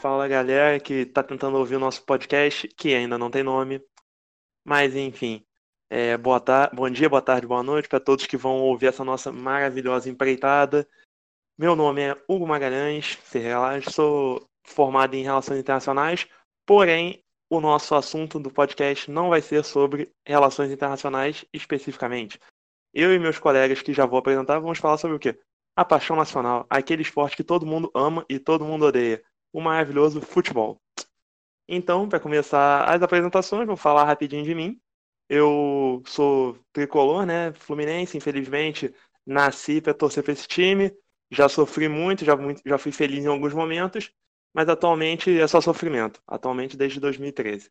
Fala 0.00 0.26
galera 0.28 0.80
que 0.80 0.94
está 0.94 1.22
tentando 1.22 1.58
ouvir 1.58 1.76
o 1.76 1.80
nosso 1.80 2.02
podcast, 2.04 2.66
que 2.68 2.94
ainda 2.94 3.18
não 3.18 3.30
tem 3.30 3.42
nome. 3.42 3.82
Mas 4.64 4.94
enfim, 4.94 5.44
é, 5.90 6.16
boa 6.16 6.40
tar 6.40 6.74
bom 6.74 6.88
dia, 6.88 7.08
boa 7.08 7.20
tarde, 7.20 7.46
boa 7.46 7.62
noite 7.62 7.88
para 7.88 7.98
todos 7.98 8.26
que 8.26 8.36
vão 8.36 8.60
ouvir 8.60 8.86
essa 8.86 9.04
nossa 9.04 9.32
maravilhosa 9.32 10.08
empreitada. 10.08 10.88
Meu 11.58 11.74
nome 11.74 12.02
é 12.02 12.16
Hugo 12.28 12.46
Magalhães 12.46 13.12
Ferreira, 13.12 13.82
sou 13.90 14.48
formado 14.64 15.14
em 15.14 15.22
Relações 15.22 15.58
Internacionais, 15.58 16.26
porém 16.64 17.22
o 17.50 17.60
nosso 17.60 17.94
assunto 17.94 18.38
do 18.38 18.50
podcast 18.50 19.10
não 19.10 19.28
vai 19.28 19.42
ser 19.42 19.64
sobre 19.64 20.12
relações 20.24 20.70
internacionais 20.70 21.44
especificamente. 21.52 22.38
Eu 22.92 23.14
e 23.14 23.18
meus 23.18 23.38
colegas 23.38 23.82
que 23.82 23.92
já 23.92 24.06
vou 24.06 24.18
apresentar 24.18 24.58
vamos 24.58 24.78
falar 24.78 24.98
sobre 24.98 25.16
o 25.16 25.20
quê? 25.20 25.38
A 25.76 25.84
paixão 25.84 26.16
nacional, 26.16 26.66
aquele 26.68 27.02
esporte 27.02 27.36
que 27.36 27.44
todo 27.44 27.66
mundo 27.66 27.90
ama 27.94 28.24
e 28.28 28.38
todo 28.38 28.64
mundo 28.64 28.86
odeia, 28.86 29.22
o 29.52 29.60
maravilhoso 29.60 30.20
futebol. 30.20 30.80
Então, 31.68 32.08
para 32.08 32.18
começar 32.18 32.84
as 32.84 33.00
apresentações, 33.00 33.66
vou 33.66 33.76
falar 33.76 34.04
rapidinho 34.04 34.42
de 34.44 34.54
mim. 34.54 34.80
Eu 35.28 36.02
sou 36.04 36.58
tricolor, 36.72 37.24
né? 37.24 37.52
Fluminense, 37.52 38.16
infelizmente, 38.16 38.92
nasci 39.24 39.80
para 39.80 39.94
torcer 39.94 40.24
para 40.24 40.32
esse 40.32 40.48
time. 40.48 40.92
Já 41.30 41.48
sofri 41.48 41.88
muito, 41.88 42.24
já, 42.24 42.36
já 42.66 42.76
fui 42.76 42.90
feliz 42.90 43.24
em 43.24 43.28
alguns 43.28 43.54
momentos, 43.54 44.12
mas 44.52 44.68
atualmente 44.68 45.38
é 45.40 45.46
só 45.46 45.60
sofrimento. 45.60 46.20
Atualmente 46.26 46.76
desde 46.76 46.98
2013. 46.98 47.70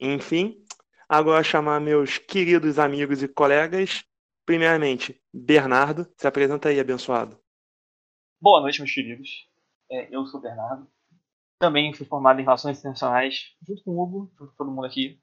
Enfim, 0.00 0.60
agora 1.08 1.44
chamar 1.44 1.80
meus 1.80 2.18
queridos 2.18 2.80
amigos 2.80 3.22
e 3.22 3.28
colegas. 3.28 4.04
Primeiramente, 4.48 5.22
Bernardo, 5.30 6.10
se 6.16 6.26
apresenta 6.26 6.70
aí, 6.70 6.80
abençoado. 6.80 7.38
Boa 8.40 8.62
noite, 8.62 8.80
meus 8.80 8.94
queridos. 8.94 9.46
É, 9.92 10.08
eu 10.10 10.24
sou 10.24 10.40
Bernardo. 10.40 10.90
Também 11.58 11.92
fui 11.92 12.06
formado 12.06 12.40
em 12.40 12.44
Relações 12.44 12.78
Internacionais, 12.78 13.54
junto 13.60 13.84
com 13.84 13.90
o 13.90 14.02
Hugo, 14.02 14.32
junto 14.38 14.52
com 14.52 14.56
todo 14.56 14.70
mundo 14.70 14.86
aqui. 14.86 15.20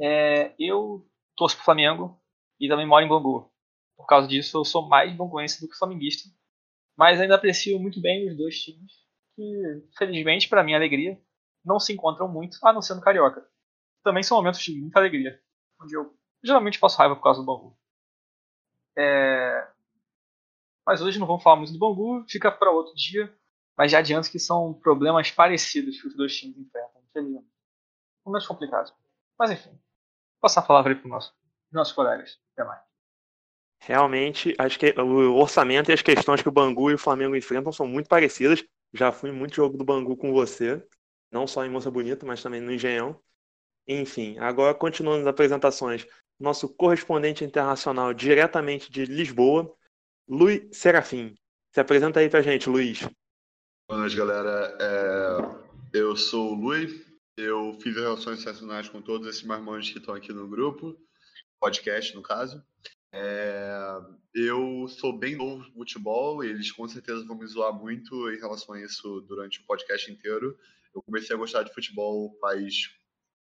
É, 0.00 0.54
eu 0.58 1.06
torço 1.36 1.56
pro 1.56 1.64
Flamengo 1.66 2.18
e 2.58 2.66
também 2.70 2.86
moro 2.86 3.04
em 3.04 3.08
Bangu. 3.10 3.52
Por 3.94 4.06
causa 4.06 4.26
disso, 4.26 4.56
eu 4.56 4.64
sou 4.64 4.88
mais 4.88 5.14
banguense 5.14 5.60
do 5.60 5.68
que 5.68 5.76
flamenguista. 5.76 6.26
Mas 6.96 7.20
ainda 7.20 7.34
aprecio 7.34 7.78
muito 7.78 8.00
bem 8.00 8.30
os 8.30 8.34
dois 8.38 8.58
times, 8.58 8.92
que, 9.36 9.86
felizmente, 9.98 10.48
para 10.48 10.64
minha 10.64 10.78
alegria, 10.78 11.20
não 11.62 11.78
se 11.78 11.92
encontram 11.92 12.26
muito, 12.26 12.56
a 12.62 12.72
não 12.72 12.80
ser 12.80 12.94
no 12.94 13.02
Carioca. 13.02 13.46
Também 14.02 14.22
são 14.22 14.38
momentos 14.38 14.60
de 14.60 14.74
muita 14.80 15.00
alegria, 15.00 15.38
onde 15.82 15.94
eu 15.94 16.16
geralmente 16.42 16.80
passo 16.80 16.96
raiva 16.96 17.14
por 17.14 17.22
causa 17.22 17.42
do 17.42 17.46
Bangu. 17.46 17.78
É... 18.96 19.68
Mas 20.86 21.00
hoje 21.02 21.18
não 21.18 21.26
vamos 21.26 21.42
falar 21.42 21.56
muito 21.56 21.72
do 21.72 21.78
Bangu, 21.78 22.24
fica 22.28 22.50
para 22.50 22.70
outro 22.70 22.94
dia. 22.94 23.32
Mas 23.76 23.92
já 23.92 23.98
adianto 23.98 24.30
que 24.30 24.38
são 24.38 24.74
problemas 24.74 25.30
parecidos 25.30 26.00
que 26.00 26.08
os 26.08 26.16
dois 26.16 26.36
times 26.36 26.58
enfrentam, 26.58 27.00
infelizmente. 27.08 27.46
Momentos 28.24 28.48
complicados. 28.48 28.92
Mas 29.38 29.50
enfim, 29.52 29.78
passar 30.40 30.60
a 30.60 30.64
palavra 30.64 30.92
aí 30.92 30.98
para 30.98 31.16
os 31.16 31.32
nossos 31.70 31.94
colegas. 31.94 32.40
Até 32.52 32.64
mais. 32.64 32.82
Realmente, 33.80 34.54
acho 34.58 34.78
que 34.78 34.92
o 35.00 35.36
orçamento 35.36 35.90
e 35.90 35.94
as 35.94 36.02
questões 36.02 36.42
que 36.42 36.48
o 36.48 36.52
Bangu 36.52 36.90
e 36.90 36.94
o 36.94 36.98
Flamengo 36.98 37.36
enfrentam 37.36 37.70
são 37.70 37.86
muito 37.86 38.08
parecidas. 38.08 38.64
Já 38.92 39.12
fui 39.12 39.30
muito 39.30 39.54
jogo 39.54 39.76
do 39.76 39.84
Bangu 39.84 40.16
com 40.16 40.32
você, 40.32 40.84
não 41.30 41.46
só 41.46 41.64
em 41.64 41.70
Moça 41.70 41.90
Bonita, 41.90 42.26
mas 42.26 42.42
também 42.42 42.60
no 42.60 42.72
Engenhão. 42.72 43.20
Enfim, 43.88 44.36
agora 44.38 44.74
continuando 44.74 45.22
as 45.22 45.26
apresentações, 45.26 46.06
nosso 46.38 46.68
correspondente 46.68 47.42
internacional 47.42 48.12
diretamente 48.12 48.92
de 48.92 49.06
Lisboa, 49.06 49.74
Luiz 50.28 50.76
Serafim. 50.76 51.34
Se 51.72 51.80
apresenta 51.80 52.20
aí 52.20 52.28
pra 52.28 52.42
gente, 52.42 52.68
Luiz. 52.68 53.08
Boa 53.88 54.00
noite, 54.00 54.14
galera. 54.14 54.76
É... 54.78 55.98
Eu 55.98 56.14
sou 56.14 56.52
o 56.52 56.54
Luiz, 56.54 56.92
eu 57.34 57.72
fiz 57.80 57.96
relações 57.96 58.40
internacionais 58.40 58.90
com 58.90 59.00
todos 59.00 59.26
esses 59.26 59.42
marmanjos 59.42 59.90
que 59.90 59.98
estão 59.98 60.14
aqui 60.14 60.34
no 60.34 60.46
grupo, 60.46 60.94
podcast 61.58 62.14
no 62.14 62.20
caso. 62.20 62.62
É, 63.10 64.02
eu 64.34 64.86
sou 64.86 65.18
bem 65.18 65.34
novo 65.34 65.64
no 65.64 65.72
futebol 65.72 66.44
e 66.44 66.50
eles 66.50 66.70
com 66.70 66.86
certeza 66.86 67.24
vão 67.24 67.38
me 67.38 67.46
zoar 67.46 67.72
muito 67.72 68.30
em 68.30 68.38
relação 68.38 68.74
a 68.74 68.82
isso 68.82 69.22
durante 69.22 69.60
o 69.60 69.64
podcast 69.64 70.12
inteiro. 70.12 70.58
Eu 70.94 71.00
comecei 71.00 71.34
a 71.34 71.38
gostar 71.38 71.62
de 71.62 71.72
futebol 71.72 72.36
faz 72.38 72.90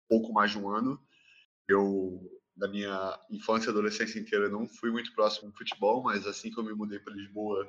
pouco 0.09 0.33
mais 0.33 0.51
de 0.51 0.59
um 0.59 0.69
ano. 0.69 1.01
Eu, 1.69 2.21
da 2.57 2.69
minha 2.69 3.19
infância 3.31 3.69
e 3.69 3.71
adolescência 3.71 4.19
inteira, 4.19 4.49
não 4.49 4.67
fui 4.67 4.91
muito 4.91 5.13
próximo 5.15 5.51
do 5.51 5.57
futebol, 5.57 6.03
mas 6.03 6.27
assim 6.27 6.51
que 6.51 6.59
eu 6.59 6.65
me 6.65 6.73
mudei 6.73 6.99
para 6.99 7.15
Lisboa, 7.15 7.69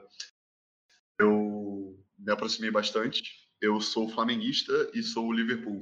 eu 1.19 2.03
me 2.17 2.31
aproximei 2.31 2.71
bastante. 2.71 3.23
Eu 3.61 3.81
sou 3.81 4.09
flamenguista 4.09 4.73
e 4.93 5.03
sou 5.03 5.31
Liverpool. 5.33 5.81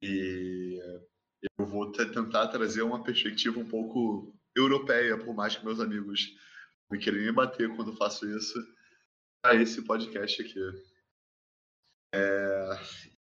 E 0.00 0.78
eu 1.58 1.66
vou 1.66 1.90
tentar 1.92 2.48
trazer 2.48 2.82
uma 2.82 3.02
perspectiva 3.02 3.58
um 3.58 3.68
pouco 3.68 4.34
europeia, 4.54 5.18
por 5.18 5.34
mais 5.34 5.56
que 5.56 5.64
meus 5.64 5.80
amigos 5.80 6.34
me 6.90 6.98
querem 6.98 7.22
me 7.22 7.32
bater 7.32 7.74
quando 7.74 7.96
faço 7.96 8.28
isso, 8.28 8.54
a 9.44 9.54
esse 9.54 9.82
podcast 9.82 10.40
aqui. 10.40 10.60
É, 12.14 12.68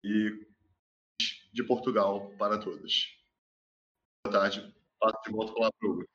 e 0.03 0.47
de 1.58 1.64
Portugal 1.64 2.32
para 2.38 2.60
todos. 2.60 3.18
Boa 4.24 4.40
tarde. 4.40 4.74
Passo 5.00 5.18
de 5.26 5.32
volta 5.32 5.54
para 5.54 5.90
o 5.90 6.06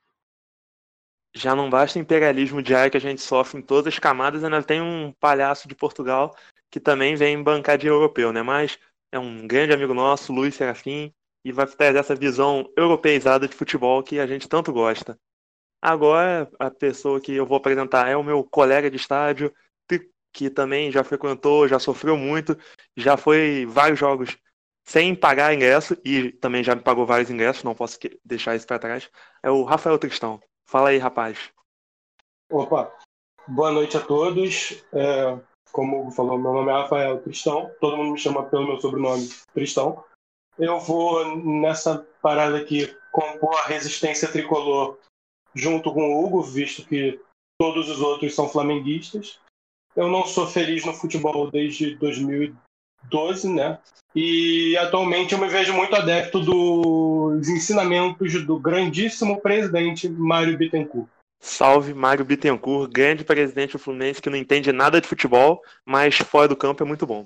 Já 1.35 1.53
não 1.53 1.69
basta 1.69 1.99
o 1.99 2.01
imperialismo 2.01 2.61
diário 2.61 2.89
que 2.89 2.97
a 2.97 3.01
gente 3.01 3.21
sofre 3.21 3.59
em 3.59 3.61
todas 3.61 3.93
as 3.93 3.99
camadas, 3.99 4.43
ainda 4.43 4.63
tem 4.63 4.81
um 4.81 5.11
palhaço 5.11 5.67
de 5.67 5.75
Portugal 5.75 6.33
que 6.71 6.79
também 6.79 7.15
vem 7.15 7.41
bancar 7.43 7.77
de 7.77 7.87
europeu, 7.87 8.31
né? 8.31 8.41
Mas 8.41 8.79
é 9.11 9.19
um 9.19 9.45
grande 9.45 9.73
amigo 9.73 9.93
nosso, 9.93 10.33
Luiz 10.33 10.55
Serafim, 10.55 11.13
e 11.45 11.51
vai 11.51 11.67
trazer 11.67 11.99
essa 11.99 12.15
visão 12.15 12.71
europeizada 12.75 13.47
de 13.47 13.53
futebol 13.53 14.01
que 14.01 14.19
a 14.19 14.25
gente 14.25 14.47
tanto 14.47 14.71
gosta. 14.71 15.19
Agora, 15.81 16.49
a 16.57 16.71
pessoa 16.71 17.19
que 17.19 17.33
eu 17.33 17.45
vou 17.45 17.57
apresentar 17.57 18.07
é 18.07 18.15
o 18.15 18.23
meu 18.23 18.43
colega 18.43 18.89
de 18.89 18.95
estádio, 18.95 19.53
que 20.33 20.49
também 20.49 20.91
já 20.91 21.03
frequentou, 21.03 21.67
já 21.67 21.77
sofreu 21.77 22.17
muito, 22.17 22.57
já 22.97 23.15
foi 23.15 23.67
vários 23.67 23.99
jogos 23.99 24.35
sem 24.83 25.15
pagar 25.15 25.53
ingresso 25.53 25.97
e 26.03 26.31
também 26.33 26.63
já 26.63 26.75
me 26.75 26.81
pagou 26.81 27.05
vários 27.05 27.29
ingressos, 27.29 27.63
não 27.63 27.73
posso 27.73 27.97
deixar 28.23 28.55
isso 28.55 28.67
para 28.67 28.79
trás. 28.79 29.09
É 29.41 29.49
o 29.49 29.63
Rafael 29.63 29.97
Tristão. 29.97 30.41
Fala 30.65 30.89
aí, 30.89 30.97
rapaz. 30.97 31.51
Opa, 32.51 32.93
boa 33.47 33.71
noite 33.71 33.97
a 33.97 34.01
todos. 34.01 34.83
É, 34.91 35.39
como 35.71 35.97
o 35.97 36.01
Hugo 36.01 36.11
falou, 36.11 36.37
meu 36.37 36.53
nome 36.53 36.69
é 36.69 36.73
Rafael 36.73 37.21
Tristão, 37.21 37.71
todo 37.79 37.97
mundo 37.97 38.11
me 38.11 38.19
chama 38.19 38.43
pelo 38.43 38.67
meu 38.67 38.79
sobrenome 38.79 39.27
Tristão. 39.53 40.03
Eu 40.57 40.79
vou 40.79 41.35
nessa 41.37 42.05
parada 42.21 42.57
aqui 42.57 42.95
compor 43.11 43.55
a 43.55 43.67
resistência 43.67 44.31
tricolor 44.31 44.99
junto 45.55 45.93
com 45.93 46.13
o 46.13 46.23
Hugo, 46.23 46.41
visto 46.41 46.85
que 46.85 47.19
todos 47.59 47.89
os 47.89 48.01
outros 48.01 48.35
são 48.35 48.49
flamenguistas. 48.49 49.39
Eu 49.95 50.07
não 50.07 50.25
sou 50.25 50.47
feliz 50.47 50.85
no 50.85 50.93
futebol 50.93 51.49
desde 51.49 51.95
2012, 53.09 53.49
né? 53.49 53.77
E 54.15 54.77
atualmente 54.77 55.33
eu 55.33 55.39
me 55.39 55.47
vejo 55.47 55.73
muito 55.73 55.95
adepto 55.95 56.39
dos 56.39 57.47
ensinamentos 57.47 58.45
do 58.45 58.59
grandíssimo 58.59 59.41
presidente 59.41 60.07
Mário 60.07 60.57
Bittencourt. 60.57 61.09
Salve 61.39 61.93
Mário 61.93 62.23
Bittencourt, 62.23 62.91
grande 62.91 63.23
presidente 63.23 63.73
do 63.73 63.79
Fluminense 63.79 64.21
que 64.21 64.29
não 64.29 64.37
entende 64.37 64.71
nada 64.71 65.01
de 65.01 65.07
futebol, 65.07 65.61
mas 65.85 66.17
fora 66.17 66.47
do 66.47 66.55
campo 66.55 66.83
é 66.83 66.85
muito 66.85 67.05
bom. 67.05 67.25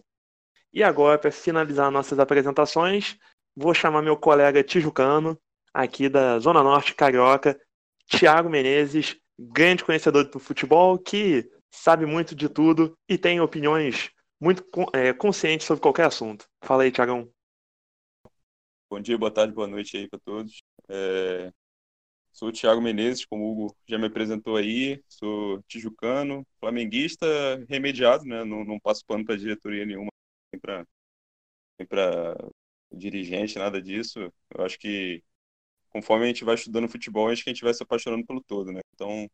E 0.73 0.81
agora, 0.81 1.17
para 1.17 1.31
finalizar 1.31 1.91
nossas 1.91 2.19
apresentações, 2.19 3.17
vou 3.55 3.73
chamar 3.73 4.01
meu 4.01 4.15
colega 4.17 4.63
tijucano, 4.63 5.37
aqui 5.73 6.09
da 6.09 6.39
Zona 6.39 6.63
Norte 6.63 6.95
Carioca, 6.95 7.59
Thiago 8.09 8.49
Menezes, 8.49 9.17
grande 9.37 9.83
conhecedor 9.83 10.23
do 10.23 10.39
futebol, 10.39 10.97
que 10.97 11.49
sabe 11.69 12.05
muito 12.05 12.33
de 12.33 12.49
tudo 12.49 12.97
e 13.07 13.17
tem 13.17 13.39
opiniões 13.39 14.09
muito 14.39 14.63
é, 14.93 15.13
conscientes 15.13 15.65
sobre 15.65 15.81
qualquer 15.81 16.05
assunto. 16.05 16.47
Fala 16.63 16.83
aí, 16.83 16.91
Thiagão. 16.91 17.31
Bom 18.89 19.01
dia, 19.01 19.17
boa 19.17 19.31
tarde, 19.31 19.53
boa 19.53 19.67
noite 19.67 19.97
aí 19.97 20.07
para 20.07 20.19
todos. 20.19 20.61
É... 20.89 21.51
Sou 22.31 22.49
o 22.49 22.51
Thiago 22.51 22.81
Menezes, 22.81 23.25
como 23.25 23.43
o 23.45 23.51
Hugo 23.51 23.77
já 23.87 23.97
me 23.97 24.05
apresentou 24.07 24.57
aí, 24.57 25.03
sou 25.07 25.61
tijucano, 25.63 26.45
flamenguista 26.59 27.25
remediado, 27.67 28.25
né? 28.25 28.43
Não, 28.45 28.63
não 28.63 28.79
passo 28.79 29.03
pano 29.05 29.25
para 29.25 29.35
diretoria 29.35 29.85
nenhuma 29.85 30.11
nem 30.53 31.87
para 31.87 32.35
dirigente, 32.91 33.57
nada 33.57 33.81
disso. 33.81 34.19
Eu 34.55 34.65
acho 34.65 34.77
que 34.79 35.23
conforme 35.89 36.25
a 36.25 36.27
gente 36.27 36.43
vai 36.45 36.55
estudando 36.55 36.89
futebol, 36.89 37.29
acho 37.29 37.43
que 37.43 37.49
a 37.49 37.53
gente 37.53 37.63
vai 37.63 37.73
se 37.73 37.83
apaixonando 37.83 38.25
pelo 38.25 38.43
todo, 38.43 38.71
né? 38.71 38.81
Então, 38.93 39.27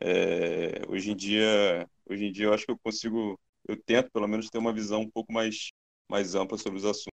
é, 0.00 0.82
hoje 0.88 1.10
em 1.10 1.16
dia, 1.16 1.88
hoje 2.06 2.26
em 2.26 2.32
dia 2.32 2.46
eu 2.46 2.52
acho 2.54 2.64
que 2.66 2.72
eu 2.72 2.78
consigo, 2.78 3.38
eu 3.68 3.80
tento 3.82 4.10
pelo 4.10 4.28
menos 4.28 4.48
ter 4.50 4.58
uma 4.58 4.72
visão 4.72 5.02
um 5.02 5.10
pouco 5.10 5.32
mais 5.32 5.70
mais 6.08 6.34
ampla 6.34 6.56
sobre 6.58 6.78
os 6.78 6.84
assuntos. 6.84 7.16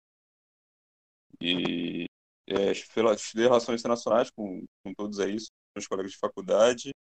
E 1.41 2.05
é, 2.47 2.71
estudei 2.71 3.45
relações 3.45 3.81
internacionais 3.81 4.31
com, 4.31 4.65
com 4.83 4.93
todos 4.93 5.19
aí, 5.19 5.35
meus 5.75 5.87
colegas 5.87 6.11
de 6.13 6.17
faculdade. 6.17 6.91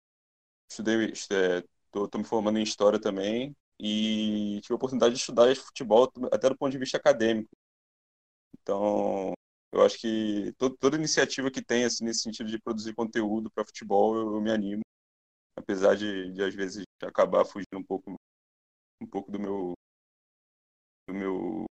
Estudei, 0.71 1.13
é, 1.31 1.63
tô, 1.93 2.09
tô 2.09 2.19
me 2.19 2.25
formando 2.25 2.59
em 2.59 2.63
História 2.63 3.01
também 3.01 3.55
e 3.81 4.61
tive 4.63 4.75
a 4.75 4.77
oportunidade 4.77 5.15
de 5.15 5.21
estudar 5.21 5.55
futebol 5.57 6.11
até 6.33 6.49
do 6.49 6.57
ponto 6.57 6.73
de 6.73 6.79
vista 6.79 6.97
acadêmico. 6.97 7.51
Então, 8.61 9.33
eu 9.73 9.83
acho 9.85 9.99
que 9.99 10.53
todo, 10.59 10.77
toda 10.77 10.97
iniciativa 10.97 11.51
que 11.51 11.63
tem 11.63 11.85
assim, 11.85 12.05
nesse 12.05 12.23
sentido 12.23 12.51
de 12.51 12.59
produzir 12.59 12.95
conteúdo 12.95 13.51
para 13.51 13.65
futebol, 13.65 14.17
eu, 14.17 14.35
eu, 14.35 14.41
me 14.41 14.51
animo, 14.51 14.83
apesar 15.57 15.95
de, 15.97 16.33
de 16.33 16.43
às 16.43 16.55
vezes 16.55 16.85
acabar 17.03 17.45
fugindo 17.45 17.79
um 17.79 17.85
pouco 17.85 18.17
um 19.01 19.07
pouco 19.07 19.31
do 19.31 19.39
meu 19.39 19.75
do 21.09 21.15
meu 21.15 21.65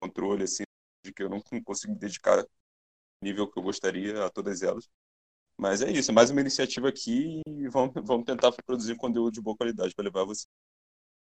controle 0.00 0.44
assim, 0.44 0.64
de 1.04 1.12
que 1.12 1.22
eu 1.22 1.28
não 1.28 1.40
consigo 1.64 1.92
me 1.92 1.98
dedicar 1.98 2.44
nível 3.22 3.50
que 3.50 3.58
eu 3.58 3.62
gostaria 3.62 4.24
a 4.24 4.30
todas 4.30 4.62
elas. 4.62 4.88
Mas 5.58 5.80
é 5.80 5.90
isso, 5.90 6.10
é 6.10 6.14
mais 6.14 6.30
uma 6.30 6.40
iniciativa 6.40 6.88
aqui 6.88 7.40
e 7.46 7.68
vamos, 7.68 7.94
vamos 8.04 8.24
tentar 8.24 8.52
produzir 8.52 8.96
conteúdo 8.96 9.32
de 9.32 9.40
boa 9.40 9.56
qualidade 9.56 9.94
para 9.94 10.04
levar 10.04 10.24
você. 10.24 10.46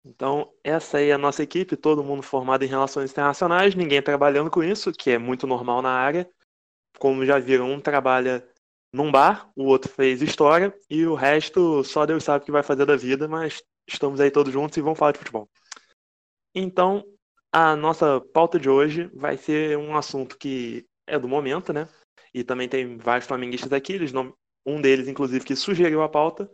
Então, 0.06 0.54
essa 0.63 1.00
aí 1.00 1.09
é 1.09 1.13
a 1.13 1.18
nossa 1.18 1.44
equipe, 1.44 1.75
todo 1.75 2.04
mundo 2.04 2.24
formado 2.24 2.63
em 2.63 2.68
relações 2.68 3.12
internacionais, 3.12 3.75
ninguém 3.75 4.01
trabalhando 4.01 4.50
com 4.50 4.63
isso, 4.63 4.92
que 4.92 5.12
é 5.12 5.18
muito 5.18 5.45
normal 5.45 5.81
na 5.81 5.92
área. 5.92 6.30
Como 6.98 7.25
já 7.25 7.39
viram, 7.39 7.71
um 7.71 7.80
trabalha 7.80 8.48
num 8.94 9.12
bar, 9.12 9.51
o 9.56 9.65
outro 9.65 9.92
fez 9.92 10.21
história, 10.21 10.74
e 10.89 11.06
o 11.06 11.13
resto 11.13 11.83
só 11.83 12.06
Deus 12.06 12.24
sabe 12.24 12.44
o 12.44 12.45
que 12.45 12.51
vai 12.51 12.63
fazer 12.63 12.86
da 12.86 12.95
vida, 12.95 13.27
mas 13.27 13.62
estamos 13.87 14.19
aí 14.19 14.29
todos 14.29 14.51
juntos 14.51 14.77
e 14.77 14.81
vamos 14.81 14.99
falar 14.99 15.13
de 15.13 15.19
futebol. 15.19 15.49
Então, 16.53 17.03
a 17.51 17.75
nossa 17.75 18.19
pauta 18.33 18.59
de 18.59 18.69
hoje 18.69 19.09
vai 19.13 19.37
ser 19.37 19.77
um 19.77 19.95
assunto 19.95 20.37
que 20.37 20.85
é 21.05 21.17
do 21.17 21.27
momento, 21.27 21.71
né? 21.71 21.87
E 22.33 22.43
também 22.43 22.67
tem 22.67 22.97
vários 22.97 23.27
flamenguistas 23.27 23.71
aqui, 23.71 23.93
eles 23.93 24.11
não... 24.11 24.35
um 24.65 24.81
deles, 24.81 25.07
inclusive, 25.07 25.45
que 25.45 25.55
sugeriu 25.55 26.01
a 26.01 26.09
pauta, 26.09 26.49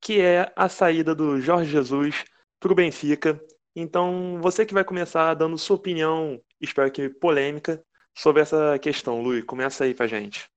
que 0.00 0.20
é 0.20 0.52
a 0.56 0.68
saída 0.68 1.14
do 1.14 1.40
Jorge 1.40 1.70
Jesus 1.70 2.24
para 2.58 2.72
o 2.72 2.74
Benfica. 2.74 3.40
Então, 3.76 4.40
você 4.40 4.64
que 4.64 4.74
vai 4.74 4.84
começar 4.84 5.34
dando 5.34 5.58
sua 5.58 5.76
opinião, 5.76 6.42
espero 6.60 6.90
que 6.90 7.08
polêmica, 7.08 7.84
sobre 8.16 8.42
essa 8.42 8.78
questão. 8.78 9.22
Luiz, 9.22 9.44
começa 9.44 9.84
aí 9.84 9.94
pra 9.94 10.06
gente. 10.06 10.48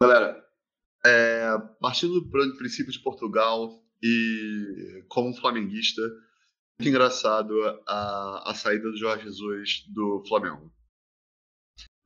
Galera, 0.00 0.47
é, 1.08 1.58
partindo 1.80 2.20
do 2.20 2.56
princípio 2.56 2.92
de 2.92 3.00
Portugal 3.00 3.82
e 4.02 5.04
como 5.08 5.34
flamenguista, 5.34 6.02
muito 6.78 6.88
engraçado 6.88 7.54
a, 7.86 8.50
a 8.50 8.54
saída 8.54 8.90
do 8.90 8.96
Jorge 8.96 9.24
Jesus 9.24 9.84
do 9.88 10.22
Flamengo. 10.28 10.72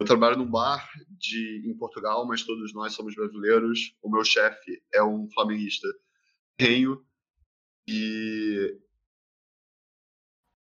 Eu 0.01 0.07
trabalho 0.07 0.37
num 0.37 0.51
bar 0.51 0.89
de, 1.11 1.63
em 1.67 1.77
Portugal, 1.77 2.27
mas 2.27 2.43
todos 2.43 2.73
nós 2.73 2.93
somos 2.93 3.15
brasileiros. 3.15 3.95
O 4.03 4.11
meu 4.11 4.25
chefe 4.25 4.83
é 4.93 5.03
um 5.03 5.29
flamenguista 5.31 5.87
tenho 6.57 7.05
e 7.87 8.79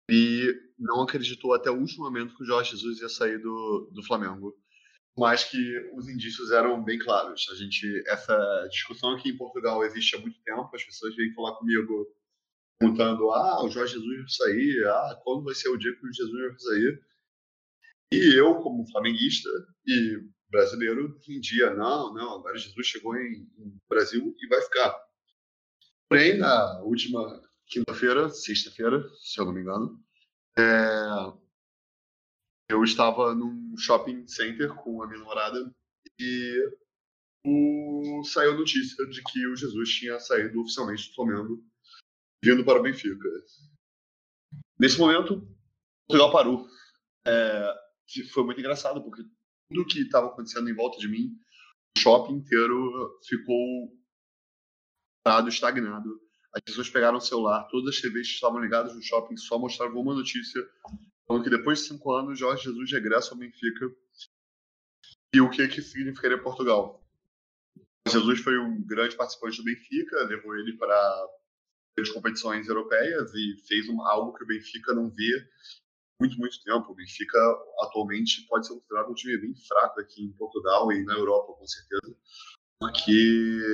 e 0.10 0.56
não 0.80 1.02
acreditou 1.02 1.54
até 1.54 1.70
o 1.70 1.78
último 1.78 2.06
momento 2.06 2.36
que 2.36 2.44
o 2.44 2.46
Jorge 2.46 2.72
Jesus 2.72 3.02
ia 3.02 3.10
sair 3.10 3.40
do, 3.40 3.90
do 3.92 4.02
Flamengo, 4.04 4.58
mas 5.18 5.44
que 5.44 5.90
os 5.96 6.08
indícios 6.08 6.52
eram 6.52 6.84
bem 6.84 7.00
claros. 7.00 7.48
A 7.52 7.56
gente 7.56 8.04
essa 8.08 8.68
discussão 8.70 9.16
aqui 9.16 9.30
em 9.30 9.38
Portugal 9.38 9.84
existe 9.84 10.16
há 10.16 10.20
muito 10.20 10.40
tempo. 10.44 10.70
As 10.74 10.84
pessoas 10.84 11.16
vêm 11.16 11.34
falar 11.34 11.56
comigo 11.56 12.08
perguntando: 12.80 13.32
ah, 13.32 13.66
o 13.66 13.70
Jorge 13.70 13.94
Jesus 13.94 14.18
vai 14.18 14.30
sair, 14.30 14.86
ah, 14.86 15.20
quando 15.24 15.44
vai 15.44 15.56
ser 15.56 15.70
o 15.70 15.78
dia 15.78 15.94
que 15.96 16.06
o 16.06 16.14
Jesus 16.14 16.50
vai 16.50 16.60
sair? 16.60 17.02
E 18.14 18.40
eu, 18.40 18.56
como 18.62 18.90
flamenguista 18.92 19.50
e 19.86 20.24
brasileiro, 20.52 21.18
entendia: 21.18 21.74
não, 21.74 22.14
não, 22.14 22.36
agora 22.36 22.58
Jesus 22.58 22.86
chegou 22.86 23.16
em, 23.16 23.50
em 23.58 23.78
Brasil 23.90 24.36
e 24.40 24.48
vai 24.48 24.62
ficar. 24.62 24.96
Porém, 26.08 26.38
na 26.38 26.80
última 26.82 27.42
quinta-feira, 27.66 28.30
sexta-feira, 28.30 29.04
se 29.20 29.42
eu 29.42 29.46
não 29.46 29.52
me 29.52 29.62
engano, 29.62 30.00
é... 30.58 31.47
eu 32.70 32.84
estava 32.84 33.34
num 33.34 33.76
shopping 33.78 34.28
center 34.28 34.74
com 34.76 35.02
a 35.02 35.08
minha 35.08 35.20
namorada 35.20 35.74
e 36.20 36.72
o... 37.46 38.24
saiu 38.26 38.54
a 38.54 38.58
notícia 38.58 39.06
de 39.08 39.24
que 39.24 39.48
o 39.48 39.56
Jesus 39.56 39.90
tinha 39.90 40.20
saído 40.20 40.62
oficialmente 40.62 41.10
do 41.10 41.16
Flamengo, 41.16 41.64
vindo 42.44 42.66
para 42.66 42.80
o 42.80 42.84
Benfica. 42.84 43.30
Nesse 44.80 45.00
momento, 45.00 45.48
Portugal 46.08 46.32
parou. 46.32 46.68
É... 47.26 47.88
Foi 48.32 48.44
muito 48.44 48.60
engraçado, 48.60 49.02
porque 49.04 49.24
tudo 49.70 49.88
que 49.88 50.02
estava 50.02 50.28
acontecendo 50.28 50.70
em 50.70 50.76
volta 50.76 50.98
de 50.98 51.08
mim, 51.08 51.38
o 51.98 52.00
shopping 52.00 52.36
inteiro 52.36 53.20
ficou 53.26 53.98
parado, 55.24 55.50
estagnado. 55.50 56.22
As 56.54 56.62
pessoas 56.62 56.90
pegaram 56.90 57.18
o 57.18 57.22
celular, 57.22 57.68
todas 57.70 57.96
as 57.96 58.02
TVs 58.02 58.28
que 58.28 58.34
estavam 58.36 58.60
ligadas 58.60 58.96
no 58.96 59.02
shopping 59.02 59.36
só 59.36 59.60
mostravam 59.60 60.02
uma 60.02 60.16
notícia 60.16 60.62
falando 61.28 61.44
que 61.44 61.50
depois 61.50 61.80
de 61.80 61.88
cinco 61.88 62.12
anos 62.14 62.40
Jorge 62.40 62.64
Jesus 62.64 62.92
regressa 62.92 63.32
ao 63.32 63.38
Benfica 63.38 63.92
e 65.34 65.42
o 65.42 65.50
que 65.50 65.68
que 65.68 65.82
significaria 65.82 66.42
Portugal. 66.42 67.04
Jesus 68.08 68.40
foi 68.40 68.58
um 68.58 68.82
grande 68.82 69.16
participante 69.16 69.58
do 69.58 69.66
Benfica, 69.66 70.24
levou 70.24 70.56
ele 70.56 70.78
para 70.78 71.28
as 72.00 72.10
competições 72.10 72.68
europeias 72.68 73.34
e 73.34 73.58
fez 73.68 73.90
um, 73.90 74.02
algo 74.02 74.34
que 74.34 74.44
o 74.44 74.48
Benfica 74.48 74.94
não 74.94 75.10
vê 75.10 75.50
muito, 76.20 76.38
muito 76.38 76.64
tempo. 76.64 76.92
O 76.92 76.96
Benfica 76.96 77.38
atualmente 77.82 78.48
pode 78.48 78.66
ser 78.66 78.76
considerado 78.76 79.12
um 79.12 79.14
time 79.14 79.38
bem 79.38 79.54
fraco 79.68 80.00
aqui 80.00 80.24
em 80.24 80.32
Portugal 80.32 80.92
e 80.92 81.04
na 81.04 81.16
Europa, 81.16 81.54
com 81.54 81.68
certeza, 81.68 82.16
porque 82.80 83.68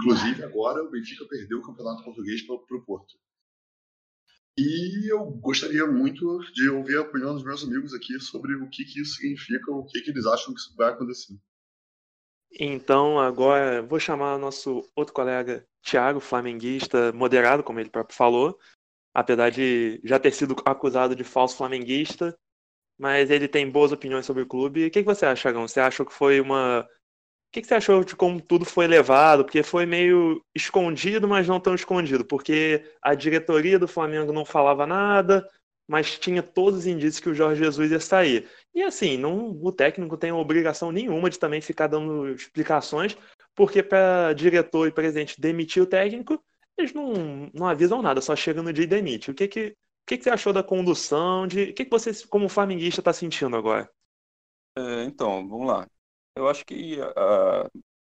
Inclusive, 0.00 0.42
agora 0.42 0.82
o 0.82 0.90
Benfica 0.90 1.26
perdeu 1.26 1.58
o 1.58 1.62
Campeonato 1.62 2.02
Português 2.02 2.40
para 2.42 2.54
o 2.54 2.84
Porto. 2.84 3.18
E 4.62 5.10
eu 5.10 5.24
gostaria 5.24 5.86
muito 5.86 6.38
de 6.52 6.68
ouvir 6.68 6.98
a 6.98 7.00
opinião 7.00 7.32
dos 7.32 7.42
meus 7.42 7.64
amigos 7.64 7.94
aqui 7.94 8.20
sobre 8.20 8.54
o 8.56 8.68
que, 8.68 8.84
que 8.84 9.00
isso 9.00 9.14
significa, 9.14 9.72
o 9.72 9.86
que, 9.86 10.02
que 10.02 10.10
eles 10.10 10.26
acham 10.26 10.52
que 10.52 10.60
isso 10.60 10.76
vai 10.76 10.90
acontecer. 10.90 11.34
Então, 12.52 13.18
agora 13.18 13.80
vou 13.80 13.98
chamar 13.98 14.36
nosso 14.36 14.86
outro 14.94 15.14
colega, 15.14 15.66
Thiago, 15.82 16.20
flamenguista, 16.20 17.10
moderado, 17.12 17.62
como 17.62 17.80
ele 17.80 17.88
próprio 17.88 18.14
falou, 18.14 18.58
apesar 19.14 19.48
de 19.48 19.98
já 20.04 20.18
ter 20.18 20.32
sido 20.32 20.54
acusado 20.66 21.16
de 21.16 21.24
falso 21.24 21.56
flamenguista, 21.56 22.38
mas 22.98 23.30
ele 23.30 23.48
tem 23.48 23.70
boas 23.70 23.92
opiniões 23.92 24.26
sobre 24.26 24.42
o 24.42 24.46
clube. 24.46 24.84
O 24.84 24.90
que, 24.90 25.00
que 25.00 25.06
você 25.06 25.24
acha, 25.24 25.40
Chagão? 25.40 25.66
Você 25.66 25.80
acha 25.80 26.04
que 26.04 26.12
foi 26.12 26.38
uma 26.38 26.86
que, 27.50 27.60
que, 27.60 27.66
você 27.66 27.74
achou 27.74 28.04
de 28.04 28.14
como 28.14 28.40
tudo 28.40 28.64
foi 28.64 28.86
levado? 28.86 29.44
Porque 29.44 29.62
foi 29.62 29.84
meio 29.84 30.44
escondido, 30.54 31.26
mas 31.26 31.48
não 31.48 31.60
tão 31.60 31.74
escondido. 31.74 32.24
Porque 32.24 32.84
a 33.02 33.14
diretoria 33.14 33.78
do 33.78 33.88
Flamengo 33.88 34.32
não 34.32 34.44
falava 34.44 34.86
nada, 34.86 35.48
mas 35.88 36.18
tinha 36.18 36.42
todos 36.42 36.80
os 36.80 36.86
indícios 36.86 37.20
que 37.20 37.28
o 37.28 37.34
Jorge 37.34 37.64
Jesus 37.64 37.90
ia 37.90 38.00
sair. 38.00 38.48
E 38.72 38.82
assim, 38.82 39.16
não, 39.16 39.50
o 39.62 39.72
técnico 39.72 40.16
tem 40.16 40.30
obrigação 40.30 40.92
nenhuma 40.92 41.28
de 41.28 41.38
também 41.38 41.60
ficar 41.60 41.88
dando 41.88 42.28
explicações, 42.28 43.16
porque 43.54 43.82
para 43.82 44.32
diretor 44.32 44.86
e 44.86 44.92
presidente 44.92 45.40
demitir 45.40 45.82
o 45.82 45.86
técnico, 45.86 46.40
eles 46.78 46.92
não, 46.94 47.50
não 47.52 47.66
avisam 47.66 48.00
nada, 48.00 48.20
só 48.20 48.36
chega 48.36 48.62
no 48.62 48.72
dia 48.72 48.84
e 48.84 48.86
demite. 48.86 49.30
O 49.30 49.34
que, 49.34 49.48
que, 49.48 49.66
o 49.68 49.74
que, 50.06 50.18
que 50.18 50.24
você 50.24 50.30
achou 50.30 50.52
da 50.52 50.62
condução? 50.62 51.46
De, 51.46 51.64
o 51.64 51.74
que, 51.74 51.84
que 51.84 51.90
você, 51.90 52.12
como 52.28 52.48
flamenguista, 52.48 53.00
está 53.00 53.12
sentindo 53.12 53.56
agora? 53.56 53.90
É, 54.76 55.04
então, 55.04 55.48
vamos 55.48 55.66
lá 55.66 55.86
eu 56.36 56.48
acho 56.48 56.64
que 56.64 56.98
a, 57.16 57.62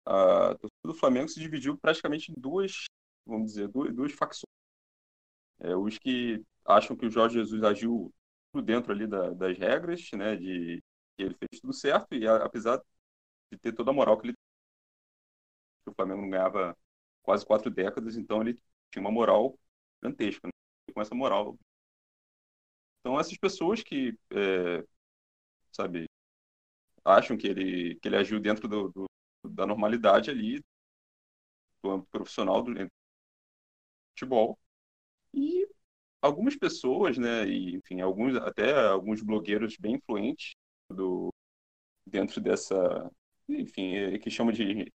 a 0.07 0.55
torcida 0.57 0.71
do 0.85 0.95
Flamengo 0.95 1.29
se 1.29 1.41
dividiu 1.41 1.77
praticamente 1.79 2.33
em 2.33 2.35
duas, 2.41 2.85
vamos 3.27 3.53
dizer, 3.53 3.69
duas, 3.69 3.95
duas 3.95 4.13
facções. 4.13 4.47
É, 5.61 5.75
os 5.77 5.99
que 5.99 6.45
acham 6.65 6.97
que 6.97 7.07
o 7.07 7.11
Jorge 7.11 7.35
Jesus 7.39 7.63
agiu 7.63 8.13
dentro 8.65 8.93
ali 8.93 9.07
da, 9.07 9.31
das 9.31 9.59
regras, 9.59 10.09
né, 10.13 10.35
de 10.37 10.83
que 11.17 11.23
ele 11.25 11.35
fez 11.35 11.61
tudo 11.61 11.73
certo 11.75 12.15
e 12.15 12.27
apesar 12.27 12.81
de 13.53 13.59
ter 13.59 13.73
toda 13.73 13.91
a 13.91 13.95
moral 13.95 14.19
que 14.19 14.29
ele 14.29 14.37
o 15.87 15.95
Flamengo 15.95 16.23
não 16.23 16.31
ganhava 16.31 16.77
quase 17.23 17.45
quatro 17.47 17.71
décadas, 17.71 18.17
então 18.17 18.41
ele 18.43 18.59
tinha 18.91 19.01
uma 19.01 19.11
moral 19.11 19.59
gigantesca, 20.03 20.47
né? 20.47 20.53
com 20.93 21.01
essa 21.01 21.15
moral. 21.15 21.59
Então 23.01 23.19
essas 23.19 23.37
pessoas 23.39 23.83
que, 23.83 24.19
é, 24.33 24.85
sabe, 25.73 26.06
acham 27.07 27.37
que 27.37 27.47
ele, 27.47 27.97
que 27.97 28.09
ele 28.09 28.17
agiu 28.17 28.41
dentro 28.41 28.69
do, 28.69 28.91
do 28.91 29.07
da 29.49 29.67
normalidade 29.67 30.31
ali, 30.31 30.61
do 31.83 31.91
âmbito 31.91 32.11
profissional 32.11 32.63
do 32.63 32.73
futebol. 34.11 34.59
E 35.35 35.69
algumas 36.23 36.57
pessoas, 36.57 37.19
né, 37.19 37.47
e, 37.49 37.77
enfim, 37.77 38.01
alguns, 38.01 38.37
até 38.37 38.75
alguns 38.89 39.23
blogueiros 39.23 39.77
bem 39.77 39.97
influentes 39.97 40.55
do, 40.91 41.31
dentro 42.07 42.41
dessa, 42.41 43.11
enfim, 43.49 43.95
é, 43.97 44.19
que 44.19 44.31
chama 44.31 44.53
de 44.53 44.93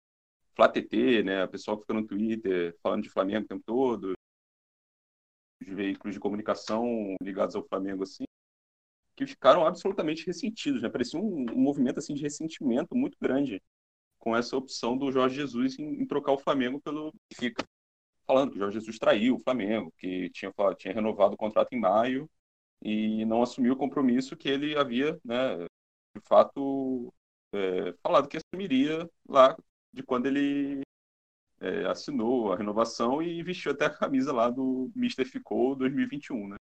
FlaTT, 0.55 1.23
né, 1.25 1.43
a 1.43 1.49
pessoa 1.49 1.77
que 1.77 1.83
fica 1.83 1.95
no 1.95 2.07
Twitter 2.07 2.77
falando 2.83 3.03
de 3.03 3.11
Flamengo 3.11 3.45
o 3.47 3.49
tempo 3.49 3.65
todo, 3.67 4.15
os 5.61 5.69
veículos 5.69 6.15
de 6.15 6.21
comunicação 6.21 7.17
ligados 7.23 7.57
ao 7.57 7.67
Flamengo, 7.67 8.03
assim, 8.03 8.25
que 9.17 9.27
ficaram 9.27 9.67
absolutamente 9.67 10.27
ressentidos, 10.27 10.83
né? 10.83 10.89
Parecia 10.89 11.19
um, 11.19 11.47
um 11.53 11.59
movimento 11.59 11.99
assim 11.99 12.15
de 12.15 12.23
ressentimento 12.23 12.95
muito 12.95 13.17
grande 13.21 13.63
com 14.19 14.37
essa 14.37 14.57
opção 14.57 14.97
do 14.97 15.11
Jorge 15.13 15.37
Jesus 15.37 15.79
em, 15.79 16.03
em 16.03 16.07
trocar 16.07 16.33
o 16.33 16.39
Flamengo 16.39 16.81
pelo 16.81 17.13
Benfica. 17.31 17.65
Falando 18.27 18.51
que 18.51 18.57
o 18.57 18.61
Jorge 18.61 18.79
Jesus 18.81 18.99
traiu 18.99 19.37
o 19.37 19.41
Flamengo, 19.41 19.93
que 19.99 20.31
tinha, 20.31 20.53
tinha 20.77 20.93
renovado 20.95 21.35
o 21.35 21.39
contrato 21.39 21.73
em 21.73 21.81
maio 21.81 22.29
e 22.83 23.25
não 23.25 23.43
assumiu 23.43 23.75
o 23.75 23.77
compromisso 23.77 24.37
que 24.37 24.49
ele 24.49 24.77
havia, 24.77 25.19
né, 25.25 25.57
de 26.15 26.21
fato, 26.23 27.13
é, 27.53 27.95
falado 28.03 28.29
que 28.29 28.37
assumiria 28.39 29.09
lá 29.29 29.57
de 29.93 30.03
quando 30.03 30.27
ele 30.27 30.83
é, 31.61 31.87
assinou 31.87 32.53
a 32.53 32.57
renovação 32.57 33.23
e 33.23 33.43
vestiu 33.43 33.73
até 33.73 33.87
a 33.87 33.91
camisa 33.91 34.33
lá 34.33 34.51
do 34.51 34.91
Mister 34.95 35.27
Ficou 35.27 35.75
2021, 35.77 36.49
né? 36.49 36.57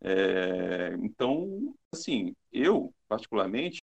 É, 0.00 0.94
então, 1.00 1.74
assim, 1.92 2.34
eu 2.52 2.94
particularmente, 3.08 3.82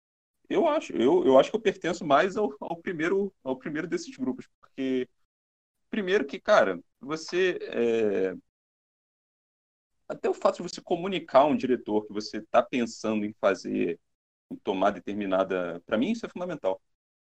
eu 0.50 0.68
acho, 0.68 0.94
eu, 0.94 1.26
eu 1.26 1.40
acho 1.40 1.52
que 1.52 1.58
eu 1.58 1.62
pertenço 1.62 2.06
mais 2.06 2.38
ao, 2.38 2.52
ao 2.62 2.78
primeiro, 2.78 3.34
ao 3.44 3.58
primeiro 3.58 3.88
desses 3.88 4.16
grupos, 4.18 4.48
porque 4.62 5.10
primeiro 5.90 6.26
que, 6.26 6.40
cara, 6.40 6.80
você 7.02 7.60
é, 7.64 8.36
até 10.08 10.30
o 10.30 10.34
fato 10.34 10.58
de 10.58 10.64
você 10.64 10.82
comunicar 10.82 11.40
a 11.42 11.46
um 11.46 11.56
diretor 11.56 12.06
que 12.06 12.14
você 12.14 12.38
está 12.38 12.62
pensando 12.62 13.26
em 13.26 13.34
fazer, 13.40 14.00
em 14.52 14.56
tomar 14.58 14.92
determinada, 14.92 15.82
para 15.86 15.98
mim 15.98 16.12
isso 16.12 16.26
é 16.26 16.30
fundamental, 16.30 16.82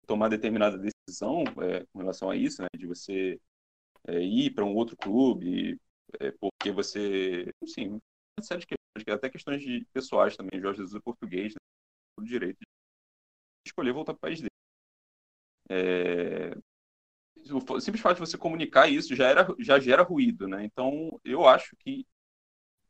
tomar 0.07 0.29
determinada 0.29 0.79
decisão 0.79 1.45
é, 1.63 1.87
com 1.93 2.01
relação 2.01 2.31
a 2.31 2.37
isso, 2.37 2.63
né, 2.63 2.69
de 2.77 2.87
você 2.87 3.41
é, 4.09 4.21
ir 4.23 4.53
para 4.55 4.65
um 4.65 4.75
outro 4.75 4.97
clube, 4.97 5.81
é, 6.21 6.33
porque 6.41 6.73
você, 6.73 7.53
sim, 7.67 7.89
uma 7.91 8.01
série 8.43 8.61
de 8.61 8.67
questões, 8.67 9.17
até 9.17 9.31
questões 9.31 9.63
de 9.63 9.87
pessoais 9.93 10.37
também, 10.37 10.61
Jorge 10.61 10.79
Jesus 10.79 10.95
é 10.95 11.01
português, 11.01 11.53
né, 11.55 11.59
o 12.19 12.23
direito 12.25 12.59
de 12.59 12.67
escolher 13.67 13.93
voltar 13.93 14.13
para 14.13 14.19
o 14.19 14.21
país 14.21 14.41
dele. 14.41 14.51
É, 15.69 16.55
o 17.51 17.81
simples 17.81 18.03
fato 18.03 18.15
de 18.17 18.21
você 18.21 18.39
comunicar 18.39 18.89
isso 18.89 19.15
já, 19.15 19.29
era, 19.29 19.47
já 19.59 19.79
gera 19.79 20.03
ruído, 20.03 20.49
né? 20.49 20.65
Então, 20.65 21.21
eu 21.25 21.47
acho 21.47 21.77
que 21.77 22.07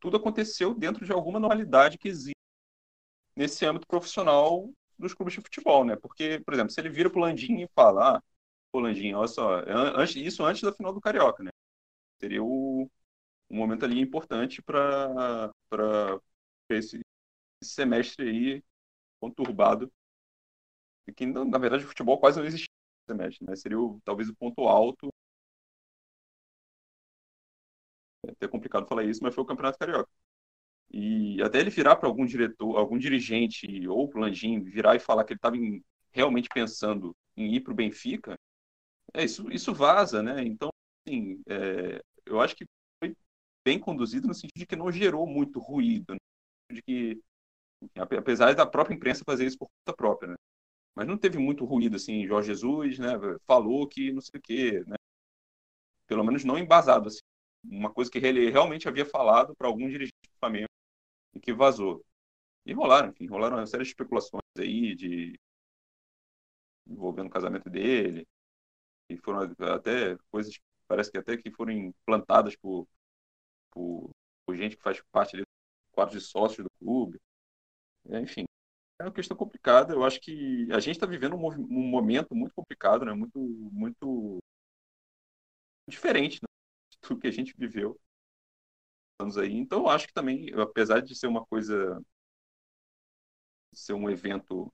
tudo 0.00 0.16
aconteceu 0.16 0.74
dentro 0.74 1.04
de 1.04 1.12
alguma 1.12 1.40
normalidade 1.40 1.98
que 1.98 2.08
existe 2.08 2.34
nesse 3.36 3.64
âmbito 3.66 3.86
profissional 3.86 4.70
dos 4.98 5.14
clubes 5.14 5.34
de 5.34 5.40
futebol, 5.40 5.84
né? 5.84 5.96
Porque, 5.96 6.40
por 6.44 6.54
exemplo, 6.54 6.72
se 6.72 6.80
ele 6.80 6.88
vira 6.90 7.10
pro 7.10 7.20
Landim 7.20 7.62
e 7.62 7.68
fala, 7.74 8.16
ah, 8.18 8.22
pô, 8.72 8.80
Landim, 8.80 9.12
olha 9.14 9.28
só, 9.28 9.62
antes, 9.96 10.16
isso 10.16 10.44
antes 10.44 10.62
da 10.62 10.72
final 10.72 10.92
do 10.92 11.00
Carioca, 11.00 11.42
né? 11.42 11.50
Seria 12.20 12.42
o, 12.42 12.90
um 13.50 13.56
momento 13.56 13.84
ali 13.84 14.00
importante 14.00 14.62
para 14.62 15.52
esse, 16.70 17.00
esse 17.62 17.72
semestre 17.74 18.28
aí 18.28 18.64
conturbado. 19.20 19.92
E 21.06 21.12
que, 21.12 21.26
na 21.26 21.58
verdade, 21.58 21.84
o 21.84 21.88
futebol 21.88 22.18
quase 22.18 22.38
não 22.38 22.46
existia 22.46 22.68
nesse 22.68 23.06
semestre, 23.12 23.46
né? 23.46 23.56
Seria 23.56 23.78
o, 23.80 24.00
talvez 24.04 24.28
o 24.28 24.34
ponto 24.36 24.62
alto. 24.62 25.10
É 28.26 28.30
até 28.30 28.48
complicado 28.48 28.86
falar 28.86 29.04
isso, 29.04 29.20
mas 29.22 29.34
foi 29.34 29.44
o 29.44 29.46
Campeonato 29.46 29.78
Carioca. 29.78 30.08
E 30.92 31.42
até 31.42 31.60
ele 31.60 31.70
virar 31.70 31.96
para 31.96 32.08
algum 32.08 32.26
diretor, 32.26 32.76
algum 32.78 32.98
dirigente 32.98 33.88
ou 33.88 34.10
o 34.14 34.18
Landim 34.18 34.62
virar 34.62 34.96
e 34.96 35.00
falar 35.00 35.24
que 35.24 35.32
ele 35.34 35.38
estava 35.38 35.56
realmente 36.12 36.48
pensando 36.52 37.16
em 37.36 37.54
ir 37.54 37.60
para 37.62 37.72
o 37.72 37.76
Benfica, 37.76 38.36
é, 39.14 39.24
isso, 39.24 39.50
isso 39.52 39.74
vaza, 39.74 40.22
né? 40.22 40.42
Então, 40.44 40.70
assim, 41.06 41.42
é, 41.48 42.02
eu 42.26 42.40
acho 42.40 42.56
que 42.56 42.66
bem 43.64 43.78
conduzido 43.78 44.28
no 44.28 44.34
sentido 44.34 44.58
de 44.58 44.66
que 44.66 44.76
não 44.76 44.92
gerou 44.92 45.26
muito 45.26 45.58
ruído, 45.58 46.14
né? 46.14 46.18
de 46.72 46.82
que, 46.82 47.22
apesar 47.96 48.54
da 48.54 48.66
própria 48.66 48.94
imprensa 48.94 49.24
fazer 49.24 49.46
isso 49.46 49.58
por 49.58 49.68
conta 49.68 49.96
própria, 49.96 50.30
né? 50.30 50.36
Mas 50.94 51.08
não 51.08 51.18
teve 51.18 51.38
muito 51.38 51.64
ruído, 51.64 51.96
assim, 51.96 52.26
Jorge 52.26 52.48
Jesus, 52.48 52.98
né, 52.98 53.12
falou 53.46 53.86
que 53.88 54.12
não 54.12 54.20
sei 54.20 54.38
o 54.38 54.42
quê, 54.42 54.84
né? 54.86 54.96
Pelo 56.06 56.24
menos 56.24 56.44
não 56.44 56.58
embasado, 56.58 57.08
assim. 57.08 57.20
Uma 57.64 57.92
coisa 57.92 58.10
que 58.10 58.18
ele 58.18 58.50
realmente 58.50 58.88
havia 58.88 59.06
falado 59.06 59.54
para 59.56 59.66
algum 59.68 59.88
dirigente 59.88 60.12
do 60.24 60.38
Flamengo 60.38 60.68
e 61.34 61.40
que 61.40 61.52
vazou. 61.52 62.04
E 62.66 62.72
rolaram, 62.72 63.10
enfim, 63.10 63.26
rolaram 63.26 63.56
uma 63.58 63.66
série 63.66 63.84
de 63.84 63.90
especulações 63.90 64.42
aí 64.58 64.94
de 64.94 65.38
envolvendo 66.86 67.26
o 67.28 67.30
casamento 67.30 67.70
dele, 67.70 68.26
e 69.08 69.16
foram 69.18 69.40
até 69.74 70.16
coisas 70.30 70.58
parece 70.86 71.10
que 71.10 71.18
até 71.18 71.36
que 71.36 71.50
foram 71.50 71.72
implantadas 71.72 72.56
por, 72.56 72.86
por, 73.74 74.10
por 74.46 74.56
gente 74.56 74.76
que 74.76 74.82
faz 74.82 75.02
parte 75.12 75.36
do 75.36 75.44
quadro 75.92 76.18
de 76.18 76.24
sócios 76.24 76.64
do 76.64 76.70
clube. 76.78 77.18
É, 78.08 78.20
enfim, 78.20 78.44
é 79.00 79.04
uma 79.04 79.12
questão 79.12 79.36
complicada. 79.36 79.94
Eu 79.94 80.04
acho 80.04 80.20
que 80.20 80.68
a 80.72 80.80
gente 80.80 80.96
está 80.96 81.06
vivendo 81.06 81.36
um, 81.36 81.46
um, 81.46 81.88
momento 81.88 82.34
muito 82.34 82.54
complicado, 82.54 83.04
né? 83.04 83.12
muito, 83.12 83.38
muito 83.38 84.38
diferente 85.88 86.40
né? 86.42 86.48
do 87.08 87.18
que 87.18 87.26
a 87.26 87.30
gente 87.30 87.54
viveu 87.56 87.98
anos 89.20 89.38
aí. 89.38 89.52
Então, 89.54 89.80
eu 89.80 89.88
acho 89.88 90.06
que 90.06 90.12
também, 90.12 90.52
apesar 90.54 91.00
de 91.00 91.14
ser 91.14 91.26
uma 91.26 91.44
coisa, 91.46 92.00
ser 93.72 93.92
um 93.94 94.10
evento 94.10 94.72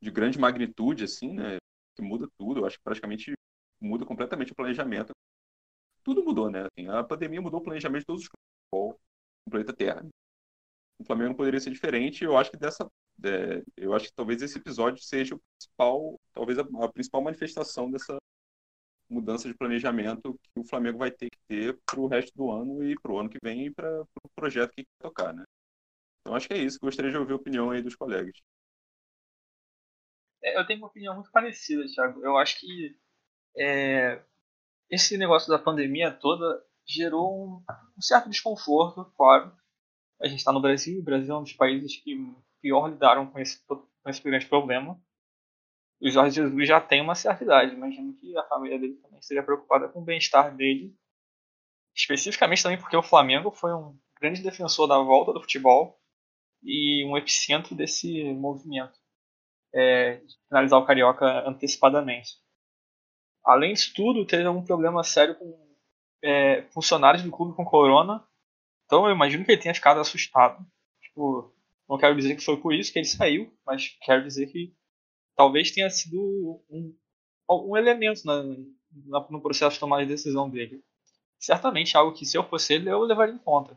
de 0.00 0.10
grande 0.10 0.38
magnitude, 0.38 1.04
assim, 1.04 1.34
né, 1.34 1.58
que 1.94 2.02
muda 2.02 2.28
tudo, 2.38 2.60
eu 2.60 2.66
acho 2.66 2.78
que 2.78 2.84
praticamente 2.84 3.32
muda 3.80 4.06
completamente 4.06 4.52
o 4.52 4.54
planejamento. 4.54 5.12
Tudo 6.02 6.24
mudou, 6.24 6.50
né? 6.50 6.66
Assim, 6.66 6.88
a 6.88 7.04
pandemia 7.04 7.40
mudou 7.40 7.60
o 7.60 7.62
planejamento 7.62 8.00
de 8.00 8.06
todos 8.06 8.22
os 8.22 8.28
clubes 8.72 8.98
do 9.46 9.50
planeta 9.50 9.72
Terra. 9.72 10.06
O 10.98 11.04
Flamengo 11.04 11.36
poderia 11.36 11.60
ser 11.60 11.70
diferente. 11.70 12.24
Eu 12.24 12.36
acho 12.36 12.50
que 12.50 12.56
dessa, 12.56 12.90
é, 13.24 13.62
eu 13.76 13.94
acho 13.94 14.06
que 14.06 14.14
talvez 14.14 14.42
esse 14.42 14.58
episódio 14.58 15.02
seja 15.02 15.34
o 15.34 15.40
principal, 15.58 16.20
talvez 16.32 16.58
a, 16.58 16.62
a 16.84 16.92
principal 16.92 17.22
manifestação 17.22 17.90
dessa 17.90 18.18
mudança 19.08 19.48
de 19.48 19.54
planejamento 19.54 20.34
que 20.34 20.60
o 20.60 20.64
Flamengo 20.64 20.98
vai 20.98 21.10
ter 21.10 21.28
que 21.30 21.38
ter 21.48 21.78
para 21.84 22.00
o 22.00 22.06
resto 22.06 22.32
do 22.36 22.50
ano 22.50 22.82
e 22.84 22.94
para 23.00 23.12
o 23.12 23.18
ano 23.18 23.28
que 23.28 23.38
vem 23.42 23.66
e 23.66 23.70
para 23.70 24.02
o 24.02 24.06
pro 24.06 24.30
projeto 24.36 24.70
que 24.70 24.84
quer 24.84 25.02
tocar, 25.02 25.34
né? 25.34 25.42
Então 26.20 26.36
acho 26.36 26.46
que 26.46 26.54
é 26.54 26.58
isso. 26.58 26.78
Gostaria 26.80 27.10
de 27.10 27.16
ouvir 27.16 27.32
a 27.32 27.36
opinião 27.36 27.70
aí 27.70 27.82
dos 27.82 27.96
colegas. 27.96 28.38
É, 30.42 30.58
eu 30.58 30.66
tenho 30.66 30.78
uma 30.80 30.88
opinião 30.88 31.14
muito 31.14 31.30
parecida, 31.30 31.84
Thiago. 31.86 32.24
Eu 32.24 32.36
acho 32.36 32.58
que 32.60 32.96
é, 33.56 34.22
esse 34.90 35.16
negócio 35.16 35.48
da 35.48 35.58
pandemia 35.58 36.10
toda 36.10 36.62
gerou 36.86 37.32
um, 37.32 37.64
um 37.96 38.02
certo 38.02 38.28
desconforto, 38.28 39.04
claro. 39.16 39.52
A 40.20 40.26
gente 40.26 40.38
está 40.38 40.52
no 40.52 40.60
Brasil, 40.60 41.00
o 41.00 41.04
Brasil 41.04 41.34
é 41.34 41.38
um 41.38 41.42
dos 41.42 41.52
países 41.52 41.96
que 41.96 42.16
pior 42.60 42.88
lidaram 42.88 43.26
com 43.26 43.38
esse, 43.38 43.58
com 43.66 43.86
esse 44.06 44.22
grande 44.22 44.46
problema 44.46 45.00
o 46.00 46.10
Jorge 46.10 46.36
Jesus 46.36 46.66
já 46.66 46.80
tem 46.80 47.02
uma 47.02 47.14
certa 47.14 47.44
idade. 47.44 47.74
Imagino 47.74 48.14
que 48.14 48.36
a 48.36 48.44
família 48.44 48.78
dele 48.78 48.94
também 48.94 49.20
seria 49.20 49.42
preocupada 49.42 49.88
com 49.88 50.00
o 50.00 50.04
bem-estar 50.04 50.54
dele. 50.56 50.96
Especificamente 51.94 52.62
também 52.62 52.78
porque 52.78 52.96
o 52.96 53.02
Flamengo 53.02 53.50
foi 53.50 53.74
um 53.74 53.98
grande 54.18 54.42
defensor 54.42 54.86
da 54.88 54.98
volta 54.98 55.32
do 55.32 55.40
futebol 55.40 56.00
e 56.62 57.04
um 57.04 57.16
epicentro 57.16 57.74
desse 57.74 58.24
movimento 58.32 58.98
é, 59.74 60.22
finalizar 60.48 60.80
o 60.80 60.86
Carioca 60.86 61.46
antecipadamente. 61.46 62.30
Além 63.50 63.72
disso 63.72 63.92
tudo, 63.96 64.24
teve 64.24 64.44
algum 64.44 64.62
problema 64.62 65.02
sério 65.02 65.34
com 65.34 65.58
é, 66.22 66.62
funcionários 66.70 67.24
do 67.24 67.32
clube 67.32 67.56
com 67.56 67.64
corona. 67.64 68.24
Então 68.86 69.06
eu 69.06 69.12
imagino 69.12 69.44
que 69.44 69.50
ele 69.50 69.60
tenha 69.60 69.74
ficado 69.74 69.98
assustado. 69.98 70.64
Tipo, 71.02 71.52
não 71.88 71.98
quero 71.98 72.14
dizer 72.14 72.36
que 72.36 72.44
foi 72.44 72.56
por 72.58 72.72
isso 72.72 72.92
que 72.92 73.00
ele 73.00 73.06
saiu, 73.06 73.52
mas 73.66 73.88
quero 74.02 74.22
dizer 74.22 74.46
que 74.46 74.72
talvez 75.34 75.72
tenha 75.72 75.90
sido 75.90 76.62
um, 76.70 76.96
um 77.50 77.76
elemento 77.76 78.24
na, 78.24 78.40
na, 78.40 79.26
no 79.28 79.42
processo 79.42 79.74
de 79.74 79.80
tomar 79.80 80.02
a 80.02 80.04
decisão 80.04 80.48
dele. 80.48 80.84
Certamente 81.36 81.96
algo 81.96 82.16
que, 82.16 82.24
se 82.24 82.38
eu 82.38 82.44
fosse 82.44 82.74
ele, 82.74 82.88
eu 82.88 83.00
levaria 83.00 83.34
em 83.34 83.38
conta. 83.38 83.76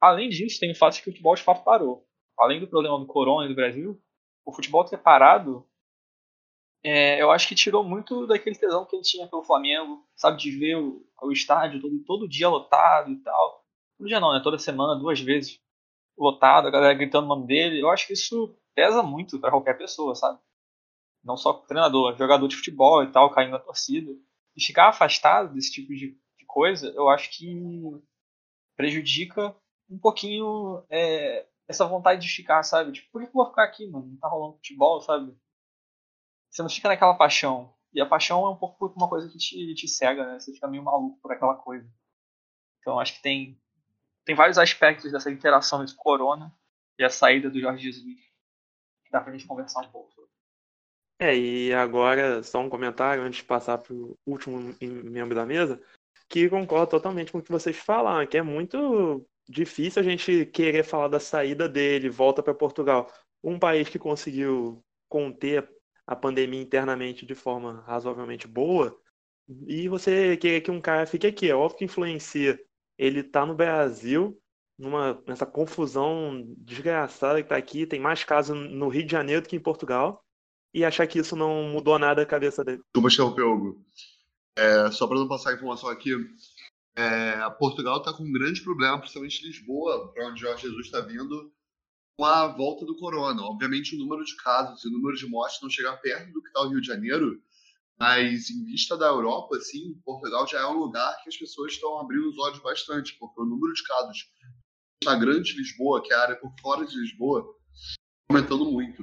Além 0.00 0.30
disso, 0.30 0.58
tem 0.58 0.72
o 0.72 0.74
fato 0.74 0.94
de 0.94 1.02
que 1.02 1.10
o 1.10 1.12
futebol 1.12 1.34
de 1.34 1.42
fato 1.42 1.62
parou. 1.62 2.08
Além 2.38 2.58
do 2.58 2.66
problema 2.66 2.98
do 2.98 3.06
corona 3.06 3.44
e 3.44 3.48
do 3.50 3.54
Brasil, 3.54 4.02
o 4.46 4.52
futebol 4.54 4.82
ter 4.82 4.96
parado, 4.96 5.68
é, 6.84 7.22
eu 7.22 7.30
acho 7.30 7.48
que 7.48 7.54
tirou 7.54 7.84
muito 7.84 8.26
daquele 8.26 8.56
tesão 8.56 8.84
que 8.84 8.96
ele 8.96 9.02
tinha 9.02 9.26
pelo 9.28 9.44
Flamengo, 9.44 10.04
sabe, 10.16 10.38
de 10.38 10.50
ver 10.50 10.76
o, 10.76 11.04
o 11.22 11.32
estádio 11.32 11.80
todo, 11.80 11.98
todo 12.04 12.28
dia 12.28 12.48
lotado 12.48 13.10
e 13.10 13.16
tal. 13.16 13.64
Todo 13.98 14.08
dia 14.08 14.20
não, 14.20 14.32
né? 14.32 14.40
Toda 14.42 14.58
semana, 14.58 14.98
duas 14.98 15.20
vezes 15.20 15.60
lotado, 16.18 16.68
a 16.68 16.70
galera 16.70 16.94
gritando 16.94 17.24
o 17.26 17.28
nome 17.28 17.46
dele. 17.46 17.80
Eu 17.80 17.90
acho 17.90 18.06
que 18.06 18.12
isso 18.14 18.56
pesa 18.74 19.02
muito 19.02 19.38
para 19.38 19.50
qualquer 19.50 19.78
pessoa, 19.78 20.14
sabe? 20.14 20.38
não 21.24 21.36
só 21.36 21.52
treinador, 21.52 22.16
jogador 22.16 22.48
de 22.48 22.56
futebol 22.56 23.02
e 23.02 23.12
tal, 23.12 23.30
caindo 23.30 23.52
na 23.52 23.58
torcida. 23.58 24.10
E 24.56 24.62
ficar 24.62 24.88
afastado 24.88 25.54
desse 25.54 25.72
tipo 25.72 25.94
de, 25.94 26.18
de 26.38 26.46
coisa, 26.46 26.88
eu 26.88 27.08
acho 27.08 27.30
que 27.30 27.46
prejudica 28.76 29.54
um 29.88 29.98
pouquinho 29.98 30.84
é, 30.90 31.46
essa 31.68 31.86
vontade 31.86 32.20
de 32.20 32.28
ficar, 32.28 32.62
sabe? 32.62 32.92
Tipo, 32.92 33.10
por 33.12 33.22
que 33.22 33.28
eu 33.28 33.32
vou 33.32 33.46
ficar 33.46 33.64
aqui, 33.64 33.86
mano? 33.88 34.06
Não 34.06 34.16
tá 34.16 34.28
rolando 34.28 34.56
futebol, 34.56 35.00
sabe? 35.00 35.34
Você 36.52 36.62
não 36.62 36.68
fica 36.68 36.88
naquela 36.88 37.14
paixão. 37.14 37.74
E 37.94 38.00
a 38.00 38.06
paixão 38.06 38.46
é 38.46 38.50
um 38.50 38.56
pouco 38.56 38.92
uma 38.96 39.08
coisa 39.08 39.28
que 39.28 39.38
te, 39.38 39.74
te 39.74 39.88
cega, 39.88 40.26
né? 40.26 40.38
Você 40.38 40.52
fica 40.52 40.68
meio 40.68 40.82
maluco 40.82 41.18
por 41.20 41.32
aquela 41.32 41.54
coisa. 41.54 41.88
Então 42.80 43.00
acho 43.00 43.14
que 43.14 43.22
tem, 43.22 43.58
tem 44.24 44.34
vários 44.34 44.58
aspectos 44.58 45.10
dessa 45.10 45.30
interação 45.30 45.82
entre 45.82 45.96
corona 45.96 46.54
e 46.98 47.04
a 47.04 47.10
saída 47.10 47.48
do 47.48 47.60
Jorge 47.60 47.84
Jesus 47.84 48.04
que 48.04 49.10
dá 49.10 49.20
pra 49.20 49.32
gente 49.32 49.46
conversar 49.46 49.80
um 49.80 49.90
pouco 49.90 50.12
sobre. 50.12 50.30
É, 51.20 51.36
e 51.36 51.72
agora, 51.72 52.42
só 52.42 52.60
um 52.60 52.68
comentário 52.68 53.22
antes 53.22 53.38
de 53.38 53.44
passar 53.44 53.78
para 53.78 53.94
o 53.94 54.16
último 54.26 54.74
membro 54.80 55.34
da 55.34 55.46
mesa, 55.46 55.80
que 56.28 56.48
concordo 56.48 56.90
totalmente 56.90 57.30
com 57.30 57.38
o 57.38 57.42
que 57.42 57.52
vocês 57.52 57.76
falaram, 57.76 58.26
que 58.26 58.36
é 58.36 58.42
muito 58.42 59.24
difícil 59.48 60.00
a 60.00 60.02
gente 60.02 60.46
querer 60.46 60.82
falar 60.82 61.08
da 61.08 61.20
saída 61.20 61.68
dele, 61.68 62.08
volta 62.08 62.42
para 62.42 62.54
Portugal. 62.54 63.08
Um 63.44 63.58
país 63.58 63.88
que 63.88 63.98
conseguiu 63.98 64.82
conter 65.08 65.68
a 66.06 66.16
pandemia 66.16 66.60
internamente 66.60 67.24
de 67.24 67.34
forma 67.34 67.82
razoavelmente 67.86 68.46
boa, 68.46 68.98
e 69.66 69.88
você 69.88 70.36
querer 70.36 70.60
que 70.60 70.70
um 70.70 70.80
cara 70.80 71.06
fique 71.06 71.26
aqui. 71.26 71.50
É 71.50 71.54
óbvio 71.54 71.78
que 71.78 71.84
influencia. 71.84 72.58
Ele 72.96 73.22
tá 73.22 73.44
no 73.44 73.54
Brasil, 73.54 74.38
numa, 74.78 75.22
nessa 75.26 75.46
confusão 75.46 76.44
desgraçada 76.58 77.42
que 77.42 77.48
tá 77.48 77.56
aqui, 77.56 77.86
tem 77.86 78.00
mais 78.00 78.24
casos 78.24 78.56
no 78.56 78.88
Rio 78.88 79.04
de 79.04 79.12
Janeiro 79.12 79.42
do 79.42 79.48
que 79.48 79.56
em 79.56 79.60
Portugal, 79.60 80.24
e 80.74 80.84
achar 80.84 81.06
que 81.06 81.18
isso 81.18 81.36
não 81.36 81.64
mudou 81.64 81.98
nada 81.98 82.22
a 82.22 82.26
cabeça 82.26 82.64
dele. 82.64 82.82
Desculpa 82.94 83.08
interromper, 83.08 83.42
Hugo. 83.42 83.84
É, 84.56 84.90
só 84.90 85.06
para 85.06 85.18
não 85.18 85.28
passar 85.28 85.50
a 85.50 85.54
informação 85.54 85.88
aqui, 85.88 86.12
é, 86.94 87.48
Portugal 87.58 87.98
está 87.98 88.12
com 88.12 88.22
um 88.22 88.32
grande 88.32 88.62
problema, 88.62 88.98
principalmente 88.98 89.46
Lisboa, 89.46 90.12
para 90.12 90.28
onde 90.28 90.40
Jorge 90.40 90.62
Jesus 90.62 90.86
está 90.86 91.00
vindo, 91.00 91.52
com 92.16 92.24
a 92.24 92.46
volta 92.46 92.84
do 92.84 92.96
corona. 92.96 93.42
Obviamente, 93.42 93.94
o 93.94 93.98
número 93.98 94.24
de 94.24 94.36
casos 94.36 94.84
e 94.84 94.88
o 94.88 94.90
número 94.90 95.16
de 95.16 95.26
mortes 95.26 95.60
não 95.62 95.70
chega 95.70 95.96
perto 95.96 96.32
do 96.32 96.42
que 96.42 96.48
está 96.48 96.60
o 96.60 96.68
Rio 96.68 96.80
de 96.80 96.86
Janeiro, 96.86 97.42
mas 97.98 98.50
em 98.50 98.64
vista 98.64 98.96
da 98.96 99.06
Europa, 99.06 99.56
assim, 99.56 99.94
Portugal 100.04 100.46
já 100.46 100.60
é 100.60 100.66
um 100.66 100.78
lugar 100.78 101.22
que 101.22 101.28
as 101.28 101.36
pessoas 101.36 101.72
estão 101.72 101.98
abrindo 101.98 102.28
os 102.28 102.38
olhos 102.38 102.58
bastante, 102.60 103.16
porque 103.18 103.40
o 103.40 103.44
número 103.44 103.72
de 103.72 103.82
casos 103.84 104.30
na 105.04 105.16
grande 105.16 105.56
Lisboa, 105.56 106.02
que 106.02 106.12
é 106.12 106.16
a 106.16 106.22
área 106.22 106.36
por 106.36 106.52
fora 106.60 106.86
de 106.86 106.96
Lisboa, 106.96 107.44
está 107.72 108.00
aumentando 108.30 108.70
muito. 108.70 109.02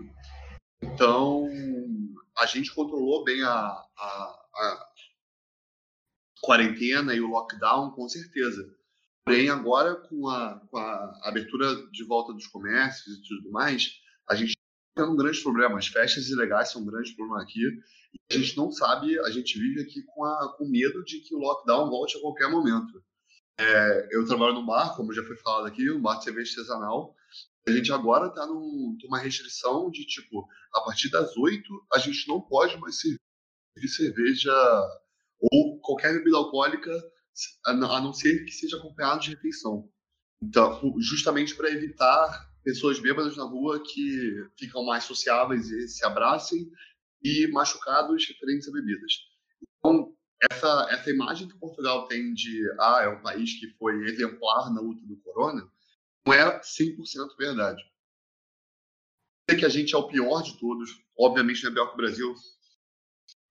Então, 0.81 1.45
a 2.37 2.45
gente 2.45 2.73
controlou 2.73 3.23
bem 3.23 3.43
a, 3.43 3.49
a, 3.51 4.39
a 4.55 4.89
quarentena 6.41 7.13
e 7.13 7.19
o 7.19 7.27
lockdown, 7.27 7.91
com 7.91 8.07
certeza. 8.07 8.78
Porém, 9.29 9.47
agora, 9.47 9.95
com 9.95 10.27
a, 10.27 10.59
com 10.71 10.77
a 10.79 11.19
abertura 11.25 11.75
de 11.91 12.03
volta 12.03 12.33
dos 12.33 12.47
comércios 12.47 13.15
e 13.15 13.21
tudo 13.21 13.51
mais, 13.51 13.91
a 14.27 14.33
gente 14.33 14.57
tem 14.95 15.05
um 15.05 15.15
grande 15.15 15.39
problema. 15.43 15.77
As 15.77 15.85
festas 15.85 16.29
ilegais 16.29 16.71
são 16.71 16.81
um 16.81 16.85
grande 16.87 17.13
problema 17.15 17.43
aqui. 17.43 17.61
A 18.31 18.35
gente 18.35 18.57
não 18.57 18.71
sabe, 18.71 19.19
a 19.19 19.29
gente 19.29 19.59
vive 19.59 19.81
aqui 19.81 20.01
com, 20.01 20.25
a, 20.25 20.55
com 20.57 20.67
medo 20.67 21.03
de 21.05 21.19
que 21.19 21.35
o 21.35 21.37
lockdown 21.37 21.91
volte 21.91 22.17
a 22.17 22.21
qualquer 22.21 22.49
momento. 22.49 23.03
É, 23.59 24.07
eu 24.11 24.25
trabalho 24.25 24.55
no 24.55 24.65
bar, 24.65 24.95
como 24.95 25.13
já 25.13 25.23
foi 25.23 25.37
falado 25.37 25.67
aqui, 25.67 25.91
um 25.91 26.01
bar 26.01 26.17
de 26.17 26.23
cerveja 26.23 26.49
artesanal. 26.49 27.15
A 27.67 27.71
gente 27.71 27.93
agora 27.93 28.29
está 28.29 28.47
numa 28.47 29.19
restrição 29.19 29.91
de, 29.91 30.07
tipo, 30.07 30.47
a 30.73 30.81
partir 30.81 31.07
das 31.11 31.37
oito, 31.37 31.85
a 31.93 31.99
gente 31.99 32.27
não 32.27 32.41
pode 32.41 32.75
mais 32.77 32.99
servir 32.99 33.19
cerveja 33.89 34.51
ou 35.39 35.79
qualquer 35.81 36.13
bebida 36.13 36.37
alcoólica, 36.37 36.91
a 37.65 37.73
não 37.73 38.13
ser 38.13 38.45
que 38.45 38.51
seja 38.51 38.77
acompanhado 38.77 39.21
de 39.21 39.31
refeição. 39.31 39.89
Então, 40.41 40.79
justamente 40.99 41.55
para 41.55 41.71
evitar 41.71 42.49
pessoas 42.63 42.99
bêbadas 42.99 43.35
na 43.35 43.43
rua 43.43 43.81
que 43.83 44.47
ficam 44.57 44.83
mais 44.85 45.03
sociáveis 45.03 45.69
e 45.69 45.87
se 45.87 46.05
abracem 46.05 46.69
e 47.23 47.47
machucados 47.47 48.27
referentes 48.27 48.67
a 48.67 48.71
bebidas. 48.71 49.13
Então, 49.77 50.15
essa, 50.51 50.87
essa 50.89 51.09
imagem 51.09 51.47
que 51.47 51.57
Portugal 51.57 52.07
tem 52.07 52.33
de 52.33 52.63
ah, 52.79 53.01
é 53.03 53.09
um 53.09 53.21
país 53.21 53.59
que 53.59 53.67
foi 53.77 54.05
exemplar 54.05 54.73
na 54.73 54.79
luta 54.79 55.05
do 55.05 55.17
corona, 55.17 55.69
não 56.25 56.33
é 56.33 56.59
100% 56.61 56.95
verdade. 57.37 57.81
Sei 59.49 59.59
que 59.59 59.65
a 59.65 59.69
gente 59.69 59.95
é 59.95 59.97
o 59.97 60.07
pior 60.07 60.41
de 60.41 60.57
todos, 60.57 60.91
obviamente 61.17 61.63
não 61.63 61.71
é 61.71 61.73
pior 61.73 61.87
que 61.87 61.93
o 61.93 61.97
Brasil, 61.97 62.33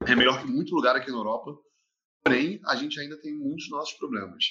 é 0.07 0.15
melhor 0.15 0.41
que 0.41 0.47
muito 0.47 0.75
lugar 0.75 0.97
aqui 0.97 1.11
na 1.11 1.19
Europa, 1.19 1.59
Porém, 2.25 2.61
a 2.67 2.77
gente 2.77 2.99
ainda 3.01 3.21
tem 3.21 3.35
muitos 3.35 3.71
nossos 3.71 3.95
problemas. 3.95 4.45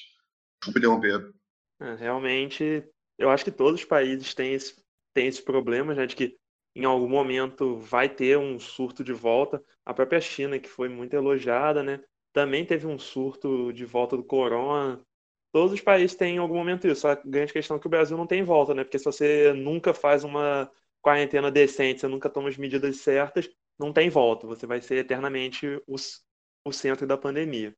Desculpa 0.59 0.79
interromper. 0.79 1.33
É, 1.79 1.95
realmente, 1.95 2.83
eu 3.17 3.29
acho 3.29 3.43
que 3.43 3.51
todos 3.51 3.81
os 3.81 3.85
países 3.85 4.33
têm 4.33 4.53
esse, 4.53 4.75
têm 5.13 5.27
esse 5.27 5.43
problema, 5.43 5.93
né, 5.93 6.05
de 6.05 6.15
que 6.15 6.37
em 6.75 6.85
algum 6.85 7.07
momento 7.07 7.77
vai 7.77 8.07
ter 8.07 8.37
um 8.37 8.59
surto 8.59 9.03
de 9.03 9.13
volta. 9.13 9.63
A 9.85 9.93
própria 9.93 10.21
China, 10.21 10.59
que 10.59 10.69
foi 10.69 10.89
muito 10.89 11.13
elogiada, 11.13 11.83
né, 11.83 12.03
também 12.33 12.63
teve 12.65 12.85
um 12.85 12.99
surto 12.99 13.73
de 13.73 13.83
volta 13.83 14.15
do 14.15 14.23
corona. 14.23 15.03
Todos 15.51 15.73
os 15.73 15.81
países 15.81 16.15
têm 16.15 16.35
em 16.35 16.37
algum 16.37 16.55
momento 16.55 16.87
isso. 16.87 17.07
A 17.07 17.15
grande 17.15 17.51
questão 17.51 17.77
é 17.77 17.79
que 17.79 17.87
o 17.87 17.89
Brasil 17.89 18.15
não 18.15 18.27
tem 18.27 18.43
volta, 18.43 18.75
né? 18.75 18.83
Porque 18.83 18.99
se 18.99 19.05
você 19.05 19.53
nunca 19.53 19.91
faz 19.91 20.23
uma 20.23 20.69
quarentena 21.01 21.49
decente, 21.49 22.01
você 22.01 22.07
nunca 22.07 22.29
toma 22.29 22.49
as 22.49 22.57
medidas 22.57 22.97
certas, 22.97 23.49
não 23.79 23.91
tem 23.91 24.07
volta. 24.07 24.45
Você 24.45 24.67
vai 24.67 24.81
ser 24.81 24.97
eternamente 24.97 25.81
os, 25.87 26.21
o 26.67 26.73
centro 26.73 27.07
da 27.07 27.17
pandemia. 27.17 27.75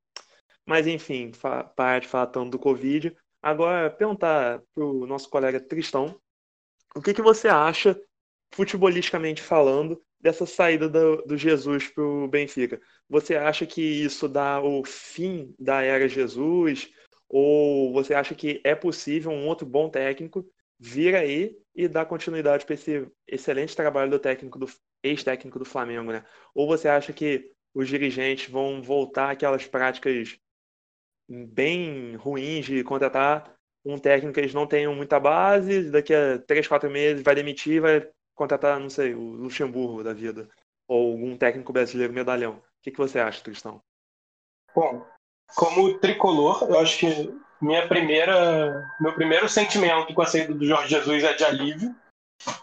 Mas, 0.65 0.87
enfim, 0.87 1.31
falar 1.33 2.27
tanto 2.27 2.51
do 2.51 2.59
Covid. 2.59 3.15
Agora, 3.41 3.89
perguntar 3.89 4.61
para 4.73 4.83
o 4.83 5.07
nosso 5.07 5.29
colega 5.29 5.59
Tristão, 5.59 6.19
o 6.95 7.01
que, 7.01 7.13
que 7.13 7.21
você 7.21 7.47
acha, 7.47 7.99
futebolisticamente 8.53 9.41
falando, 9.41 10.01
dessa 10.19 10.45
saída 10.45 10.89
do, 10.89 11.17
do 11.23 11.37
Jesus 11.37 11.87
para 11.87 12.03
o 12.03 12.27
Benfica? 12.27 12.79
Você 13.09 13.35
acha 13.35 13.65
que 13.65 13.81
isso 13.81 14.27
dá 14.27 14.61
o 14.61 14.83
fim 14.83 15.55
da 15.57 15.81
era 15.81 16.07
Jesus? 16.07 16.91
Ou 17.27 17.93
você 17.93 18.13
acha 18.13 18.35
que 18.35 18.59
é 18.63 18.75
possível 18.75 19.31
um 19.31 19.47
outro 19.47 19.65
bom 19.65 19.89
técnico 19.89 20.45
vir 20.79 21.15
aí 21.15 21.55
e 21.75 21.87
dar 21.87 22.05
continuidade 22.05 22.65
para 22.65 22.75
esse 22.75 23.07
excelente 23.27 23.75
trabalho 23.75 24.09
do 24.09 24.19
técnico 24.19 24.57
do 24.57 24.67
ex-técnico 25.03 25.59
do 25.59 25.65
Flamengo, 25.65 26.11
né? 26.11 26.25
Ou 26.53 26.67
você 26.67 26.87
acha 26.87 27.13
que 27.13 27.51
os 27.73 27.87
dirigentes 27.87 28.49
vão 28.49 28.81
voltar 28.81 29.31
àquelas 29.31 29.65
práticas 29.65 30.39
bem 31.29 32.15
ruins 32.15 32.65
de 32.65 32.83
contratar 32.83 33.55
um 33.85 33.97
técnico 33.97 34.33
que 34.33 34.39
eles 34.39 34.53
não 34.53 34.67
tenham 34.67 34.93
muita 34.93 35.19
base, 35.19 35.89
daqui 35.89 36.13
a 36.13 36.39
três, 36.39 36.67
quatro 36.67 36.89
meses 36.89 37.23
vai 37.23 37.35
demitir, 37.35 37.81
vai 37.81 38.09
contratar, 38.35 38.79
não 38.79 38.89
sei, 38.89 39.13
o 39.13 39.19
Luxemburgo 39.19 40.03
da 40.03 40.13
vida, 40.13 40.49
ou 40.87 41.11
algum 41.11 41.37
técnico 41.37 41.73
brasileiro 41.73 42.13
medalhão. 42.13 42.53
O 42.53 42.61
que, 42.81 42.91
que 42.91 42.97
você 42.97 43.19
acha, 43.19 43.43
Tristão? 43.43 43.81
Bom, 44.75 45.05
como 45.55 45.97
tricolor, 45.99 46.63
eu 46.69 46.79
acho 46.79 46.99
que 46.99 47.39
minha 47.61 47.87
primeira, 47.87 48.89
meu 48.99 49.13
primeiro 49.13 49.49
sentimento 49.49 50.13
com 50.13 50.21
a 50.21 50.25
saída 50.25 50.53
do 50.53 50.65
Jorge 50.65 50.89
Jesus 50.89 51.23
é 51.23 51.33
de 51.33 51.43
alívio, 51.43 51.95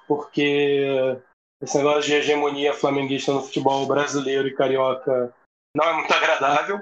porque 0.07 1.21
esse 1.63 1.77
negócio 1.77 2.03
de 2.03 2.15
hegemonia 2.15 2.75
flamenguista 2.75 3.33
no 3.33 3.43
futebol 3.43 3.87
brasileiro 3.87 4.47
e 4.49 4.55
carioca 4.55 5.33
não 5.75 5.85
é 5.85 5.93
muito 5.95 6.13
agradável, 6.13 6.81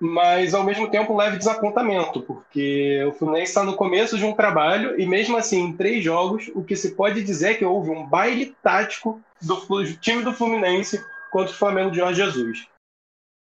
mas 0.00 0.52
ao 0.52 0.64
mesmo 0.64 0.90
tempo 0.90 1.12
um 1.12 1.16
leve 1.16 1.38
desapontamento, 1.38 2.22
porque 2.22 3.04
o 3.04 3.12
Fluminense 3.12 3.50
está 3.50 3.62
no 3.62 3.76
começo 3.76 4.18
de 4.18 4.24
um 4.24 4.34
trabalho 4.34 5.00
e 5.00 5.06
mesmo 5.06 5.36
assim, 5.36 5.60
em 5.60 5.76
três 5.76 6.02
jogos, 6.02 6.50
o 6.54 6.64
que 6.64 6.74
se 6.74 6.94
pode 6.94 7.22
dizer 7.22 7.52
é 7.52 7.54
que 7.54 7.64
houve 7.64 7.90
um 7.90 8.06
baile 8.06 8.56
tático 8.62 9.22
do 9.40 9.96
time 9.98 10.24
do 10.24 10.32
Fluminense 10.32 11.04
contra 11.30 11.52
o 11.52 11.56
Flamengo 11.56 11.90
de 11.90 11.98
Jorge 11.98 12.20
Jesus. 12.20 12.66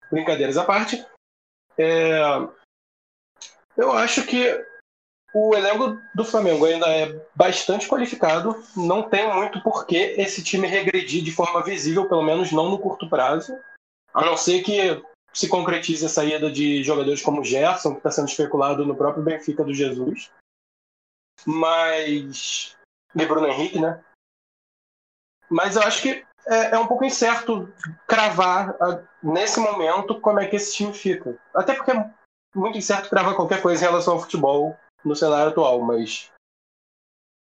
Brincadeiras 0.09 0.57
à 0.57 0.63
parte, 0.63 1.05
é... 1.77 2.19
eu 3.75 3.91
acho 3.91 4.25
que 4.25 4.65
o 5.37 5.53
elenco 5.55 6.01
do 6.15 6.25
Flamengo 6.25 6.65
ainda 6.65 6.87
é 6.87 7.13
bastante 7.35 7.87
qualificado, 7.87 8.55
não 8.75 9.07
tem 9.07 9.31
muito 9.31 9.61
por 9.61 9.85
que 9.85 9.95
esse 9.95 10.43
time 10.43 10.67
regredir 10.67 11.23
de 11.23 11.31
forma 11.31 11.63
visível, 11.63 12.09
pelo 12.09 12.23
menos 12.23 12.51
não 12.51 12.71
no 12.71 12.79
curto 12.79 13.07
prazo, 13.07 13.55
a 14.11 14.25
não 14.25 14.35
ser 14.35 14.63
que 14.63 14.99
se 15.31 15.47
concretize 15.47 16.03
a 16.03 16.09
saída 16.09 16.51
de 16.51 16.83
jogadores 16.83 17.21
como 17.21 17.43
Gerson, 17.43 17.91
que 17.91 17.97
está 17.97 18.09
sendo 18.09 18.27
especulado 18.27 18.83
no 18.83 18.95
próprio 18.95 19.23
Benfica 19.23 19.63
do 19.63 19.73
Jesus. 19.73 20.31
Mas. 21.45 22.75
E 23.15 23.25
Bruno 23.25 23.47
Henrique, 23.47 23.79
né? 23.79 24.03
Mas 25.47 25.75
eu 25.75 25.83
acho 25.83 26.01
que 26.01 26.25
é, 26.47 26.75
é 26.75 26.79
um 26.79 26.87
pouco 26.87 27.05
incerto 27.05 27.71
cravar 28.07 28.75
nesse 29.21 29.59
momento 29.59 30.19
como 30.19 30.39
é 30.39 30.47
que 30.47 30.55
esse 30.55 30.73
time 30.73 30.93
fica. 30.93 31.37
Até 31.53 31.75
porque 31.75 31.91
é 31.91 32.09
muito 32.55 32.77
incerto 32.77 33.09
cravar 33.09 33.35
qualquer 33.35 33.61
coisa 33.61 33.83
em 33.83 33.87
relação 33.87 34.15
ao 34.15 34.21
futebol 34.21 34.75
no 35.03 35.15
cenário 35.15 35.51
atual, 35.51 35.81
mas 35.81 36.31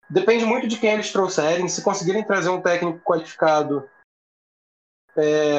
depende 0.09 0.45
muito 0.45 0.67
de 0.67 0.79
quem 0.79 0.91
eles 0.91 1.11
trouxerem. 1.11 1.67
Se 1.67 1.83
conseguirem 1.83 2.25
trazer 2.25 2.49
um 2.49 2.61
técnico 2.61 2.99
qualificado, 2.99 3.89
é, 5.15 5.57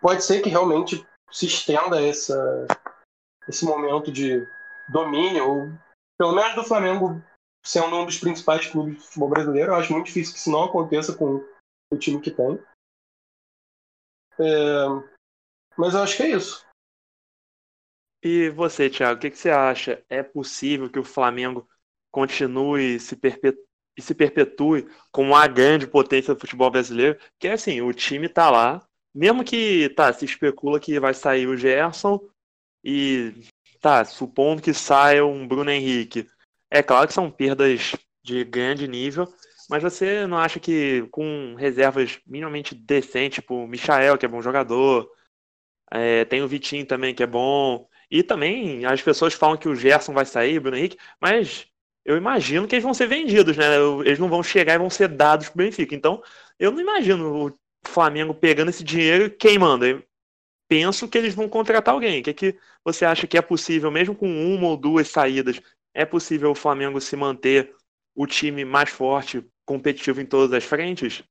pode 0.00 0.22
ser 0.24 0.42
que 0.42 0.48
realmente 0.48 1.06
se 1.30 1.46
estenda 1.46 2.00
essa, 2.00 2.66
esse 3.48 3.64
momento 3.64 4.12
de 4.12 4.46
domínio, 4.88 5.48
ou 5.48 5.72
pelo 6.18 6.34
menos 6.34 6.54
do 6.54 6.64
Flamengo 6.64 7.22
sendo 7.64 7.96
um 7.96 8.04
dos 8.04 8.18
principais 8.18 8.66
clubes 8.66 8.96
de 8.96 9.00
futebol 9.00 9.30
brasileiro. 9.30 9.72
Eu 9.72 9.76
acho 9.76 9.92
muito 9.92 10.06
difícil 10.06 10.34
que 10.34 10.38
isso 10.38 10.50
não 10.50 10.64
aconteça 10.64 11.16
com 11.16 11.44
o 11.90 11.96
time 11.96 12.20
que 12.20 12.30
tem. 12.30 12.62
É, 14.38 14.86
mas 15.76 15.94
eu 15.94 16.02
acho 16.02 16.16
que 16.16 16.22
é 16.22 16.30
isso. 16.30 16.63
E 18.24 18.48
você, 18.48 18.88
Thiago, 18.88 19.18
o 19.18 19.20
que, 19.20 19.30
que 19.30 19.36
você 19.36 19.50
acha? 19.50 20.02
É 20.08 20.22
possível 20.22 20.88
que 20.88 20.98
o 20.98 21.04
Flamengo 21.04 21.68
continue 22.10 22.98
se 22.98 23.14
e 23.96 24.02
se 24.02 24.14
perpetue 24.14 24.88
como 25.12 25.36
a 25.36 25.46
grande 25.46 25.86
potência 25.86 26.34
do 26.34 26.40
futebol 26.40 26.70
brasileiro, 26.70 27.18
que 27.38 27.46
assim, 27.46 27.82
o 27.82 27.92
time 27.92 28.28
tá 28.28 28.50
lá, 28.50 28.84
mesmo 29.14 29.44
que 29.44 29.90
tá, 29.90 30.10
se 30.12 30.24
especula 30.24 30.80
que 30.80 30.98
vai 30.98 31.12
sair 31.12 31.46
o 31.46 31.56
Gerson 31.56 32.18
e 32.82 33.32
tá, 33.78 34.04
supondo 34.06 34.62
que 34.62 34.72
saia 34.72 35.24
um 35.24 35.46
Bruno 35.46 35.70
Henrique. 35.70 36.26
É 36.70 36.82
claro 36.82 37.06
que 37.06 37.14
são 37.14 37.30
perdas 37.30 37.94
de 38.22 38.42
grande 38.42 38.88
nível, 38.88 39.32
mas 39.68 39.82
você 39.82 40.26
não 40.26 40.38
acha 40.38 40.58
que 40.58 41.06
com 41.10 41.54
reservas 41.56 42.18
minimamente 42.26 42.74
decentes, 42.74 43.36
tipo 43.36 43.54
o 43.54 43.68
Michael, 43.68 44.16
que 44.16 44.24
é 44.24 44.28
bom 44.28 44.40
jogador, 44.40 45.08
é, 45.92 46.24
tem 46.24 46.42
o 46.42 46.48
Vitinho 46.48 46.86
também, 46.86 47.14
que 47.14 47.22
é 47.22 47.26
bom, 47.26 47.86
e 48.10 48.22
também 48.22 48.84
as 48.84 49.02
pessoas 49.02 49.34
falam 49.34 49.56
que 49.56 49.68
o 49.68 49.74
Gerson 49.74 50.12
vai 50.12 50.24
sair, 50.24 50.58
o 50.58 50.60
Bruno 50.60 50.76
Henrique, 50.76 50.98
mas 51.20 51.66
eu 52.04 52.16
imagino 52.16 52.68
que 52.68 52.74
eles 52.74 52.84
vão 52.84 52.94
ser 52.94 53.06
vendidos, 53.06 53.56
né? 53.56 53.76
Eles 54.04 54.18
não 54.18 54.28
vão 54.28 54.42
chegar 54.42 54.74
e 54.74 54.78
vão 54.78 54.90
ser 54.90 55.08
dados 55.08 55.48
pro 55.48 55.64
Benfica. 55.64 55.94
Então, 55.94 56.22
eu 56.58 56.70
não 56.70 56.80
imagino 56.80 57.46
o 57.46 57.58
Flamengo 57.86 58.34
pegando 58.34 58.68
esse 58.68 58.84
dinheiro 58.84 59.24
e 59.24 59.30
queimando. 59.30 59.86
Eu 59.86 60.04
penso 60.68 61.08
que 61.08 61.16
eles 61.16 61.34
vão 61.34 61.48
contratar 61.48 61.94
alguém. 61.94 62.20
O 62.20 62.24
que, 62.24 62.30
é 62.30 62.34
que 62.34 62.58
você 62.84 63.04
acha 63.04 63.26
que 63.26 63.38
é 63.38 63.42
possível, 63.42 63.90
mesmo 63.90 64.14
com 64.14 64.26
uma 64.26 64.68
ou 64.68 64.76
duas 64.76 65.08
saídas, 65.08 65.60
é 65.94 66.04
possível 66.04 66.50
o 66.50 66.54
Flamengo 66.54 67.00
se 67.00 67.16
manter 67.16 67.74
o 68.14 68.26
time 68.26 68.64
mais 68.64 68.90
forte, 68.90 69.44
competitivo 69.64 70.20
em 70.20 70.26
todas 70.26 70.52
as 70.52 70.64
frentes? 70.64 71.22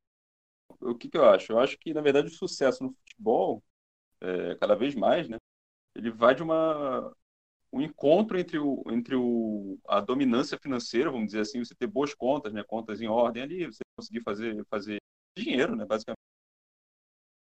O 0.82 0.96
que, 0.96 1.08
que 1.08 1.18
eu 1.18 1.26
acho? 1.26 1.52
Eu 1.52 1.60
acho 1.60 1.78
que, 1.78 1.94
na 1.94 2.02
verdade, 2.02 2.28
o 2.28 2.32
sucesso 2.32 2.84
no 2.84 2.92
futebol, 2.92 3.64
é, 4.22 4.56
cada 4.56 4.76
vez 4.76 4.96
mais, 4.96 5.30
né? 5.30 5.38
Ele 5.96 6.12
vai 6.12 6.36
de 6.36 6.44
uma 6.44 7.14
um 7.74 7.82
encontro 7.82 8.38
entre, 8.38 8.60
o, 8.60 8.84
entre 8.92 9.16
o, 9.16 9.80
a 9.88 10.00
dominância 10.00 10.60
financeira, 10.60 11.10
vamos 11.10 11.28
dizer 11.28 11.42
assim, 11.42 11.64
você 11.66 11.74
ter 11.74 11.88
boas 11.88 12.14
contas, 12.14 12.54
né, 12.54 12.64
contas 12.64 13.02
em 13.02 13.08
ordem 13.08 13.42
ali, 13.42 13.66
você 13.66 13.82
conseguir 13.98 14.22
fazer, 14.22 14.64
fazer 14.70 14.98
dinheiro, 15.36 15.76
né, 15.76 15.84
basicamente. 15.84 16.20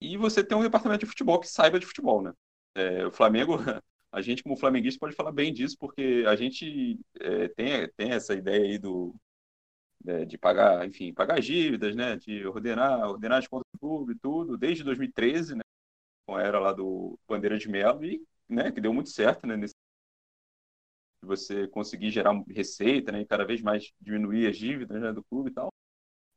E 0.00 0.16
você 0.16 0.44
ter 0.44 0.54
um 0.54 0.62
departamento 0.62 1.00
de 1.04 1.10
futebol 1.10 1.40
que 1.40 1.48
saiba 1.48 1.78
de 1.78 1.86
futebol, 1.86 2.22
né. 2.22 2.32
É, 2.74 3.04
o 3.04 3.10
Flamengo, 3.10 3.56
a 4.12 4.22
gente 4.22 4.44
como 4.44 4.56
flamenguista 4.56 5.00
pode 5.00 5.16
falar 5.16 5.32
bem 5.32 5.52
disso, 5.52 5.76
porque 5.78 6.24
a 6.28 6.36
gente 6.36 7.00
é, 7.20 7.48
tem, 7.48 7.88
tem 7.96 8.12
essa 8.12 8.34
ideia 8.34 8.64
aí 8.64 8.78
do, 8.78 9.16
é, 10.06 10.24
de 10.24 10.38
pagar, 10.38 10.86
enfim, 10.86 11.12
pagar 11.12 11.40
dívidas, 11.40 11.96
né, 11.96 12.16
de 12.16 12.46
ordenar, 12.46 13.08
ordenar 13.08 13.38
as 13.38 13.48
contas 13.48 13.66
do 13.72 13.78
clube 13.80 14.14
tudo, 14.20 14.56
desde 14.56 14.84
2013, 14.84 15.56
né, 15.56 15.62
com 16.26 16.36
a 16.36 16.42
era 16.42 16.60
lá 16.60 16.72
do 16.72 17.18
Bandeira 17.28 17.58
de 17.58 17.68
Melo, 17.68 18.04
e 18.04 18.22
né, 18.48 18.70
que 18.72 18.80
deu 18.80 18.92
muito 18.92 19.10
certo 19.10 19.46
né, 19.46 19.56
nesse 19.56 19.74
de 21.22 21.26
você 21.28 21.68
conseguir 21.68 22.10
gerar 22.10 22.32
receita, 22.48 23.12
né, 23.12 23.20
e 23.20 23.26
cada 23.26 23.44
vez 23.44 23.62
mais 23.62 23.92
diminuir 24.00 24.48
as 24.48 24.56
dívidas 24.56 25.00
né, 25.00 25.12
do 25.12 25.22
clube 25.24 25.50
e 25.50 25.52
tal. 25.54 25.72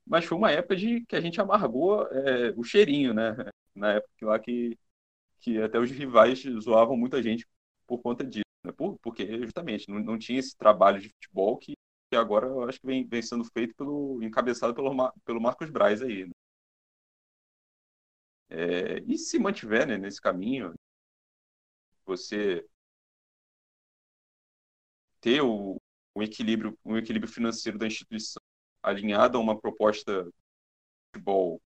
Mas 0.05 0.25
foi 0.25 0.37
uma 0.37 0.51
época 0.51 0.75
de 0.75 1.05
que 1.05 1.15
a 1.15 1.21
gente 1.21 1.41
amargou 1.41 2.03
é, 2.07 2.53
o 2.57 2.63
cheirinho, 2.63 3.13
né? 3.13 3.35
Na 3.75 3.93
época 3.93 4.25
lá 4.25 4.39
que, 4.39 4.77
que 5.41 5.61
até 5.61 5.79
os 5.79 5.91
rivais 5.91 6.43
zoavam 6.61 6.97
muita 6.97 7.23
gente 7.23 7.47
por 7.87 8.01
conta 8.01 8.23
disso, 8.25 8.45
né? 8.65 8.71
Por, 8.71 8.97
porque 8.99 9.25
justamente 9.43 9.89
não, 9.89 9.99
não 9.99 10.19
tinha 10.19 10.39
esse 10.39 10.57
trabalho 10.57 11.01
de 11.01 11.09
futebol 11.09 11.57
que, 11.57 11.73
que 12.11 12.17
agora 12.17 12.47
eu 12.47 12.63
acho 12.69 12.79
que 12.79 12.87
vem, 12.87 13.07
vem 13.07 13.21
sendo 13.21 13.45
feito 13.45 13.75
pelo 13.75 14.21
encabeçado 14.23 14.75
pelo, 14.75 14.91
pelo 15.25 15.41
Marcos 15.41 15.69
Braz 15.69 16.01
aí. 16.01 16.25
Né? 16.25 16.31
É, 18.49 18.99
e 19.07 19.17
se 19.17 19.39
mantiver 19.39 19.87
né, 19.87 19.97
nesse 19.97 20.21
caminho, 20.21 20.73
você 22.05 22.65
ter 25.21 25.41
o, 25.41 25.77
o 26.13 26.23
equilíbrio, 26.23 26.77
um 26.85 26.97
equilíbrio 26.97 27.31
financeiro 27.31 27.77
da 27.77 27.87
instituição 27.87 28.41
alinhado 28.83 29.37
a 29.37 29.41
uma 29.41 29.59
proposta 29.59 30.23
de 30.23 30.31
futebol 31.15 31.61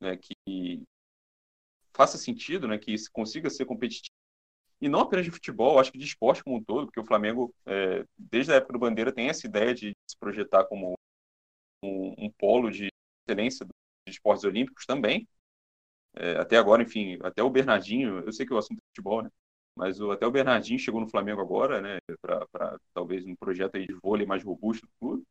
né, 0.00 0.16
que 0.16 0.34
faça 1.94 2.18
sentido, 2.18 2.68
né, 2.68 2.78
que 2.78 2.94
consiga 3.12 3.50
ser 3.50 3.64
competitivo. 3.64 4.14
E 4.80 4.88
não 4.88 5.00
apenas 5.00 5.24
de 5.24 5.30
futebol, 5.32 5.78
acho 5.78 5.92
que 5.92 5.98
de 5.98 6.04
esporte 6.06 6.44
como 6.44 6.56
um 6.58 6.64
todo, 6.64 6.86
porque 6.86 7.00
o 7.00 7.06
Flamengo, 7.06 7.54
é, 7.66 8.04
desde 8.18 8.52
a 8.52 8.56
época 8.56 8.74
do 8.74 8.78
Bandeira, 8.78 9.12
tem 9.12 9.28
essa 9.28 9.46
ideia 9.46 9.74
de 9.74 9.92
se 10.06 10.16
projetar 10.18 10.64
como 10.66 10.94
um, 11.82 12.14
um 12.26 12.30
polo 12.32 12.70
de 12.70 12.88
excelência 13.28 13.66
de 13.66 13.72
esportes 14.12 14.44
olímpicos 14.44 14.86
também. 14.86 15.28
É, 16.14 16.36
até 16.38 16.56
agora, 16.58 16.82
enfim, 16.82 17.18
até 17.22 17.42
o 17.42 17.50
Bernardinho, 17.50 18.20
eu 18.20 18.32
sei 18.32 18.46
que 18.46 18.54
o 18.54 18.58
assunto 18.58 18.78
é 18.78 18.88
futebol, 18.90 19.22
né? 19.22 19.30
Mas 19.76 20.00
o, 20.00 20.10
até 20.12 20.26
o 20.26 20.30
Bernardinho 20.30 20.78
chegou 20.78 21.00
no 21.00 21.08
Flamengo 21.10 21.40
agora, 21.40 21.80
né, 21.82 21.98
para 22.22 22.78
talvez 22.94 23.26
um 23.26 23.36
projeto 23.36 23.76
aí 23.76 23.86
de 23.86 23.94
vôlei 24.02 24.26
mais 24.26 24.42
robusto 24.44 24.86
do 24.86 24.92
clube. 25.00 25.24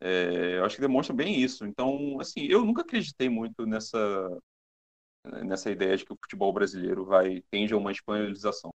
É, 0.00 0.58
eu 0.58 0.64
acho 0.64 0.76
que 0.76 0.82
demonstra 0.82 1.14
bem 1.14 1.40
isso. 1.40 1.66
Então, 1.66 2.20
assim, 2.20 2.46
eu 2.46 2.64
nunca 2.64 2.82
acreditei 2.82 3.28
muito 3.28 3.66
nessa 3.66 3.98
nessa 5.44 5.70
ideia 5.70 5.96
de 5.96 6.04
que 6.04 6.12
o 6.12 6.18
futebol 6.22 6.52
brasileiro 6.52 7.04
vai 7.04 7.42
tende 7.50 7.72
a 7.72 7.76
uma 7.76 7.92
espanholização, 7.92 8.70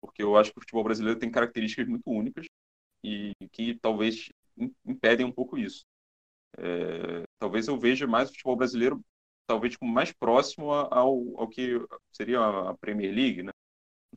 porque 0.00 0.22
eu 0.22 0.36
acho 0.36 0.52
que 0.52 0.58
o 0.58 0.62
futebol 0.62 0.84
brasileiro 0.84 1.18
tem 1.18 1.30
características 1.30 1.88
muito 1.88 2.10
únicas 2.10 2.46
e 3.04 3.32
que 3.52 3.76
talvez 3.80 4.30
impedem 4.86 5.26
um 5.26 5.32
pouco 5.32 5.58
isso. 5.58 5.84
É, 6.58 7.24
talvez 7.38 7.68
eu 7.68 7.78
veja 7.78 8.06
mais 8.06 8.28
o 8.30 8.32
futebol 8.32 8.56
brasileiro 8.56 9.00
talvez 9.46 9.76
como 9.76 9.92
mais 9.92 10.12
próximo 10.12 10.72
ao, 10.72 11.38
ao 11.40 11.48
que 11.48 11.78
seria 12.12 12.40
a 12.40 12.74
Premier 12.78 13.14
League, 13.14 13.42
né? 13.42 13.52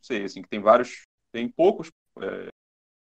Sei, 0.03 0.23
assim, 0.23 0.41
que 0.41 0.49
tem 0.49 0.59
vários, 0.59 1.03
tem 1.31 1.49
poucos, 1.49 1.89
é, 2.17 2.49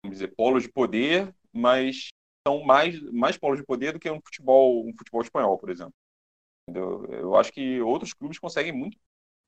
vamos 0.04 0.18
dizer, 0.18 0.34
polos 0.36 0.64
de 0.64 0.72
poder, 0.72 1.34
mas 1.52 2.10
são 2.46 2.64
mais, 2.64 3.00
mais 3.12 3.38
polos 3.38 3.60
de 3.60 3.66
poder 3.66 3.94
do 3.94 4.00
que 4.00 4.10
um 4.10 4.22
futebol, 4.22 4.86
um 4.86 4.94
futebol 4.98 5.22
espanhol, 5.22 5.58
por 5.58 5.70
exemplo. 5.70 5.94
Entendeu? 6.68 7.06
Eu 7.12 7.36
acho 7.36 7.52
que 7.52 7.82
outros 7.82 8.14
clubes 8.14 8.40
conseguem 8.40 8.72
muito, 8.72 8.98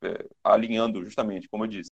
é, 0.03 0.27
alinhando 0.43 1.03
justamente, 1.03 1.47
como 1.49 1.65
eu 1.65 1.67
disse, 1.67 1.91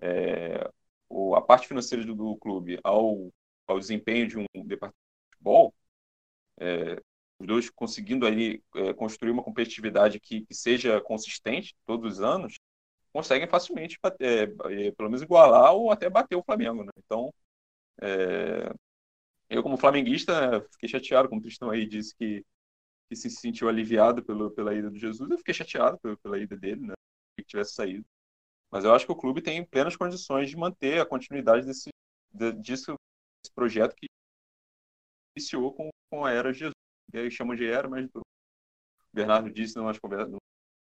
é, 0.00 0.70
o, 1.08 1.34
a 1.34 1.42
parte 1.42 1.68
financeira 1.68 2.04
do, 2.04 2.14
do, 2.14 2.36
clube 2.36 2.78
ao, 2.82 3.30
ao 3.66 3.78
desempenho 3.78 4.28
de 4.28 4.38
um 4.38 4.44
departamento 4.64 4.96
de 4.96 5.36
futebol, 5.36 5.74
é, 6.58 6.96
os 7.38 7.46
dois 7.46 7.70
conseguindo 7.70 8.26
ali 8.26 8.62
é, 8.74 8.92
construir 8.94 9.30
uma 9.30 9.42
competitividade 9.42 10.18
que, 10.20 10.46
que, 10.46 10.54
seja 10.54 11.00
consistente 11.00 11.74
todos 11.84 12.14
os 12.14 12.20
anos, 12.20 12.58
conseguem 13.16 13.48
facilmente, 13.48 13.98
é, 14.20 14.42
é, 14.42 14.92
pelo 14.92 15.08
menos 15.08 15.22
igualar 15.22 15.72
ou 15.72 15.90
até 15.90 16.10
bater 16.10 16.36
o 16.36 16.42
Flamengo. 16.42 16.84
Né? 16.84 16.92
Então, 16.98 17.32
é, 18.02 18.70
eu 19.48 19.62
como 19.62 19.78
flamenguista 19.78 20.60
fiquei 20.72 20.86
chateado, 20.86 21.26
como 21.26 21.40
o 21.40 21.42
Tristão 21.42 21.70
aí 21.70 21.86
disse 21.86 22.14
que, 22.14 22.44
que 23.08 23.16
se 23.16 23.30
sentiu 23.30 23.70
aliviado 23.70 24.22
pelo, 24.22 24.50
pela 24.50 24.74
ida 24.74 24.90
do 24.90 24.98
Jesus, 24.98 25.30
eu 25.30 25.38
fiquei 25.38 25.54
chateado 25.54 25.98
pela, 25.98 26.16
pela 26.18 26.38
ida 26.38 26.54
dele, 26.58 26.88
né? 26.88 26.92
que 27.38 27.46
tivesse 27.46 27.72
saído. 27.72 28.04
Mas 28.70 28.84
eu 28.84 28.92
acho 28.92 29.06
que 29.06 29.12
o 29.12 29.16
clube 29.16 29.40
tem 29.40 29.64
plenas 29.64 29.96
condições 29.96 30.50
de 30.50 30.56
manter 30.56 31.00
a 31.00 31.06
continuidade 31.06 31.64
desse, 31.64 31.88
de, 32.30 32.52
disso, 32.52 32.96
desse 33.42 33.54
projeto 33.54 33.96
que 33.96 34.08
iniciou 35.34 35.72
com, 35.72 35.88
com 36.10 36.26
a 36.26 36.32
era 36.32 36.52
Jesus. 36.52 36.74
Que 37.10 37.16
eles 37.16 37.32
chamam 37.32 37.56
de 37.56 37.66
era, 37.66 37.88
mas 37.88 38.10
o 38.14 38.20
Bernardo 39.10 39.50
disse 39.50 39.74
nas 39.76 39.98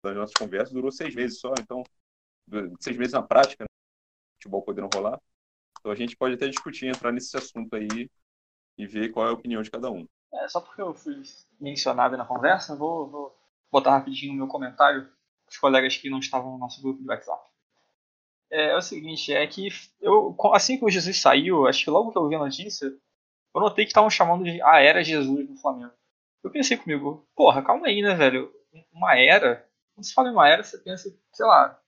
nossas 0.03 0.35
conversas, 0.35 0.73
durou 0.73 0.91
seis 0.91 1.15
meses 1.15 1.39
só, 1.39 1.53
então 1.61 1.83
seis 2.81 2.97
meses 2.97 3.13
na 3.13 3.23
prática, 3.23 3.65
né? 3.65 3.69
futebol 4.35 4.63
podendo 4.63 4.89
rolar. 4.95 5.21
Então 5.79 5.93
a 5.93 5.97
gente 5.97 6.17
pode 6.17 6.35
até 6.35 6.49
discutir, 6.49 6.87
entrar 6.87 7.13
nesse 7.13 7.37
assunto 7.37 7.75
aí 7.75 8.11
e 8.79 8.87
ver 8.87 9.11
qual 9.11 9.27
é 9.27 9.31
a 9.31 9.35
opinião 9.35 9.63
de 9.63 9.71
cada 9.71 9.91
um. 9.91 10.07
É, 10.35 10.49
só 10.49 10.61
porque 10.61 10.81
eu 10.81 10.95
fui 10.95 11.23
mencionado 11.61 12.17
na 12.17 12.25
conversa, 12.25 12.77
vou, 12.77 13.09
vou 13.09 13.39
botar 13.71 13.91
rapidinho 13.91 14.33
o 14.33 14.37
meu 14.37 14.47
comentário 14.47 15.09
os 15.53 15.59
colegas 15.59 15.97
que 15.97 16.11
não 16.11 16.19
estavam 16.19 16.53
no 16.53 16.59
nosso 16.59 16.81
grupo 16.83 17.03
de 17.03 17.09
WhatsApp. 17.09 17.47
É, 18.51 18.71
é, 18.71 18.77
o 18.77 18.83
seguinte, 18.83 19.33
é 19.33 19.47
que 19.47 19.69
eu, 20.01 20.37
assim 20.53 20.79
que 20.79 20.85
o 20.85 20.91
Jesus 20.91 21.21
saiu, 21.21 21.67
acho 21.67 21.85
que 21.85 21.91
logo 21.91 22.11
que 22.11 22.19
eu 22.19 22.29
vi 22.29 22.35
a 22.35 22.39
notícia, 22.39 22.87
eu 22.87 23.61
notei 23.61 23.85
que 23.85 23.91
estavam 23.91 24.11
chamando 24.11 24.45
de 24.45 24.61
a 24.63 24.81
era 24.81 25.05
Jesus 25.05 25.49
no 25.49 25.57
Flamengo. 25.57 25.93
Eu 26.43 26.51
pensei 26.51 26.77
comigo, 26.77 27.27
porra, 27.35 27.63
calma 27.63 27.87
aí, 27.87 28.03
né, 28.03 28.15
velho? 28.15 28.53
Uma 28.93 29.17
era? 29.17 29.69
Quando 29.95 30.07
se 30.07 30.15
fala 30.15 30.29
em 30.29 30.33
uma 30.33 30.49
era, 30.49 30.63
você 30.63 30.79
pensa, 30.79 31.15
sei 31.33 31.47
lá, 31.47 31.81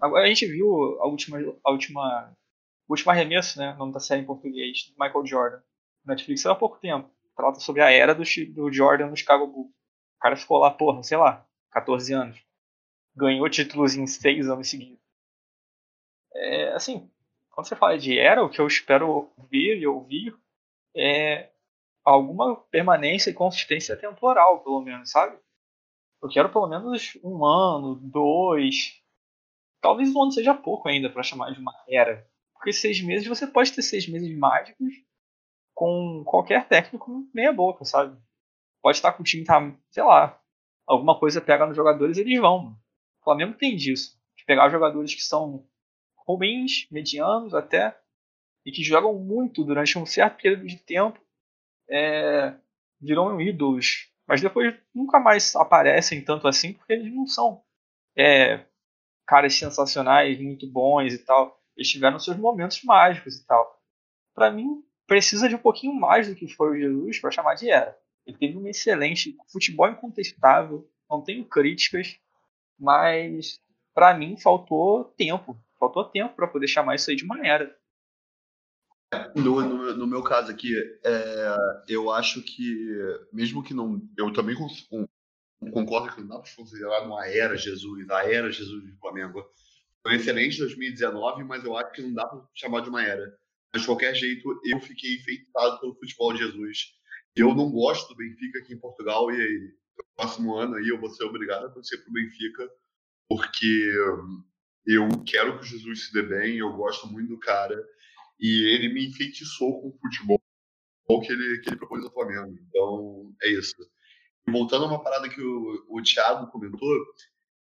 Agora 0.00 0.24
a 0.24 0.28
gente 0.28 0.46
viu 0.46 1.00
a 1.00 1.06
última, 1.06 1.38
a 1.64 1.70
última, 1.70 2.36
o 2.88 2.92
último 2.92 3.10
arremesso, 3.10 3.58
né, 3.58 3.74
nome 3.74 3.92
da 3.92 4.00
série 4.00 4.22
em 4.22 4.26
português, 4.26 4.88
do 4.88 5.02
Michael 5.02 5.26
Jordan. 5.26 5.62
Netflix 6.04 6.44
há 6.46 6.54
pouco 6.54 6.78
tempo. 6.78 7.08
Trata 7.36 7.60
sobre 7.60 7.82
a 7.82 7.90
era 7.90 8.14
do, 8.14 8.22
do 8.52 8.72
Jordan 8.72 9.08
no 9.08 9.16
Chicago 9.16 9.46
Bulls. 9.46 9.70
O 9.70 10.20
cara 10.20 10.36
ficou 10.36 10.58
lá, 10.58 10.70
porra, 10.70 11.02
sei 11.02 11.16
lá, 11.16 11.46
14 11.70 12.12
anos. 12.12 12.44
Ganhou 13.14 13.48
títulos 13.48 13.94
em 13.94 14.06
6 14.06 14.48
anos 14.48 14.68
seguidos. 14.68 15.02
É, 16.34 16.72
assim, 16.72 17.10
quando 17.50 17.68
você 17.68 17.76
fala 17.76 17.98
de 17.98 18.18
era, 18.18 18.42
o 18.42 18.48
que 18.48 18.60
eu 18.60 18.66
espero 18.66 19.30
ver 19.50 19.78
e 19.78 19.86
ouvir 19.86 20.36
é 20.94 21.50
alguma 22.04 22.56
permanência 22.56 23.30
e 23.30 23.34
consistência 23.34 23.96
temporal, 23.96 24.60
pelo 24.60 24.80
menos, 24.80 25.10
sabe? 25.10 25.38
Eu 26.22 26.28
quero 26.28 26.50
pelo 26.50 26.66
menos 26.66 27.18
um 27.22 27.44
ano, 27.44 27.94
dois, 27.96 29.01
Talvez 29.82 30.14
um 30.14 30.22
ano 30.22 30.32
seja 30.32 30.54
pouco 30.54 30.88
ainda 30.88 31.10
para 31.10 31.24
chamar 31.24 31.50
de 31.50 31.58
uma 31.60 31.74
era. 31.88 32.26
Porque 32.54 32.72
seis 32.72 33.02
meses, 33.02 33.26
você 33.26 33.46
pode 33.46 33.72
ter 33.72 33.82
seis 33.82 34.08
meses 34.08 34.34
mágicos 34.38 34.94
com 35.74 36.22
qualquer 36.24 36.68
técnico 36.68 37.28
meia 37.34 37.52
boca, 37.52 37.84
sabe? 37.84 38.16
Pode 38.80 38.96
estar 38.96 39.12
com 39.12 39.22
o 39.22 39.24
time, 39.24 39.44
tá, 39.44 39.60
sei 39.90 40.04
lá, 40.04 40.40
alguma 40.86 41.18
coisa 41.18 41.40
pega 41.40 41.66
nos 41.66 41.76
jogadores, 41.76 42.16
eles 42.16 42.40
vão. 42.40 42.78
O 43.20 43.24
Flamengo 43.24 43.54
tem 43.54 43.74
disso. 43.74 44.16
De 44.36 44.44
pegar 44.44 44.70
jogadores 44.70 45.14
que 45.14 45.22
são 45.22 45.66
ruins, 46.16 46.86
medianos 46.88 47.52
até, 47.52 47.98
e 48.64 48.70
que 48.70 48.84
jogam 48.84 49.18
muito 49.18 49.64
durante 49.64 49.98
um 49.98 50.06
certo 50.06 50.40
período 50.40 50.66
de 50.66 50.76
tempo, 50.76 51.20
é, 51.90 52.54
viram 53.00 53.40
ídolos. 53.40 54.12
Mas 54.28 54.40
depois 54.40 54.74
nunca 54.94 55.18
mais 55.18 55.56
aparecem 55.56 56.24
tanto 56.24 56.46
assim, 56.46 56.72
porque 56.72 56.92
eles 56.92 57.12
não 57.12 57.26
são 57.26 57.64
é, 58.16 58.64
caras 59.26 59.54
sensacionais, 59.54 60.40
muito 60.40 60.66
bons 60.70 61.12
e 61.12 61.18
tal. 61.18 61.60
Eles 61.76 61.90
tiveram 61.90 62.18
seus 62.18 62.36
momentos 62.36 62.82
mágicos 62.84 63.36
e 63.36 63.46
tal. 63.46 63.80
Para 64.34 64.50
mim, 64.50 64.82
precisa 65.06 65.48
de 65.48 65.54
um 65.54 65.58
pouquinho 65.58 65.94
mais 65.94 66.28
do 66.28 66.34
que 66.34 66.48
foi 66.48 66.70
o 66.70 66.80
Jesus 66.80 67.18
para 67.18 67.30
chamar 67.30 67.54
de 67.54 67.70
era. 67.70 67.96
Ele 68.26 68.36
teve 68.36 68.56
um 68.56 68.66
excelente 68.66 69.36
futebol 69.50 69.88
incontestável, 69.88 70.88
não 71.10 71.22
tenho 71.22 71.44
críticas, 71.44 72.18
mas 72.78 73.60
para 73.94 74.14
mim 74.14 74.36
faltou 74.36 75.04
tempo. 75.16 75.56
Faltou 75.78 76.04
tempo 76.04 76.34
para 76.34 76.46
poder 76.46 76.68
chamar 76.68 76.94
isso 76.94 77.10
aí 77.10 77.16
de 77.16 77.24
uma 77.24 77.44
era. 77.44 77.76
No, 79.34 79.60
no, 79.60 79.96
no, 79.96 80.06
meu 80.06 80.22
caso 80.22 80.50
aqui, 80.50 80.72
é, 81.04 81.56
eu 81.86 82.10
acho 82.10 82.40
que, 82.42 82.96
mesmo 83.32 83.62
que 83.62 83.74
não. 83.74 84.00
Eu 84.16 84.32
também 84.32 84.54
concordo 85.70 86.14
que 86.14 86.20
não 86.20 86.28
dá 86.28 86.38
para 86.38 86.50
considerar 86.54 87.06
uma 87.06 87.26
era 87.26 87.56
Jesus, 87.56 88.08
a 88.10 88.24
era 88.24 88.50
Jesus 88.50 88.84
do 88.84 88.98
Flamengo. 88.98 89.44
Foi 90.02 90.12
um 90.12 90.16
excelente 90.16 90.58
2019, 90.58 91.44
mas 91.44 91.64
eu 91.64 91.76
acho 91.76 91.92
que 91.92 92.02
não 92.02 92.12
dá 92.12 92.26
para 92.26 92.42
chamar 92.54 92.80
de 92.80 92.88
uma 92.88 93.02
era. 93.02 93.38
Mas, 93.72 93.82
de 93.82 93.88
qualquer 93.88 94.14
jeito, 94.14 94.60
eu 94.64 94.80
fiquei 94.80 95.14
enfeitado 95.14 95.80
pelo 95.80 95.94
futebol 95.94 96.32
de 96.32 96.40
Jesus. 96.40 96.94
Eu 97.34 97.54
não 97.54 97.70
gosto 97.70 98.08
do 98.08 98.16
Benfica 98.16 98.58
aqui 98.58 98.74
em 98.74 98.78
Portugal 98.78 99.30
e 99.30 99.74
no 99.96 100.04
próximo 100.16 100.54
ano 100.56 100.74
aí 100.74 100.88
eu 100.88 101.00
vou 101.00 101.08
ser 101.10 101.24
obrigado 101.24 101.66
a 101.66 101.70
torcer 101.70 102.02
para 102.02 102.10
o 102.10 102.12
Benfica, 102.12 102.70
porque 103.28 103.92
eu 104.86 105.08
quero 105.24 105.56
que 105.56 105.62
o 105.62 105.66
Jesus 105.66 106.06
se 106.06 106.12
dê 106.12 106.22
bem, 106.22 106.58
eu 106.58 106.72
gosto 106.72 107.06
muito 107.06 107.28
do 107.28 107.38
cara 107.38 107.82
e 108.38 108.74
ele 108.74 108.92
me 108.92 109.08
enfeitiçou 109.08 109.80
com 109.80 109.88
o 109.88 109.98
futebol 109.98 110.40
que 111.24 111.32
ele, 111.32 111.58
que 111.60 111.70
ele 111.70 111.76
propôs 111.76 112.04
ao 112.04 112.12
Flamengo. 112.12 112.58
Então, 112.68 113.34
é 113.42 113.50
isso. 113.50 113.76
Voltando 114.48 114.84
a 114.84 114.88
uma 114.88 115.02
parada 115.02 115.28
que 115.28 115.40
o, 115.40 115.86
o 115.88 116.02
Thiago 116.02 116.50
comentou, 116.50 116.96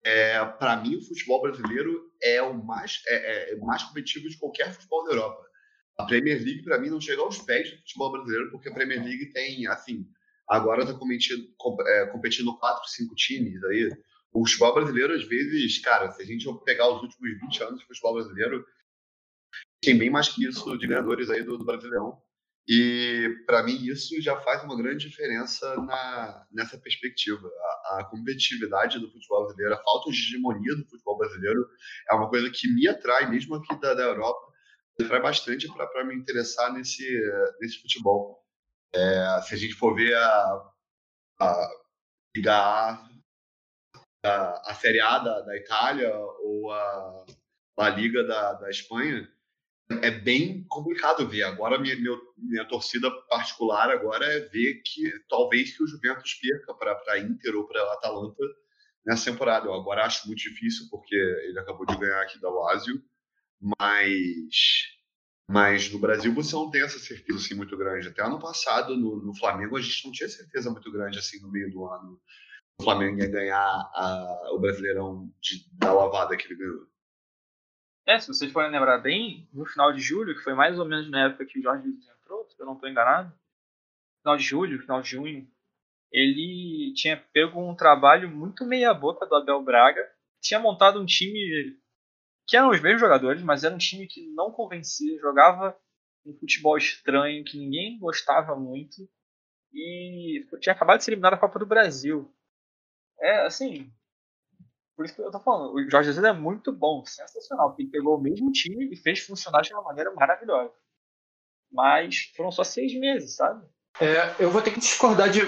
é, 0.04 0.44
para 0.44 0.76
mim 0.76 0.96
o 0.96 1.02
futebol 1.02 1.42
brasileiro 1.42 2.10
é 2.22 2.40
o 2.40 2.54
mais, 2.54 3.02
é, 3.06 3.52
é, 3.52 3.56
mais 3.56 3.82
competitivo 3.82 4.28
de 4.28 4.38
qualquer 4.38 4.72
futebol 4.72 5.04
da 5.04 5.12
Europa. 5.12 5.48
A 5.98 6.04
Premier 6.04 6.36
League, 6.36 6.62
para 6.62 6.78
mim, 6.78 6.90
não 6.90 7.00
chega 7.00 7.20
aos 7.20 7.38
pés 7.38 7.70
do 7.70 7.78
futebol 7.78 8.12
brasileiro, 8.12 8.50
porque 8.52 8.68
a 8.68 8.74
Premier 8.74 9.02
League 9.02 9.32
tem, 9.32 9.66
assim, 9.66 10.06
agora 10.48 10.82
está 10.82 10.94
competindo, 10.94 11.48
é, 11.86 12.06
competindo 12.06 12.56
quatro, 12.58 12.88
cinco 12.88 13.14
times 13.16 13.62
aí. 13.64 13.90
O 14.32 14.46
futebol 14.46 14.74
brasileiro, 14.74 15.14
às 15.14 15.24
vezes, 15.24 15.78
cara, 15.78 16.12
se 16.12 16.22
a 16.22 16.24
gente 16.24 16.46
pegar 16.64 16.88
os 16.88 17.02
últimos 17.02 17.40
20 17.40 17.62
anos 17.64 17.80
do 17.80 17.86
futebol 17.86 18.14
brasileiro, 18.14 18.64
tem 19.82 19.98
bem 19.98 20.10
mais 20.10 20.28
que 20.28 20.46
isso 20.46 20.76
de 20.76 20.86
ganhadores 20.86 21.30
aí 21.30 21.42
do, 21.42 21.58
do 21.58 21.64
Brasileirão. 21.64 22.20
E, 22.68 23.44
para 23.46 23.62
mim, 23.62 23.82
isso 23.86 24.20
já 24.20 24.38
faz 24.42 24.62
uma 24.62 24.76
grande 24.76 25.08
diferença 25.08 25.74
na, 25.76 26.46
nessa 26.52 26.76
perspectiva. 26.76 27.48
A, 27.48 28.00
a, 28.00 28.04
competitividade 28.04 28.98
do 28.98 29.10
futebol 29.10 29.44
brasileiro, 29.44 29.74
a 29.74 29.82
falta 29.82 30.10
de 30.10 30.18
hegemonia 30.18 30.76
do 30.76 30.84
futebol 30.86 31.16
brasileiro 31.16 31.66
é 32.10 32.14
uma 32.14 32.28
coisa 32.28 32.50
que 32.50 32.68
me 32.68 32.86
atrai, 32.86 33.30
mesmo 33.30 33.54
aqui 33.54 33.74
da, 33.80 33.94
da 33.94 34.02
Europa, 34.02 34.52
me 34.98 35.06
atrai 35.06 35.22
bastante 35.22 35.66
para 35.74 36.04
me 36.04 36.14
interessar 36.14 36.70
nesse, 36.74 37.08
nesse 37.58 37.80
futebol. 37.80 38.44
É, 38.94 39.40
se 39.42 39.54
a 39.54 39.56
gente 39.56 39.72
for 39.74 39.94
ver 39.94 40.14
a, 40.14 40.70
a 41.40 41.70
Liga 42.36 42.54
A, 42.54 43.08
a, 44.26 44.70
a 44.70 44.74
Série 44.74 45.00
A 45.00 45.18
da, 45.18 45.40
da 45.40 45.56
Itália 45.56 46.14
ou 46.14 46.70
a, 46.70 47.24
a 47.78 47.88
Liga 47.88 48.24
da, 48.24 48.52
da 48.52 48.68
Espanha, 48.68 49.26
é 49.90 50.10
bem 50.10 50.64
complicado 50.68 51.26
ver. 51.26 51.44
Agora, 51.44 51.78
minha, 51.78 51.96
minha, 52.36 52.64
torcida 52.66 53.10
particular 53.28 53.90
agora 53.90 54.26
é 54.26 54.40
ver 54.40 54.82
que 54.84 55.10
talvez 55.28 55.76
que 55.76 55.82
o 55.82 55.86
Juventus 55.86 56.34
perca 56.34 56.74
para 56.74 57.12
a 57.12 57.18
Inter 57.18 57.56
ou 57.56 57.66
para 57.66 57.80
a 57.80 57.94
Atalanta 57.94 58.44
nessa 59.04 59.30
temporada. 59.30 59.66
Eu 59.66 59.74
agora 59.74 60.04
acho 60.04 60.26
muito 60.26 60.40
difícil, 60.40 60.86
porque 60.90 61.14
ele 61.14 61.58
acabou 61.58 61.86
de 61.86 61.96
ganhar 61.96 62.20
aqui 62.20 62.38
da 62.38 62.50
Lazio, 62.50 63.02
mas, 63.60 64.92
mas 65.48 65.90
no 65.90 65.98
Brasil 65.98 66.34
você 66.34 66.54
não 66.54 66.70
tem 66.70 66.82
essa 66.82 66.98
certeza 66.98 67.38
assim, 67.38 67.54
muito 67.54 67.76
grande. 67.76 68.08
Até 68.08 68.22
ano 68.22 68.38
passado, 68.38 68.94
no, 68.94 69.16
no 69.16 69.34
Flamengo, 69.34 69.76
a 69.76 69.80
gente 69.80 70.04
não 70.04 70.12
tinha 70.12 70.28
certeza 70.28 70.70
muito 70.70 70.92
grande 70.92 71.18
assim 71.18 71.40
no 71.40 71.50
meio 71.50 71.70
do 71.72 71.86
ano. 71.86 72.20
O 72.78 72.84
Flamengo 72.84 73.18
ia 73.18 73.28
ganhar 73.28 73.58
a, 73.58 74.50
o 74.52 74.58
Brasileirão 74.60 75.32
de, 75.40 75.66
da 75.72 75.92
lavada 75.92 76.36
que 76.36 76.46
ele 76.46 76.56
ganhou. 76.56 76.86
É, 78.08 78.18
se 78.18 78.26
vocês 78.26 78.50
forem 78.50 78.70
lembrar 78.70 78.96
bem, 78.96 79.46
no 79.52 79.66
final 79.66 79.92
de 79.92 80.00
julho, 80.00 80.34
que 80.34 80.40
foi 80.42 80.54
mais 80.54 80.78
ou 80.78 80.86
menos 80.86 81.10
na 81.10 81.26
época 81.26 81.44
que 81.44 81.58
o 81.58 81.62
Jorge 81.62 81.84
Jesus 81.84 82.08
entrou, 82.08 82.48
se 82.48 82.58
eu 82.58 82.64
não 82.64 82.72
estou 82.72 82.88
enganado, 82.88 83.30
final 84.22 84.38
de 84.38 84.42
julho, 84.42 84.80
final 84.80 85.02
de 85.02 85.10
junho, 85.10 85.46
ele 86.10 86.94
tinha 86.94 87.22
pego 87.34 87.60
um 87.60 87.76
trabalho 87.76 88.30
muito 88.30 88.64
meia-boca 88.64 89.26
do 89.26 89.34
Abel 89.34 89.62
Braga, 89.62 90.00
tinha 90.40 90.58
montado 90.58 90.98
um 90.98 91.04
time 91.04 91.78
que 92.46 92.56
eram 92.56 92.70
os 92.70 92.80
mesmos 92.80 93.02
jogadores, 93.02 93.42
mas 93.42 93.62
era 93.62 93.74
um 93.74 93.78
time 93.78 94.06
que 94.06 94.26
não 94.28 94.50
convencia, 94.50 95.20
jogava 95.20 95.78
um 96.24 96.32
futebol 96.32 96.78
estranho, 96.78 97.44
que 97.44 97.58
ninguém 97.58 97.98
gostava 97.98 98.56
muito, 98.56 99.06
e 99.70 100.46
tinha 100.62 100.72
acabado 100.74 100.96
de 100.96 101.04
ser 101.04 101.10
eliminado 101.10 101.32
da 101.32 101.38
Copa 101.38 101.58
do 101.58 101.66
Brasil. 101.66 102.34
É, 103.20 103.44
assim, 103.44 103.92
por 104.98 105.04
isso 105.04 105.14
que 105.14 105.20
eu 105.20 105.30
tô 105.30 105.38
falando, 105.38 105.74
o 105.74 105.88
Jorge 105.88 106.08
Jesus 106.08 106.24
é 106.24 106.32
muito 106.32 106.72
bom, 106.72 107.06
sensacional, 107.06 107.68
porque 107.68 107.82
ele 107.82 107.90
pegou 107.90 108.18
o 108.18 108.20
mesmo 108.20 108.50
time 108.50 108.92
e 108.92 108.96
fez 108.96 109.20
funcionar 109.20 109.62
de 109.62 109.72
uma 109.72 109.84
maneira 109.84 110.12
maravilhosa. 110.12 110.72
Mas 111.70 112.32
foram 112.36 112.50
só 112.50 112.64
seis 112.64 112.92
meses, 112.98 113.36
sabe? 113.36 113.64
É, 114.00 114.34
eu 114.40 114.50
vou 114.50 114.60
ter 114.60 114.72
que 114.72 114.80
discordar 114.80 115.30
de, 115.30 115.42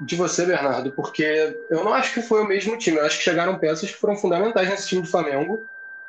de 0.00 0.16
você, 0.16 0.46
Bernardo, 0.46 0.92
porque 0.92 1.22
eu 1.68 1.84
não 1.84 1.92
acho 1.92 2.14
que 2.14 2.22
foi 2.22 2.40
o 2.40 2.46
mesmo 2.46 2.78
time. 2.78 2.96
Eu 2.96 3.04
acho 3.04 3.18
que 3.18 3.24
chegaram 3.24 3.58
peças 3.58 3.90
que 3.90 3.98
foram 3.98 4.16
fundamentais 4.16 4.70
nesse 4.70 4.88
time 4.88 5.02
do 5.02 5.08
Flamengo. 5.08 5.58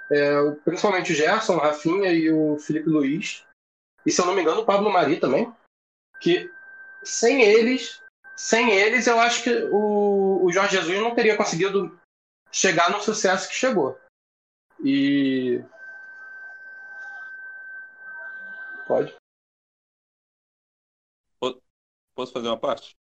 É, 0.10 0.52
principalmente 0.64 1.12
o 1.12 1.16
Gerson, 1.16 1.56
o 1.56 1.60
Rafinha 1.60 2.14
e 2.14 2.32
o 2.32 2.58
Felipe 2.58 2.88
Luiz. 2.88 3.46
E 4.06 4.12
se 4.14 4.22
eu 4.22 4.26
não 4.26 4.34
me 4.34 4.44
engano, 4.44 4.62
o 4.62 4.66
Pablo 4.66 4.90
Mari 4.90 5.20
também. 5.20 5.54
Que 6.22 6.50
sem 7.04 7.42
eles, 7.42 8.02
sem 8.38 8.72
eles, 8.72 9.08
eu 9.08 9.20
acho 9.20 9.44
que 9.44 9.54
o, 9.74 10.46
o 10.46 10.52
Jorge 10.54 10.78
Jesus 10.78 10.98
não 11.02 11.14
teria 11.14 11.36
conseguido 11.36 12.00
chegar 12.52 12.92
no 12.92 13.02
sucesso 13.02 13.48
que 13.50 13.56
chegou. 13.56 13.98
E. 14.84 15.64
Pode. 18.88 19.16
Posso 22.18 22.34
fazer 22.34 22.48
uma 22.48 22.60
parte? 22.60 22.96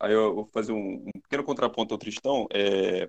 Aí 0.00 0.12
eu 0.12 0.34
vou 0.34 0.50
fazer 0.52 0.72
um, 0.72 1.04
um 1.06 1.20
pequeno 1.22 1.44
contraponto 1.44 1.92
ao 1.92 1.98
Tristão. 1.98 2.46
É... 2.52 3.08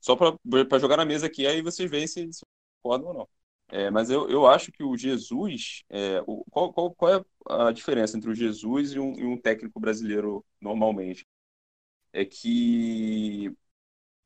Só 0.00 0.16
para 0.16 0.78
jogar 0.80 0.96
na 0.96 1.04
mesa 1.04 1.26
aqui, 1.26 1.46
aí 1.46 1.62
vocês 1.62 1.88
veem 1.88 2.06
se, 2.08 2.32
se 2.32 2.44
concordam 2.82 3.08
ou 3.10 3.14
não. 3.14 3.28
É, 3.68 3.90
mas 3.90 4.10
eu, 4.10 4.28
eu 4.28 4.46
acho 4.46 4.72
que 4.72 4.82
o 4.82 4.96
Jesus. 4.96 5.84
É, 5.88 6.20
o, 6.26 6.44
qual, 6.50 6.72
qual, 6.72 6.94
qual 6.94 7.14
é 7.14 7.24
a 7.48 7.72
diferença 7.72 8.16
entre 8.16 8.28
o 8.28 8.34
Jesus 8.34 8.92
e 8.92 8.98
um, 8.98 9.14
e 9.14 9.24
um 9.24 9.40
técnico 9.40 9.78
brasileiro 9.78 10.44
normalmente? 10.60 11.24
É 12.12 12.24
que 12.24 13.54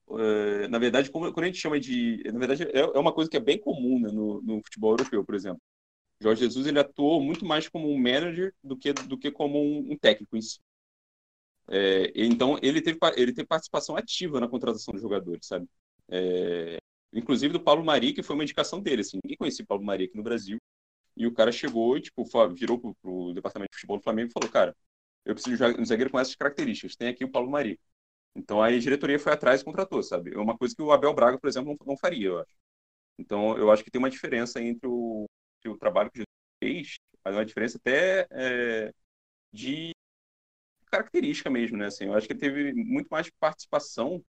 é, 0.08 0.68
na 0.68 0.78
verdade, 0.78 1.10
quando 1.10 1.38
a 1.38 1.46
gente 1.46 1.58
chama 1.58 1.80
de. 1.80 2.22
Na 2.32 2.38
verdade, 2.38 2.62
é, 2.64 2.78
é 2.80 2.98
uma 2.98 3.12
coisa 3.12 3.30
que 3.30 3.36
é 3.36 3.40
bem 3.40 3.58
comum 3.58 4.00
né, 4.00 4.10
no, 4.10 4.40
no, 4.42 4.62
futebol 4.62 4.92
europeu, 4.92 5.24
por 5.24 5.34
exemplo. 5.34 5.60
Jorge 6.20 6.42
Jesus 6.42 6.66
ele 6.66 6.78
atuou 6.80 7.22
muito 7.22 7.44
mais 7.44 7.68
como 7.68 7.90
um 7.90 7.98
manager 7.98 8.54
do 8.62 8.76
que, 8.76 8.92
do 8.92 9.18
que 9.18 9.30
como 9.30 9.60
um, 9.60 9.92
um 9.92 9.98
técnico 9.98 10.36
em 10.36 10.42
si. 10.42 10.58
É, 11.68 12.12
então, 12.14 12.58
ele 12.62 12.80
teve, 12.80 12.98
ele 13.16 13.32
teve 13.32 13.46
participação 13.46 13.96
ativa 13.96 14.40
na 14.40 14.48
contratação 14.48 14.92
dos 14.92 15.02
jogadores, 15.02 15.46
sabe? 15.46 15.68
É, 16.08 16.78
inclusive 17.12 17.52
do 17.52 17.60
Paulo 17.60 17.84
Mari, 17.84 18.12
que 18.12 18.22
foi 18.22 18.34
uma 18.36 18.44
indicação 18.44 18.80
dele. 18.80 19.02
Assim, 19.02 19.18
ninguém 19.22 19.36
conhecia 19.36 19.64
o 19.64 19.68
Paulo 19.68 19.84
Mari 19.84 20.04
aqui 20.04 20.16
no 20.16 20.22
Brasil. 20.22 20.58
E 21.16 21.26
o 21.26 21.32
cara 21.32 21.52
chegou 21.52 21.96
e 21.96 22.02
tipo, 22.02 22.24
virou 22.54 22.78
pro, 22.78 22.94
pro 22.96 23.32
departamento 23.34 23.70
de 23.72 23.76
futebol 23.76 23.98
do 23.98 24.02
Flamengo 24.04 24.30
e 24.30 24.32
falou: 24.32 24.50
Cara, 24.50 24.76
eu 25.26 25.34
preciso 25.34 25.56
de 25.74 25.80
um 25.80 25.84
zagueiro 25.84 26.10
com 26.10 26.20
essas 26.20 26.36
características. 26.36 26.96
Tem 26.96 27.08
aqui 27.08 27.24
o 27.24 27.30
Paulo 27.30 27.50
Mari. 27.50 27.80
Então 28.36 28.62
a 28.62 28.70
diretoria 28.70 29.18
foi 29.18 29.32
atrás 29.32 29.62
e 29.62 29.64
contratou, 29.64 30.02
sabe? 30.02 30.34
É 30.34 30.38
uma 30.38 30.56
coisa 30.58 30.74
que 30.74 30.82
o 30.82 30.92
Abel 30.92 31.14
Braga, 31.14 31.38
por 31.38 31.48
exemplo, 31.48 31.76
não, 31.86 31.96
faria, 31.98 32.28
eu 32.28 32.40
acho. 32.40 32.54
Então 33.18 33.56
eu 33.58 33.70
acho 33.70 33.84
que 33.84 33.90
tem 33.90 33.98
uma 34.00 34.10
diferença 34.10 34.60
entre 34.62 34.88
o, 34.88 35.26
o 35.66 35.78
trabalho 35.78 36.10
que 36.10 36.22
o 36.22 36.24
fez, 36.62 36.96
mas 37.24 37.34
uma 37.34 37.44
diferença 37.46 37.78
até 37.78 38.26
é, 38.30 38.92
de 39.52 39.92
característica 40.90 41.50
mesmo, 41.50 41.76
né? 41.76 41.86
Assim, 41.86 42.06
eu 42.06 42.14
acho 42.14 42.26
que 42.26 42.32
ele 42.32 42.40
teve 42.40 42.72
muito 42.74 43.08
mais 43.08 43.28
participação 43.40 44.22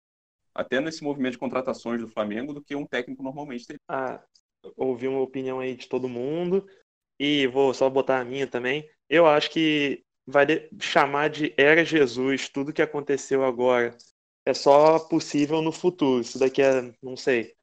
até 0.53 0.79
nesse 0.79 1.03
movimento 1.03 1.33
de 1.33 1.39
contratações 1.39 2.01
do 2.01 2.07
Flamengo 2.07 2.53
do 2.53 2.63
que 2.63 2.75
um 2.75 2.85
técnico 2.87 3.21
normalmente 3.21 3.67
teria. 3.67 3.79
Ah, 3.87 4.23
ouvi 4.77 5.07
uma 5.07 5.21
opinião 5.21 5.59
aí 5.59 5.75
de 5.75 5.87
todo 5.87 6.09
mundo. 6.09 6.65
e 7.19 7.47
vou 7.47 7.73
só 7.73 7.89
botar 7.89 8.19
a 8.19 8.25
minha 8.25 8.47
também. 8.47 8.89
Eu 9.09 9.25
acho 9.25 9.51
que 9.51 10.03
vai 10.27 10.45
chamar 10.79 11.29
de 11.29 11.53
era 11.57 11.85
Jesus 11.85 12.49
tudo 12.49 12.73
que 12.73 12.81
aconteceu 12.81 13.43
agora 13.43 13.95
é 14.45 14.53
só 14.53 14.99
possível 14.99 15.61
no 15.61 15.71
futuro. 15.71 16.21
Isso 16.21 16.39
daqui 16.39 16.61
é, 16.61 16.93
não 17.01 17.17
sei, 17.17 17.55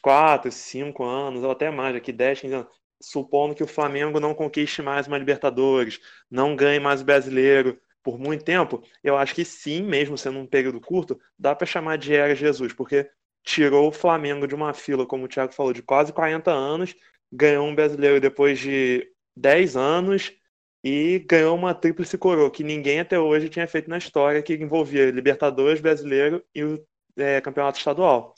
4, 0.00 0.50
5 0.52 1.04
anos, 1.04 1.42
ou 1.42 1.50
até 1.50 1.70
mais, 1.70 1.94
daqui 1.94 2.12
10, 2.12 2.40
15 2.40 2.54
anos. 2.54 2.72
Supondo 3.02 3.54
que 3.54 3.64
o 3.64 3.66
Flamengo 3.66 4.20
não 4.20 4.34
conquiste 4.34 4.80
mais 4.80 5.08
uma 5.08 5.18
Libertadores, 5.18 6.00
não 6.30 6.54
ganhe 6.54 6.78
mais 6.78 7.02
o 7.02 7.04
brasileiro 7.04 7.80
por 8.02 8.18
muito 8.18 8.44
tempo, 8.44 8.82
eu 9.02 9.16
acho 9.16 9.34
que 9.34 9.44
sim, 9.44 9.82
mesmo 9.82 10.18
sendo 10.18 10.38
um 10.38 10.46
período 10.46 10.80
curto, 10.80 11.20
dá 11.38 11.54
para 11.54 11.66
chamar 11.66 11.98
de 11.98 12.14
era 12.14 12.34
Jesus, 12.34 12.72
porque 12.72 13.08
tirou 13.44 13.88
o 13.88 13.92
Flamengo 13.92 14.46
de 14.46 14.54
uma 14.54 14.74
fila, 14.74 15.06
como 15.06 15.24
o 15.24 15.28
Thiago 15.28 15.52
falou, 15.52 15.72
de 15.72 15.82
quase 15.82 16.12
40 16.12 16.50
anos, 16.50 16.94
ganhou 17.30 17.66
um 17.66 17.74
brasileiro 17.74 18.20
depois 18.20 18.58
de 18.58 19.08
10 19.36 19.76
anos 19.76 20.32
e 20.84 21.20
ganhou 21.20 21.56
uma 21.56 21.74
tríplice 21.74 22.18
coroa, 22.18 22.50
que 22.50 22.64
ninguém 22.64 23.00
até 23.00 23.18
hoje 23.18 23.48
tinha 23.48 23.66
feito 23.68 23.88
na 23.88 23.98
história, 23.98 24.42
que 24.42 24.54
envolvia 24.54 25.10
Libertadores, 25.10 25.80
Brasileiro 25.80 26.44
e 26.54 26.64
o 26.64 26.86
é, 27.16 27.40
Campeonato 27.40 27.78
Estadual. 27.78 28.34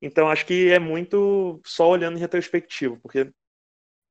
Então 0.00 0.28
acho 0.28 0.44
que 0.46 0.70
é 0.70 0.78
muito 0.78 1.60
só 1.64 1.88
olhando 1.88 2.16
em 2.16 2.20
retrospectivo, 2.20 2.98
porque 3.00 3.30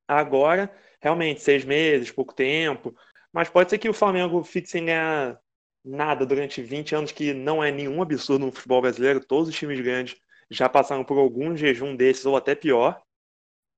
agora, 0.08 0.74
realmente, 1.02 1.42
seis 1.42 1.64
meses, 1.64 2.12
pouco 2.12 2.34
tempo, 2.34 2.96
mas 3.32 3.50
pode 3.50 3.70
ser 3.70 3.78
que 3.78 3.90
o 3.90 3.94
Flamengo 3.94 4.44
fique 4.44 4.70
sem 4.70 4.86
ganhar 4.86 5.40
nada 5.84 6.26
durante 6.26 6.62
20 6.62 6.96
anos, 6.96 7.12
que 7.12 7.34
não 7.34 7.64
é 7.64 7.72
nenhum 7.72 8.02
absurdo 8.02 8.46
no 8.48 8.52
futebol 8.52 8.82
brasileiro, 8.82 9.24
todos 9.24 9.50
os 9.50 9.56
times 9.56 9.80
grandes 9.82 10.18
já 10.50 10.68
passaram 10.68 11.04
por 11.04 11.18
algum 11.20 11.56
jejum 11.56 11.96
desses, 11.96 12.26
ou 12.26 12.36
até 12.36 12.56
pior. 12.56 13.00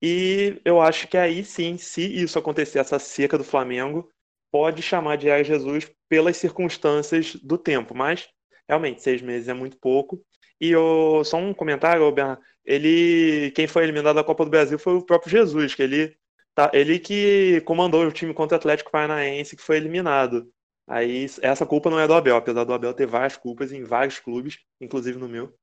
E 0.02 0.62
eu 0.64 0.82
acho 0.82 1.08
que 1.08 1.18
aí 1.18 1.44
sim, 1.44 1.78
se 1.78 2.02
isso 2.02 2.38
acontecer, 2.38 2.80
essa 2.80 3.00
seca 3.00 3.38
do 3.38 3.44
Flamengo, 3.44 4.10
pode 4.52 4.82
chamar 4.82 5.18
de 5.18 5.30
Era 5.30 5.44
Jesus 5.44 5.90
pelas 6.10 6.38
circunstâncias 6.38 7.36
do 7.36 7.58
tempo. 7.58 7.96
Mas, 7.96 8.28
realmente, 8.68 9.02
seis 9.02 9.22
meses 9.22 9.48
é 9.48 9.54
muito 9.54 9.78
pouco. 9.80 10.24
E 10.60 10.72
eu, 10.72 11.24
só 11.24 11.38
um 11.38 11.54
comentário, 11.54 12.12
Bernardo. 12.12 12.42
Ele, 12.66 13.52
quem 13.52 13.68
foi 13.68 13.84
eliminado 13.84 14.16
da 14.16 14.24
Copa 14.24 14.44
do 14.44 14.52
Brasil 14.52 14.78
foi 14.78 14.96
o 14.96 15.06
próprio 15.06 15.32
Jesus, 15.32 15.74
que 15.74 15.82
ele, 15.82 16.18
tá, 16.54 16.70
ele 16.74 17.00
que 17.00 17.62
comandou 17.62 18.06
o 18.06 18.12
time 18.12 18.34
contra 18.34 18.56
o 18.56 18.60
Atlético 18.60 18.92
Paranaense, 18.92 19.56
que 19.56 19.62
foi 19.64 19.78
eliminado. 19.78 20.52
Aí, 20.88 21.28
essa 21.42 21.66
culpa 21.66 21.90
não 21.90 22.00
é 22.00 22.08
do 22.08 22.14
Abel, 22.14 22.36
apesar 22.36 22.64
do 22.64 22.74
Abel 22.74 22.94
ter 22.94 23.06
várias 23.06 23.38
culpas 23.38 23.72
em 23.72 23.84
vários 23.84 24.20
clubes, 24.20 24.60
inclusive 24.82 25.18
no 25.18 25.30
meu. 25.30 25.54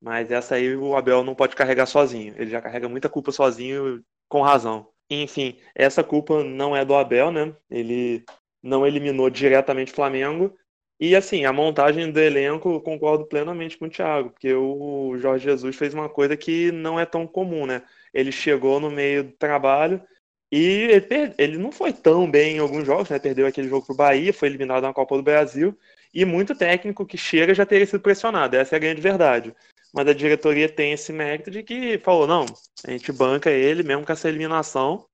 Mas 0.00 0.30
essa 0.30 0.54
aí 0.54 0.76
o 0.76 0.96
Abel 0.96 1.24
não 1.24 1.34
pode 1.34 1.56
carregar 1.56 1.86
sozinho. 1.86 2.34
Ele 2.36 2.50
já 2.50 2.60
carrega 2.60 2.88
muita 2.88 3.08
culpa 3.08 3.32
sozinho, 3.32 4.02
com 4.28 4.42
razão. 4.42 4.88
Enfim, 5.10 5.58
essa 5.74 6.04
culpa 6.04 6.44
não 6.44 6.76
é 6.76 6.84
do 6.84 6.94
Abel, 6.94 7.32
né? 7.32 7.54
Ele 7.70 8.24
não 8.62 8.86
eliminou 8.86 9.30
diretamente 9.30 9.92
o 9.92 9.94
Flamengo. 9.94 10.56
E 11.00 11.14
assim, 11.16 11.44
a 11.44 11.52
montagem 11.52 12.10
do 12.10 12.20
elenco, 12.20 12.80
concordo 12.80 13.24
plenamente 13.26 13.78
com 13.78 13.86
o 13.86 13.90
Thiago, 13.90 14.30
porque 14.30 14.52
o 14.52 15.16
Jorge 15.18 15.44
Jesus 15.44 15.76
fez 15.76 15.94
uma 15.94 16.08
coisa 16.08 16.36
que 16.36 16.72
não 16.72 16.98
é 16.98 17.06
tão 17.06 17.26
comum, 17.26 17.66
né? 17.66 17.82
Ele 18.12 18.32
chegou 18.32 18.80
no 18.80 18.90
meio 18.90 19.24
do 19.24 19.32
trabalho 19.32 20.02
e 20.50 20.88
ele, 20.90 21.34
ele 21.38 21.58
não 21.58 21.70
foi 21.70 21.92
tão 21.92 22.28
bem 22.30 22.56
em 22.56 22.58
alguns 22.58 22.84
jogos, 22.86 23.10
né? 23.10 23.18
Perdeu 23.18 23.46
aquele 23.46 23.68
jogo 23.68 23.86
pro 23.86 23.94
Bahia, 23.94 24.32
foi 24.32 24.48
eliminado 24.48 24.82
na 24.82 24.92
Copa 24.92 25.16
do 25.16 25.22
Brasil. 25.22 25.76
E 26.12 26.24
muito 26.24 26.54
técnico 26.54 27.06
que 27.06 27.16
chega 27.16 27.54
já 27.54 27.66
teria 27.66 27.86
sido 27.86 28.00
pressionado, 28.00 28.56
essa 28.56 28.74
é 28.74 28.76
a 28.76 28.80
grande 28.80 29.00
verdade 29.00 29.54
mas 29.94 30.06
a 30.06 30.12
diretoria 30.12 30.68
tem 30.68 30.92
esse 30.92 31.12
mérito 31.12 31.50
de 31.50 31.62
que 31.62 31.98
falou, 31.98 32.26
não, 32.26 32.46
a 32.84 32.90
gente 32.90 33.12
banca 33.12 33.50
ele 33.50 33.82
mesmo 33.82 34.04
com 34.04 34.12
essa 34.12 34.28
eliminação. 34.28 35.06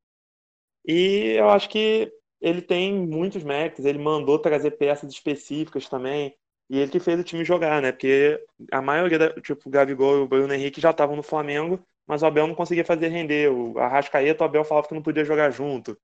E 0.87 1.35
eu 1.37 1.49
acho 1.51 1.69
que 1.69 2.13
ele 2.41 2.61
tem 2.61 2.93
muitos 2.95 3.43
méritos, 3.43 3.85
ele 3.85 3.99
mandou 3.99 4.39
trazer 4.39 4.73
peças 4.73 5.11
específicas 5.11 5.89
também, 5.89 6.35
e 6.69 6.79
ele 6.79 6.91
que 6.91 7.01
fez 7.01 7.19
o 7.21 7.25
time 7.25 7.45
jogar, 7.45 7.81
né? 7.83 7.93
Porque 7.93 8.43
a 8.73 8.81
maioria, 8.81 9.19
da, 9.19 9.41
tipo, 9.41 9.69
o 9.69 9.71
Gabigol 9.71 10.19
e 10.19 10.21
o 10.21 10.29
Bruno 10.29 10.53
Henrique 10.53 10.81
já 10.81 10.91
estavam 10.91 11.17
no 11.17 11.23
Flamengo, 11.23 11.81
mas 12.07 12.23
o 12.23 12.27
Abel 12.27 12.47
não 12.47 12.55
conseguia 12.55 12.85
fazer 12.85 13.09
render. 13.09 13.51
O 13.51 13.79
Arrascaeta, 13.79 14.43
o 14.43 14.47
Abel 14.47 14.65
falava 14.65 14.89
que 14.89 14.95
não 14.95 15.03
podia 15.03 15.25
jogar 15.25 15.51
junto. 15.51 15.97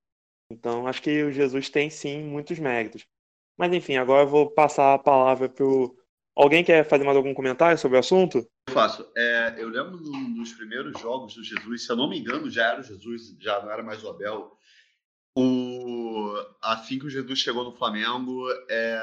Então, 0.51 0.87
acho 0.87 1.01
que 1.01 1.23
o 1.23 1.31
Jesus 1.31 1.69
tem 1.69 1.89
sim 1.89 2.23
muitos 2.23 2.59
méritos. 2.59 3.07
Mas 3.57 3.73
enfim, 3.73 3.97
agora 3.97 4.23
eu 4.23 4.27
vou 4.27 4.49
passar 4.51 4.93
a 4.93 4.99
palavra 4.99 5.49
pro 5.49 5.95
Alguém 6.41 6.63
quer 6.63 6.83
fazer 6.83 7.03
mais 7.03 7.15
algum 7.15 7.35
comentário 7.35 7.77
sobre 7.77 7.97
o 7.97 7.99
assunto? 7.99 8.39
Eu 8.67 8.73
faço. 8.73 9.07
É, 9.15 9.53
eu 9.59 9.69
lembro 9.69 9.97
dos 9.97 10.51
primeiros 10.53 10.99
jogos 10.99 11.35
do 11.35 11.43
Jesus, 11.43 11.85
se 11.85 11.91
eu 11.91 11.95
não 11.95 12.09
me 12.09 12.17
engano, 12.17 12.49
já 12.49 12.69
era 12.71 12.79
o 12.79 12.83
Jesus, 12.83 13.37
já 13.39 13.61
não 13.61 13.69
era 13.69 13.83
mais 13.83 14.03
o 14.03 14.09
Abel. 14.09 14.57
O, 15.37 16.33
assim 16.59 16.97
que 16.97 17.05
o 17.05 17.09
Jesus 17.11 17.37
chegou 17.37 17.63
no 17.63 17.77
Flamengo, 17.77 18.49
é, 18.67 18.99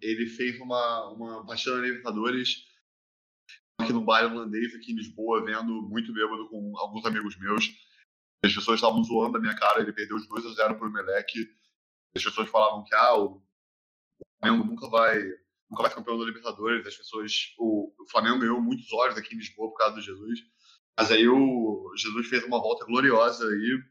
ele 0.00 0.28
fez 0.28 0.60
uma, 0.60 1.08
uma 1.08 1.44
partida 1.44 1.74
na 1.74 1.82
Libertadores 1.82 2.64
aqui 3.80 3.92
no 3.92 4.04
bairro 4.04 4.36
holandês, 4.36 4.72
aqui 4.72 4.92
em 4.92 4.96
Lisboa, 4.96 5.44
vendo 5.44 5.82
muito 5.82 6.12
bêbado 6.12 6.48
com 6.48 6.78
alguns 6.78 7.04
amigos 7.04 7.36
meus. 7.40 7.76
As 8.44 8.54
pessoas 8.54 8.76
estavam 8.76 9.02
zoando 9.02 9.36
a 9.36 9.40
minha 9.40 9.56
cara, 9.56 9.80
ele 9.80 9.92
perdeu 9.92 10.16
os 10.16 10.28
2 10.28 10.46
a 10.46 10.54
0 10.54 10.78
pro 10.78 10.92
Melec. 10.92 11.50
As 12.16 12.22
pessoas 12.22 12.48
falavam 12.48 12.84
que 12.84 12.94
ah, 12.94 13.18
o 13.18 13.42
Flamengo 14.40 14.64
nunca 14.64 14.88
vai 14.88 15.18
nunca 15.70 15.82
vai 15.82 15.94
campeão 15.94 16.18
da 16.18 16.24
Libertadores, 16.24 16.86
as 16.86 16.96
pessoas. 16.96 17.54
O, 17.58 17.92
o, 17.98 18.08
Flamengo 18.10 18.38
ganhou 18.38 18.60
muitos 18.60 18.92
olhos 18.92 19.16
aqui 19.16 19.34
em 19.34 19.38
Lisboa 19.38 19.70
por 19.70 19.76
causa 19.76 19.94
do 19.96 20.02
Jesus. 20.02 20.40
Mas 20.98 21.10
aí 21.10 21.28
o 21.28 21.92
Jesus 21.96 22.28
fez 22.28 22.44
uma 22.44 22.60
volta 22.60 22.84
gloriosa 22.84 23.46
aí 23.46 23.82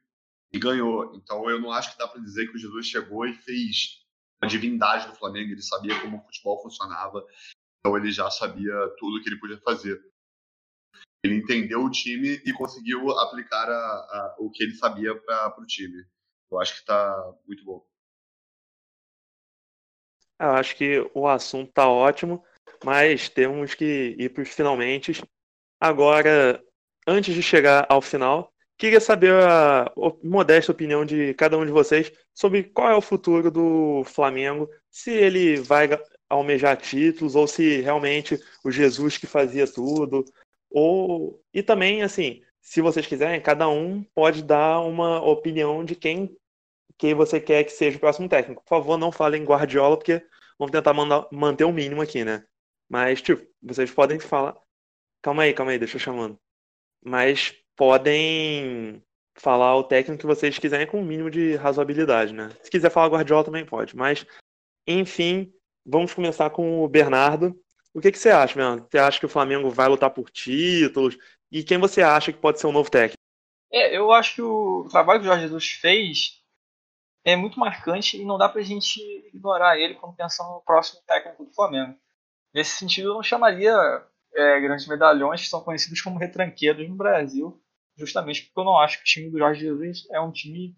e 0.53 0.59
ganhou. 0.59 1.15
Então 1.15 1.49
eu 1.49 1.61
não 1.61 1.71
acho 1.71 1.91
que 1.91 1.97
dá 1.97 2.07
para 2.07 2.21
dizer 2.21 2.47
que 2.47 2.55
o 2.55 2.59
Jesus 2.59 2.87
chegou 2.87 3.25
e 3.25 3.33
fez 3.33 4.03
a 4.41 4.47
divindade 4.47 5.07
do 5.07 5.15
Flamengo. 5.15 5.51
Ele 5.51 5.61
sabia 5.61 5.99
como 6.01 6.17
o 6.17 6.25
futebol 6.25 6.61
funcionava. 6.61 7.25
Então 7.79 7.97
ele 7.97 8.11
já 8.11 8.29
sabia 8.29 8.73
tudo 8.97 9.21
que 9.21 9.29
ele 9.29 9.39
podia 9.39 9.59
fazer. 9.61 10.01
Ele 11.23 11.35
entendeu 11.35 11.83
o 11.83 11.89
time 11.89 12.41
e 12.45 12.53
conseguiu 12.53 13.09
aplicar 13.19 13.69
a, 13.69 13.73
a, 13.73 14.35
o 14.39 14.51
que 14.51 14.63
ele 14.63 14.75
sabia 14.75 15.15
para 15.15 15.61
o 15.61 15.65
time. 15.65 16.05
Eu 16.51 16.59
acho 16.59 16.73
que 16.73 16.79
está 16.79 17.33
muito 17.45 17.63
bom. 17.63 17.86
Eu 20.39 20.51
acho 20.51 20.75
que 20.75 21.09
o 21.13 21.27
assunto 21.27 21.71
tá 21.71 21.89
ótimo, 21.89 22.43
mas 22.83 23.29
temos 23.29 23.73
que 23.73 24.15
ir 24.17 24.29
para 24.29 24.43
os 24.43 24.49
finalmente. 24.49 25.23
Agora, 25.79 26.63
antes 27.07 27.33
de 27.33 27.41
chegar 27.41 27.85
ao 27.89 28.01
final, 28.01 28.53
queria 28.77 28.99
saber 28.99 29.33
a 29.33 29.91
modesta 30.23 30.71
opinião 30.71 31.05
de 31.05 31.33
cada 31.33 31.57
um 31.57 31.65
de 31.65 31.71
vocês 31.71 32.11
sobre 32.33 32.63
qual 32.63 32.91
é 32.91 32.95
o 32.95 33.01
futuro 33.01 33.49
do 33.49 34.03
Flamengo, 34.05 34.69
se 34.91 35.11
ele 35.11 35.57
vai 35.57 35.89
almejar 36.29 36.77
títulos 36.77 37.35
ou 37.35 37.47
se 37.47 37.81
realmente 37.81 38.39
o 38.63 38.69
Jesus 38.69 39.17
que 39.17 39.25
fazia 39.25 39.65
tudo, 39.65 40.23
ou 40.69 41.41
e 41.53 41.63
também 41.63 42.03
assim, 42.03 42.41
se 42.61 42.81
vocês 42.81 43.07
quiserem, 43.07 43.41
cada 43.41 43.67
um 43.69 44.03
pode 44.13 44.43
dar 44.43 44.81
uma 44.81 45.23
opinião 45.23 45.83
de 45.83 45.95
quem 45.95 46.35
que 46.97 47.13
você 47.13 47.39
quer 47.39 47.63
que 47.63 47.71
seja 47.71 47.97
o 47.97 47.99
próximo 47.99 48.27
técnico. 48.27 48.63
Por 48.63 48.69
favor, 48.69 48.97
não 48.97 49.11
falem 49.11 49.43
Guardiola, 49.43 49.97
porque 49.97 50.25
vamos 50.57 50.71
tentar 50.71 50.93
mandar, 50.93 51.27
manter 51.31 51.63
o 51.63 51.71
mínimo 51.71 52.01
aqui, 52.01 52.23
né? 52.23 52.43
Mas, 52.89 53.21
tipo, 53.21 53.45
vocês 53.61 53.91
podem 53.91 54.19
falar. 54.19 54.55
Calma 55.21 55.43
aí, 55.43 55.53
calma 55.53 55.71
aí, 55.71 55.79
deixa 55.79 55.97
eu 55.97 56.01
chamando. 56.01 56.39
Mas 57.03 57.53
podem 57.75 59.03
falar 59.35 59.75
o 59.75 59.83
técnico 59.83 60.21
que 60.21 60.25
vocês 60.25 60.57
quiserem 60.57 60.87
com 60.87 60.97
o 60.97 61.01
um 61.01 61.05
mínimo 61.05 61.29
de 61.29 61.55
razoabilidade, 61.55 62.33
né? 62.33 62.49
Se 62.63 62.71
quiser 62.71 62.89
falar 62.89 63.09
Guardiola 63.09 63.43
também 63.43 63.65
pode. 63.65 63.95
Mas, 63.95 64.25
enfim, 64.87 65.53
vamos 65.85 66.13
começar 66.13 66.49
com 66.49 66.83
o 66.83 66.87
Bernardo. 66.87 67.55
O 67.93 68.01
que, 68.01 68.11
que 68.11 68.17
você 68.17 68.29
acha, 68.29 68.55
Bernardo? 68.55 68.87
Você 68.89 68.97
acha 68.97 69.19
que 69.19 69.25
o 69.25 69.29
Flamengo 69.29 69.69
vai 69.69 69.87
lutar 69.87 70.09
por 70.09 70.29
títulos? 70.29 71.17
E 71.51 71.63
quem 71.63 71.77
você 71.77 72.01
acha 72.01 72.31
que 72.31 72.39
pode 72.39 72.59
ser 72.59 72.67
o 72.67 72.71
novo 72.71 72.89
técnico? 72.89 73.17
É, 73.71 73.95
eu 73.95 74.11
acho 74.11 74.35
que 74.35 74.41
o 74.41 74.87
trabalho 74.89 75.19
que 75.19 75.25
o 75.25 75.29
Jorge 75.29 75.43
Jesus 75.43 75.71
fez 75.71 76.36
é 77.23 77.35
muito 77.35 77.59
marcante 77.59 78.19
e 78.19 78.25
não 78.25 78.37
dá 78.37 78.47
pra 78.47 78.61
gente 78.61 78.99
ignorar 79.27 79.77
ele 79.77 79.95
quando 79.95 80.15
pensando 80.15 80.53
no 80.53 80.61
próximo 80.61 81.01
técnico 81.05 81.45
do 81.45 81.53
Flamengo. 81.53 81.97
Nesse 82.53 82.77
sentido, 82.77 83.09
eu 83.09 83.13
não 83.13 83.23
chamaria 83.23 83.75
é, 84.35 84.59
grandes 84.61 84.87
medalhões 84.87 85.41
que 85.41 85.47
são 85.47 85.61
conhecidos 85.61 86.01
como 86.01 86.19
retranqueiros 86.19 86.87
no 86.87 86.95
Brasil, 86.95 87.61
justamente 87.97 88.43
porque 88.43 88.59
eu 88.59 88.65
não 88.65 88.77
acho 88.79 88.97
que 88.97 89.03
o 89.03 89.05
time 89.05 89.29
do 89.29 89.37
Jorge 89.37 89.61
Jesus 89.61 90.07
é 90.11 90.19
um 90.21 90.31
time 90.31 90.75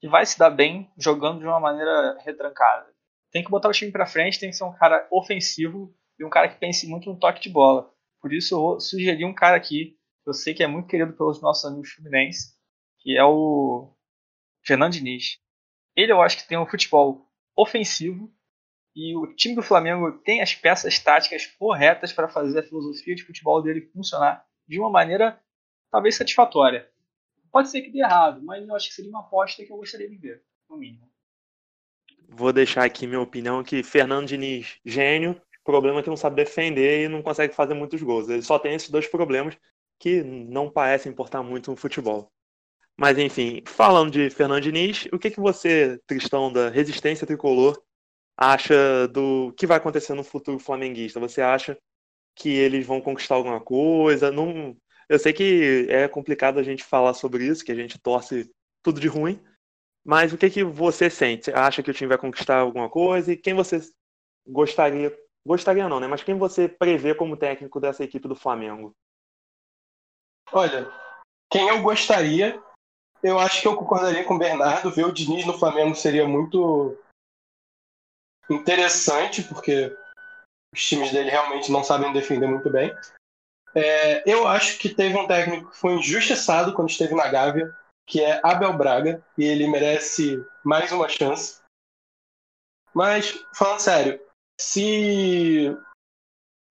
que 0.00 0.08
vai 0.08 0.24
se 0.24 0.38
dar 0.38 0.50
bem 0.50 0.90
jogando 0.96 1.40
de 1.40 1.46
uma 1.46 1.60
maneira 1.60 2.18
retrancada. 2.24 2.86
Tem 3.32 3.42
que 3.42 3.50
botar 3.50 3.68
o 3.68 3.72
time 3.72 3.90
para 3.90 4.06
frente, 4.06 4.38
tem 4.38 4.50
que 4.50 4.56
ser 4.56 4.64
um 4.64 4.72
cara 4.72 5.06
ofensivo 5.10 5.94
e 6.18 6.24
um 6.24 6.30
cara 6.30 6.48
que 6.48 6.58
pense 6.58 6.86
muito 6.86 7.10
no 7.10 7.18
toque 7.18 7.40
de 7.40 7.50
bola. 7.50 7.92
Por 8.20 8.32
isso 8.32 8.54
eu 8.54 8.60
vou 8.60 8.80
sugerir 8.80 9.24
um 9.24 9.34
cara 9.34 9.56
aqui, 9.56 9.96
que 10.22 10.30
eu 10.30 10.34
sei 10.34 10.54
que 10.54 10.62
é 10.62 10.66
muito 10.66 10.88
querido 10.88 11.12
pelos 11.12 11.40
nossos 11.40 11.64
amigos 11.64 11.90
fluminenses, 11.90 12.54
que 13.00 13.16
é 13.16 13.24
o 13.24 13.94
Fernando 14.64 14.92
Diniz. 14.92 15.38
Ele 15.96 16.12
eu 16.12 16.20
acho 16.20 16.36
que 16.36 16.46
tem 16.46 16.58
um 16.58 16.66
futebol 16.66 17.26
ofensivo 17.56 18.30
e 18.94 19.16
o 19.16 19.34
time 19.34 19.54
do 19.54 19.62
Flamengo 19.62 20.12
tem 20.18 20.42
as 20.42 20.54
peças 20.54 20.98
táticas 20.98 21.46
corretas 21.46 22.12
para 22.12 22.28
fazer 22.28 22.60
a 22.60 22.62
filosofia 22.62 23.14
de 23.14 23.24
futebol 23.24 23.62
dele 23.62 23.90
funcionar 23.92 24.44
de 24.68 24.78
uma 24.78 24.90
maneira 24.90 25.40
talvez 25.90 26.14
satisfatória. 26.14 26.88
Pode 27.50 27.70
ser 27.70 27.80
que 27.80 27.90
dê 27.90 28.00
errado, 28.00 28.42
mas 28.42 28.66
eu 28.66 28.74
acho 28.74 28.88
que 28.88 28.94
seria 28.94 29.10
uma 29.10 29.20
aposta 29.20 29.64
que 29.64 29.72
eu 29.72 29.76
gostaria 29.76 30.08
de 30.08 30.16
ver, 30.16 30.42
no 30.68 30.76
mínimo. 30.76 31.10
Vou 32.28 32.52
deixar 32.52 32.84
aqui 32.84 33.06
minha 33.06 33.20
opinião 33.20 33.62
que 33.62 33.82
Fernando 33.82 34.26
Diniz, 34.26 34.78
gênio, 34.84 35.40
problema 35.66 36.02
que 36.02 36.08
não 36.08 36.16
sabe 36.16 36.36
defender 36.36 37.04
e 37.04 37.08
não 37.08 37.22
consegue 37.22 37.54
fazer 37.54 37.74
muitos 37.74 38.02
gols. 38.02 38.28
Ele 38.28 38.42
só 38.42 38.58
tem 38.58 38.74
esses 38.74 38.88
dois 38.88 39.06
problemas 39.06 39.58
que 39.98 40.22
não 40.22 40.70
parecem 40.70 41.10
importar 41.10 41.42
muito 41.42 41.70
no 41.70 41.76
futebol. 41.76 42.30
Mas 42.98 43.18
enfim, 43.18 43.62
falando 43.66 44.10
de 44.10 44.30
Fernando 44.30 44.62
Diniz, 44.62 45.06
o 45.12 45.18
que, 45.18 45.30
que 45.30 45.40
você, 45.40 46.00
Tristão, 46.06 46.50
da 46.50 46.70
Resistência 46.70 47.26
Tricolor, 47.26 47.80
acha 48.36 49.06
do 49.08 49.52
que 49.56 49.66
vai 49.66 49.76
acontecer 49.76 50.14
no 50.14 50.24
futuro 50.24 50.58
flamenguista? 50.58 51.20
Você 51.20 51.42
acha 51.42 51.76
que 52.34 52.48
eles 52.48 52.86
vão 52.86 53.00
conquistar 53.00 53.34
alguma 53.34 53.60
coisa? 53.60 54.32
Não, 54.32 54.76
eu 55.08 55.18
sei 55.18 55.32
que 55.32 55.86
é 55.90 56.08
complicado 56.08 56.58
a 56.58 56.62
gente 56.62 56.82
falar 56.82 57.12
sobre 57.12 57.46
isso, 57.46 57.64
que 57.64 57.72
a 57.72 57.76
gente 57.76 57.98
torce 57.98 58.50
tudo 58.82 58.98
de 58.98 59.08
ruim, 59.08 59.42
mas 60.04 60.32
o 60.32 60.38
que, 60.38 60.48
que 60.48 60.64
você 60.64 61.10
sente? 61.10 61.46
Você 61.46 61.52
acha 61.52 61.82
que 61.82 61.90
o 61.90 61.94
time 61.94 62.08
vai 62.08 62.18
conquistar 62.18 62.58
alguma 62.58 62.88
coisa? 62.88 63.32
E 63.32 63.36
quem 63.36 63.52
você 63.52 63.80
gostaria, 64.46 65.12
gostaria 65.44 65.88
não, 65.88 65.98
né? 65.98 66.06
Mas 66.06 66.22
quem 66.22 66.38
você 66.38 66.68
prevê 66.68 67.14
como 67.14 67.36
técnico 67.36 67.80
dessa 67.80 68.04
equipe 68.04 68.28
do 68.28 68.36
Flamengo? 68.36 68.94
Olha, 70.52 70.88
quem 71.50 71.68
eu 71.68 71.82
gostaria 71.82 72.62
eu 73.26 73.40
acho 73.40 73.60
que 73.60 73.66
eu 73.66 73.76
concordaria 73.76 74.24
com 74.24 74.34
o 74.34 74.38
Bernardo. 74.38 74.90
Ver 74.90 75.04
o 75.04 75.12
Diniz 75.12 75.44
no 75.44 75.58
Flamengo 75.58 75.96
seria 75.96 76.26
muito 76.26 76.96
interessante, 78.48 79.42
porque 79.42 79.96
os 80.72 80.86
times 80.86 81.10
dele 81.10 81.28
realmente 81.28 81.72
não 81.72 81.82
sabem 81.82 82.12
defender 82.12 82.46
muito 82.46 82.70
bem. 82.70 82.94
É, 83.74 84.22
eu 84.30 84.46
acho 84.46 84.78
que 84.78 84.94
teve 84.94 85.16
um 85.16 85.26
técnico 85.26 85.70
que 85.70 85.76
foi 85.76 85.94
injustiçado 85.94 86.72
quando 86.72 86.88
esteve 86.88 87.14
na 87.14 87.28
Gávea, 87.28 87.76
que 88.06 88.22
é 88.22 88.40
Abel 88.44 88.72
Braga, 88.72 89.24
e 89.36 89.44
ele 89.44 89.66
merece 89.66 90.44
mais 90.62 90.92
uma 90.92 91.08
chance. 91.08 91.60
Mas, 92.94 93.44
falando 93.52 93.80
sério, 93.80 94.20
se 94.58 95.76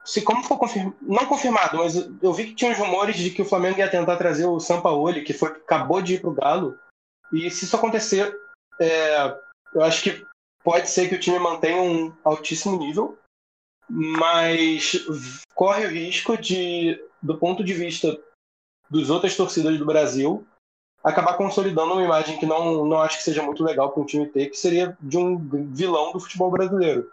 se 0.05 0.21
como 0.21 0.43
for 0.43 0.57
confirmado, 0.57 0.95
não 1.01 1.25
confirmado, 1.25 1.77
mas 1.77 1.95
eu 1.95 2.31
vi 2.31 2.45
que 2.45 2.55
tinha 2.55 2.71
uns 2.71 2.77
rumores 2.77 3.17
de 3.17 3.31
que 3.31 3.41
o 3.41 3.45
Flamengo 3.45 3.79
ia 3.79 3.89
tentar 3.89 4.17
trazer 4.17 4.45
o 4.45 4.59
Sampaoli, 4.59 5.23
que 5.23 5.33
foi 5.33 5.49
acabou 5.49 6.01
de 6.01 6.15
ir 6.15 6.21
para 6.21 6.29
o 6.29 6.33
Galo, 6.33 6.79
e 7.33 7.49
se 7.49 7.65
isso 7.65 7.75
acontecer, 7.75 8.33
é, 8.79 9.35
eu 9.73 9.81
acho 9.81 10.03
que 10.03 10.25
pode 10.63 10.89
ser 10.89 11.09
que 11.09 11.15
o 11.15 11.19
time 11.19 11.39
mantenha 11.39 11.81
um 11.81 12.13
altíssimo 12.23 12.77
nível, 12.77 13.17
mas 13.89 15.05
corre 15.53 15.85
o 15.85 15.89
risco 15.89 16.37
de, 16.37 17.03
do 17.21 17.37
ponto 17.37 17.63
de 17.63 17.73
vista 17.73 18.17
dos 18.89 19.09
outras 19.09 19.35
torcidas 19.35 19.77
do 19.77 19.85
Brasil, 19.85 20.45
acabar 21.03 21.37
consolidando 21.37 21.93
uma 21.93 22.03
imagem 22.03 22.37
que 22.39 22.45
não, 22.45 22.85
não 22.85 23.01
acho 23.01 23.17
que 23.17 23.23
seja 23.23 23.43
muito 23.43 23.63
legal 23.63 23.91
para 23.91 24.01
um 24.01 24.05
time 24.05 24.27
ter, 24.27 24.47
que 24.47 24.57
seria 24.57 24.97
de 25.01 25.17
um 25.17 25.37
vilão 25.73 26.11
do 26.11 26.19
futebol 26.19 26.51
brasileiro. 26.51 27.11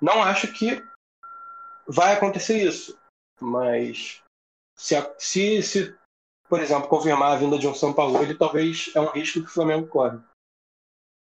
Não 0.00 0.22
acho 0.22 0.48
que 0.48 0.82
vai 1.88 2.12
acontecer 2.14 2.62
isso. 2.62 2.98
Mas 3.40 4.22
se, 4.76 4.94
se, 5.18 5.62
se, 5.62 5.98
por 6.48 6.60
exemplo, 6.60 6.88
confirmar 6.88 7.32
a 7.32 7.36
vinda 7.36 7.58
de 7.58 7.66
um 7.66 7.74
São 7.74 7.92
Paulo, 7.92 8.22
ele 8.22 8.34
talvez 8.34 8.90
é 8.94 9.00
um 9.00 9.10
risco 9.10 9.40
que 9.40 9.46
o 9.46 9.52
Flamengo 9.52 9.86
corre. 9.86 10.18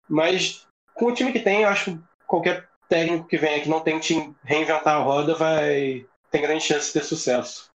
Mas 0.08 0.66
com 0.94 1.08
o 1.08 1.14
time 1.14 1.34
que 1.34 1.40
tem, 1.40 1.66
acho 1.66 1.96
que 1.96 2.04
qualquer 2.26 2.70
técnico 2.88 3.28
que 3.28 3.38
venha 3.38 3.62
que 3.62 3.70
não 3.70 3.82
tente 3.82 4.14
reinventar 4.44 4.96
a 4.96 5.04
roda 5.04 5.36
vai 5.36 6.08
tem 6.32 6.42
grande 6.42 6.64
chance 6.64 6.88
de 6.88 6.94
ter 6.94 7.04
sucesso. 7.04 7.70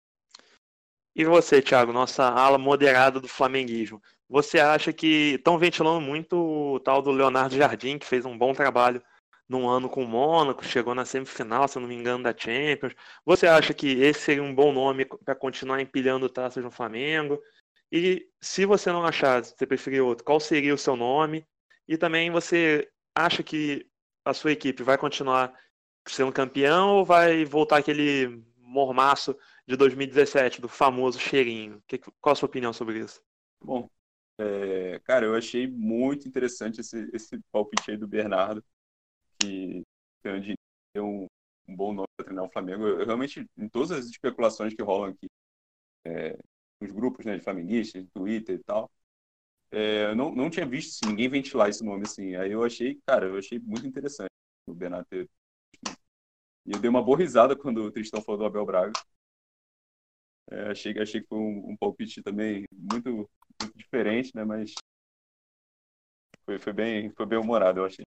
E 1.14 1.24
você, 1.24 1.60
Thiago, 1.60 1.92
nossa 1.92 2.24
ala 2.24 2.58
moderada 2.58 3.18
do 3.18 3.26
flamenguismo, 3.26 4.00
você 4.28 4.60
acha 4.60 4.92
que 4.92 5.34
estão 5.34 5.58
ventilando 5.58 6.00
muito 6.00 6.36
o 6.36 6.80
tal 6.80 7.02
do 7.02 7.10
Leonardo 7.10 7.56
Jardim, 7.56 7.98
que 7.98 8.06
fez 8.06 8.24
um 8.24 8.36
bom 8.36 8.52
trabalho 8.52 9.02
num 9.48 9.68
ano 9.68 9.88
com 9.88 10.04
o 10.04 10.08
Mônaco, 10.08 10.64
chegou 10.64 10.94
na 10.94 11.04
semifinal, 11.04 11.66
se 11.66 11.78
eu 11.78 11.80
não 11.80 11.88
me 11.88 11.94
engano, 11.94 12.22
da 12.22 12.36
Champions. 12.36 12.94
Você 13.24 13.46
acha 13.46 13.72
que 13.72 13.88
esse 14.00 14.20
seria 14.20 14.42
um 14.42 14.54
bom 14.54 14.72
nome 14.72 15.06
para 15.24 15.34
continuar 15.34 15.80
empilhando 15.80 16.28
taças 16.28 16.62
no 16.62 16.70
Flamengo? 16.70 17.40
E 17.90 18.28
se 18.40 18.66
você 18.66 18.92
não 18.92 19.04
achar, 19.04 19.42
você 19.42 19.66
preferir 19.66 20.04
outro, 20.04 20.24
qual 20.24 20.38
seria 20.38 20.74
o 20.74 20.78
seu 20.78 20.94
nome? 20.94 21.46
E 21.86 21.96
também 21.96 22.30
você 22.30 22.86
acha 23.14 23.42
que 23.42 23.86
a 24.24 24.34
sua 24.34 24.52
equipe 24.52 24.82
vai 24.82 24.98
continuar 24.98 25.54
sendo 26.06 26.32
campeão 26.32 26.96
ou 26.96 27.04
vai 27.04 27.44
voltar 27.46 27.78
aquele 27.78 28.44
mormaço 28.58 29.34
de 29.66 29.76
2017, 29.76 30.60
do 30.60 30.68
famoso 30.68 31.18
cheirinho? 31.18 31.82
qual 32.20 32.34
a 32.34 32.36
sua 32.36 32.46
opinião 32.46 32.72
sobre 32.72 32.98
isso? 32.98 33.22
Bom, 33.62 33.88
é, 34.38 35.00
cara, 35.04 35.24
eu 35.24 35.34
achei 35.34 35.66
muito 35.66 36.28
interessante 36.28 36.82
esse, 36.82 37.08
esse 37.14 37.40
palpite 37.50 37.90
aí 37.90 37.96
do 37.96 38.06
Bernardo 38.06 38.62
que 39.38 39.82
tem 40.92 41.02
um, 41.02 41.26
um, 41.68 41.76
bom 41.76 41.92
nome 41.92 42.08
para 42.16 42.26
treinar 42.26 42.44
o 42.44 42.50
Flamengo. 42.50 42.86
Eu, 42.86 43.06
realmente, 43.06 43.46
em 43.56 43.68
todas 43.68 43.90
as 43.92 44.06
especulações 44.06 44.74
que 44.74 44.82
rolam 44.82 45.10
aqui, 45.10 45.28
é, 46.04 46.36
nos 46.80 46.92
grupos 46.92 47.24
né, 47.24 47.36
de 47.36 47.44
flamenguistas, 47.44 48.06
Twitter 48.14 48.56
e 48.56 48.64
tal, 48.64 48.90
é, 49.70 50.06
eu 50.06 50.16
não, 50.16 50.34
não 50.34 50.50
tinha 50.50 50.66
visto 50.66 50.90
assim, 50.90 51.12
ninguém 51.12 51.28
ventilar 51.28 51.68
esse 51.68 51.84
nome 51.84 52.04
assim. 52.04 52.36
Aí 52.36 52.52
eu 52.52 52.64
achei, 52.64 52.98
cara, 53.06 53.26
eu 53.26 53.38
achei 53.38 53.58
muito 53.58 53.86
interessante 53.86 54.30
o 54.66 54.74
ter. 55.08 55.28
E 56.66 56.72
eu 56.72 56.80
dei 56.80 56.90
uma 56.90 57.02
boa 57.02 57.18
risada 57.18 57.56
quando 57.56 57.82
o 57.82 57.90
Tristão 57.90 58.22
falou 58.22 58.38
do 58.38 58.46
Abel 58.46 58.66
Braga. 58.66 58.92
É, 60.50 60.70
achei, 60.70 60.98
achei 60.98 61.20
que 61.20 61.28
foi 61.28 61.38
um, 61.38 61.70
um 61.70 61.76
palpite 61.76 62.22
também 62.22 62.64
muito, 62.72 63.28
muito 63.60 63.76
diferente, 63.76 64.34
né? 64.34 64.44
Mas 64.44 64.74
foi, 66.44 66.58
foi, 66.58 66.72
bem, 66.72 67.10
foi 67.10 67.26
bem 67.26 67.38
humorado, 67.38 67.80
eu 67.80 67.84
achei. 67.84 68.07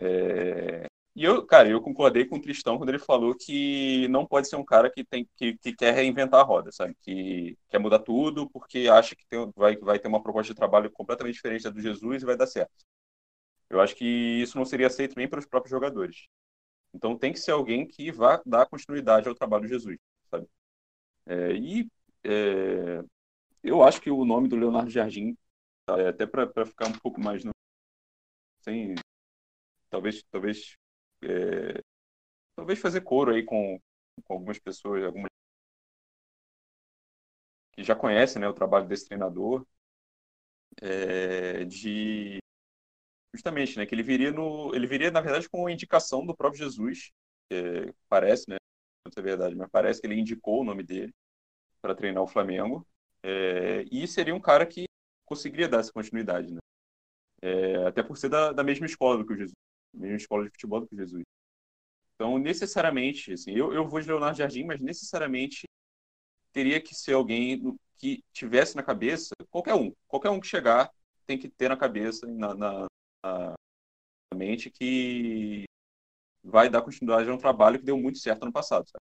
É... 0.00 0.86
E 1.14 1.24
eu, 1.24 1.44
cara, 1.46 1.68
eu 1.68 1.80
concordei 1.82 2.24
com 2.24 2.36
o 2.36 2.40
Tristão 2.40 2.78
quando 2.78 2.88
ele 2.90 2.98
falou 2.98 3.34
que 3.34 4.08
não 4.08 4.24
pode 4.26 4.48
ser 4.48 4.56
um 4.56 4.64
cara 4.64 4.90
que 4.90 5.04
tem 5.04 5.28
que, 5.36 5.58
que 5.58 5.74
quer 5.74 5.92
reinventar 5.94 6.40
a 6.40 6.44
roda, 6.44 6.70
sabe? 6.72 6.94
Que 7.02 7.58
quer 7.68 7.78
mudar 7.78 7.98
tudo 8.00 8.48
porque 8.50 8.88
acha 8.88 9.14
que 9.16 9.26
tem, 9.26 9.50
vai, 9.56 9.76
vai 9.76 9.98
ter 9.98 10.08
uma 10.08 10.22
proposta 10.22 10.52
de 10.52 10.56
trabalho 10.56 10.90
completamente 10.90 11.34
diferente 11.34 11.64
da 11.64 11.70
do 11.70 11.80
Jesus 11.80 12.22
e 12.22 12.26
vai 12.26 12.36
dar 12.36 12.46
certo. 12.46 12.72
Eu 13.68 13.80
acho 13.80 13.94
que 13.96 14.04
isso 14.04 14.56
não 14.58 14.64
seria 14.64 14.86
aceito 14.88 15.16
nem 15.16 15.28
para 15.28 15.40
os 15.40 15.46
próprios 15.46 15.70
jogadores. 15.70 16.26
Então 16.94 17.18
tem 17.18 17.32
que 17.32 17.40
ser 17.40 17.52
alguém 17.52 17.86
que 17.86 18.12
vá 18.12 18.42
dar 18.46 18.66
continuidade 18.66 19.28
ao 19.28 19.34
trabalho 19.34 19.64
de 19.64 19.70
Jesus, 19.70 19.98
sabe? 20.30 20.46
É, 21.26 21.52
e 21.54 21.88
é, 22.24 23.02
eu 23.62 23.82
acho 23.82 24.00
que 24.00 24.10
o 24.10 24.24
nome 24.24 24.48
do 24.48 24.56
Leonardo 24.56 24.90
Jardim, 24.90 25.36
tá, 25.86 26.00
é, 26.00 26.08
até 26.08 26.26
para 26.26 26.66
ficar 26.66 26.88
um 26.88 26.98
pouco 27.00 27.20
mais 27.20 27.44
no, 27.44 27.52
sem 28.62 28.94
talvez 29.90 30.22
talvez 30.30 30.76
é, 31.24 31.82
talvez 32.56 32.78
fazer 32.78 33.02
coro 33.02 33.34
aí 33.34 33.44
com, 33.44 33.80
com 34.24 34.34
algumas 34.34 34.58
pessoas 34.58 35.04
algumas 35.04 35.30
que 37.72 37.82
já 37.82 37.96
conhecem 37.96 38.40
né, 38.40 38.48
o 38.48 38.54
trabalho 38.54 38.86
desse 38.86 39.06
treinador 39.06 39.66
é, 40.80 41.64
de 41.64 42.38
justamente 43.34 43.76
né 43.78 43.86
que 43.86 43.94
ele 43.94 44.02
viria 44.02 44.30
no 44.32 44.74
ele 44.74 44.86
viria 44.86 45.10
na 45.10 45.20
verdade 45.20 45.48
com 45.48 45.66
a 45.66 45.72
indicação 45.72 46.26
do 46.26 46.36
próprio 46.36 46.64
Jesus 46.64 47.12
é, 47.52 47.92
parece 48.08 48.48
né 48.48 48.56
não 49.06 49.12
é 49.16 49.22
verdade 49.22 49.54
mas 49.56 49.70
parece 49.70 50.00
que 50.00 50.06
ele 50.06 50.20
indicou 50.20 50.60
o 50.60 50.64
nome 50.64 50.82
dele 50.82 51.14
para 51.82 51.94
treinar 51.94 52.22
o 52.22 52.28
Flamengo 52.28 52.86
é, 53.22 53.84
e 53.90 54.06
seria 54.08 54.34
um 54.34 54.40
cara 54.40 54.66
que 54.66 54.86
conseguiria 55.26 55.68
dar 55.68 55.80
essa 55.80 55.92
continuidade 55.92 56.52
né. 56.52 56.60
É, 57.42 57.86
até 57.86 58.02
por 58.02 58.16
ser 58.18 58.28
da, 58.28 58.52
da 58.52 58.64
mesma 58.64 58.86
escola 58.86 59.18
do 59.18 59.26
que 59.26 59.32
o 59.32 59.36
Jesus 59.36 59.54
mesma 59.96 60.16
escola 60.16 60.44
de 60.44 60.50
futebol 60.50 60.80
do 60.80 60.86
que 60.86 60.96
Jesus. 60.96 61.22
Então, 62.14 62.38
necessariamente, 62.38 63.32
assim, 63.32 63.52
eu, 63.52 63.72
eu 63.72 63.88
vou 63.88 64.00
de 64.00 64.08
Leonardo 64.08 64.36
Jardim, 64.36 64.64
mas 64.64 64.80
necessariamente 64.80 65.66
teria 66.52 66.80
que 66.80 66.94
ser 66.94 67.14
alguém 67.14 67.78
que 67.96 68.22
tivesse 68.32 68.76
na 68.76 68.82
cabeça, 68.82 69.34
qualquer 69.50 69.74
um, 69.74 69.92
qualquer 70.08 70.30
um 70.30 70.40
que 70.40 70.46
chegar 70.46 70.90
tem 71.26 71.38
que 71.38 71.48
ter 71.48 71.68
na 71.68 71.76
cabeça, 71.76 72.26
na, 72.26 72.54
na, 72.54 72.86
na 73.24 73.54
mente, 74.34 74.70
que 74.70 75.64
vai 76.42 76.68
dar 76.68 76.82
continuidade 76.82 77.28
a 77.28 77.34
um 77.34 77.38
trabalho 77.38 77.78
que 77.78 77.84
deu 77.84 77.98
muito 77.98 78.18
certo 78.18 78.44
no 78.44 78.52
passado. 78.52 78.88
Sabe? 78.88 79.02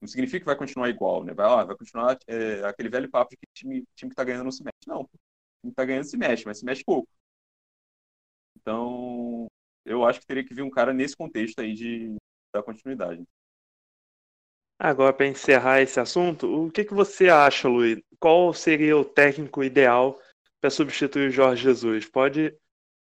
Não 0.00 0.08
significa 0.08 0.40
que 0.40 0.46
vai 0.46 0.56
continuar 0.56 0.88
igual, 0.88 1.24
né? 1.24 1.34
Vai, 1.34 1.46
ah, 1.46 1.64
vai 1.64 1.76
continuar 1.76 2.18
é, 2.26 2.64
aquele 2.64 2.88
velho 2.88 3.10
papo 3.10 3.30
de 3.30 3.36
que 3.36 3.46
time, 3.54 3.84
time 3.96 4.10
que 4.10 4.14
está 4.14 4.24
ganhando 4.24 4.44
não 4.44 4.52
se 4.52 4.62
mexe. 4.62 4.86
Não, 4.86 5.02
o 5.02 5.04
time 5.06 5.18
que 5.64 5.68
está 5.70 5.84
ganhando 5.84 6.04
se 6.04 6.16
mexe, 6.16 6.44
mas 6.46 6.58
se 6.58 6.64
mexe 6.64 6.84
pouco. 6.84 7.08
Então, 8.56 9.48
eu 9.88 10.04
acho 10.04 10.20
que 10.20 10.26
teria 10.26 10.44
que 10.44 10.54
vir 10.54 10.62
um 10.62 10.70
cara 10.70 10.92
nesse 10.92 11.16
contexto 11.16 11.60
aí 11.60 11.74
de 11.74 12.16
dar 12.52 12.62
continuidade. 12.62 13.22
Agora, 14.78 15.12
para 15.12 15.26
encerrar 15.26 15.80
esse 15.80 15.98
assunto, 15.98 16.66
o 16.66 16.70
que, 16.70 16.84
que 16.84 16.94
você 16.94 17.28
acha, 17.28 17.68
Luiz? 17.68 18.00
Qual 18.20 18.54
seria 18.54 18.96
o 18.96 19.04
técnico 19.04 19.64
ideal 19.64 20.20
para 20.60 20.70
substituir 20.70 21.28
o 21.28 21.32
Jorge 21.32 21.64
Jesus? 21.64 22.08
Pode. 22.08 22.56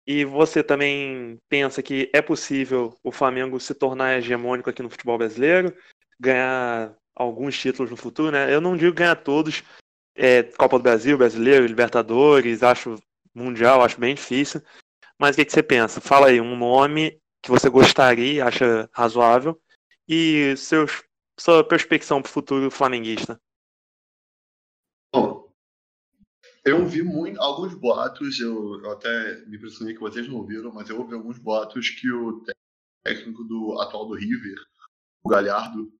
E 0.07 0.23
você 0.23 0.63
também 0.63 1.37
pensa 1.49 1.83
que 1.83 2.09
é 2.13 2.21
possível 2.21 2.95
o 3.03 3.11
Flamengo 3.11 3.59
se 3.59 3.73
tornar 3.73 4.17
hegemônico 4.17 4.69
aqui 4.69 4.81
no 4.81 4.89
futebol 4.89 5.17
brasileiro, 5.17 5.75
ganhar 6.19 6.95
alguns 7.13 7.57
títulos 7.57 7.91
no 7.91 7.97
futuro, 7.97 8.31
né? 8.31 8.53
Eu 8.53 8.61
não 8.61 8.77
digo 8.77 8.95
ganhar 8.95 9.15
todos, 9.15 9.63
é, 10.15 10.43
Copa 10.43 10.77
do 10.77 10.83
Brasil, 10.83 11.17
Brasileiro, 11.17 11.65
Libertadores, 11.65 12.63
acho 12.63 12.95
Mundial, 13.33 13.81
acho 13.81 13.99
bem 13.99 14.15
difícil. 14.15 14.61
Mas 15.19 15.35
o 15.35 15.37
que, 15.37 15.45
que 15.45 15.51
você 15.51 15.63
pensa? 15.63 16.01
Fala 16.01 16.27
aí 16.27 16.41
um 16.41 16.57
nome 16.57 17.21
que 17.41 17.49
você 17.49 17.69
gostaria, 17.69 18.45
acha 18.45 18.89
razoável, 18.91 19.61
e 20.07 20.55
seus, 20.57 21.03
sua 21.39 21.63
perspectiva 21.63 22.19
para 22.21 22.29
o 22.29 22.31
futuro 22.31 22.71
flamenguista. 22.71 23.39
Bom, 25.13 25.53
eu 26.65 26.81
ouvi 26.81 27.03
muito, 27.03 27.39
alguns 27.39 27.75
boatos, 27.75 28.39
eu, 28.39 28.81
eu, 28.83 28.91
até 28.91 29.45
me 29.45 29.57
impressionei 29.57 29.93
que 29.93 29.99
vocês 29.99 30.27
não 30.27 30.37
ouviram, 30.37 30.73
mas 30.73 30.89
eu 30.89 30.99
ouvi 30.99 31.13
alguns 31.13 31.37
boatos 31.37 31.89
que 31.91 32.11
o 32.11 32.43
técnico 33.03 33.43
do 33.43 33.79
atual 33.79 34.07
do 34.07 34.15
River, 34.15 34.57
o 35.23 35.29
Galhardo, 35.29 35.93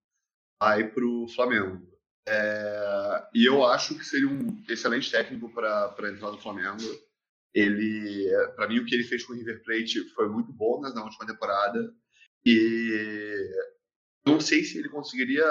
vai 0.60 0.90
para 0.90 1.06
o 1.06 1.28
Flamengo. 1.28 1.88
É, 2.28 3.28
e 3.36 3.46
eu 3.46 3.64
acho 3.64 3.96
que 3.96 4.04
seria 4.04 4.28
um 4.28 4.64
excelente 4.68 5.12
técnico 5.12 5.48
para 5.54 6.10
entrar 6.10 6.32
no 6.32 6.40
Flamengo. 6.40 6.82
Ele, 7.56 8.30
para 8.56 8.68
mim, 8.68 8.80
o 8.80 8.86
que 8.86 8.94
ele 8.94 9.06
fez 9.06 9.24
com 9.24 9.32
o 9.32 9.36
River 9.36 9.64
Plate 9.64 10.10
foi 10.10 10.28
muito 10.28 10.52
bom 10.52 10.82
na 10.82 11.04
última 11.04 11.26
temporada. 11.26 11.96
E 12.46 13.50
não 14.28 14.42
sei 14.42 14.66
se 14.66 14.78
ele 14.78 14.90
conseguiria 14.90 15.46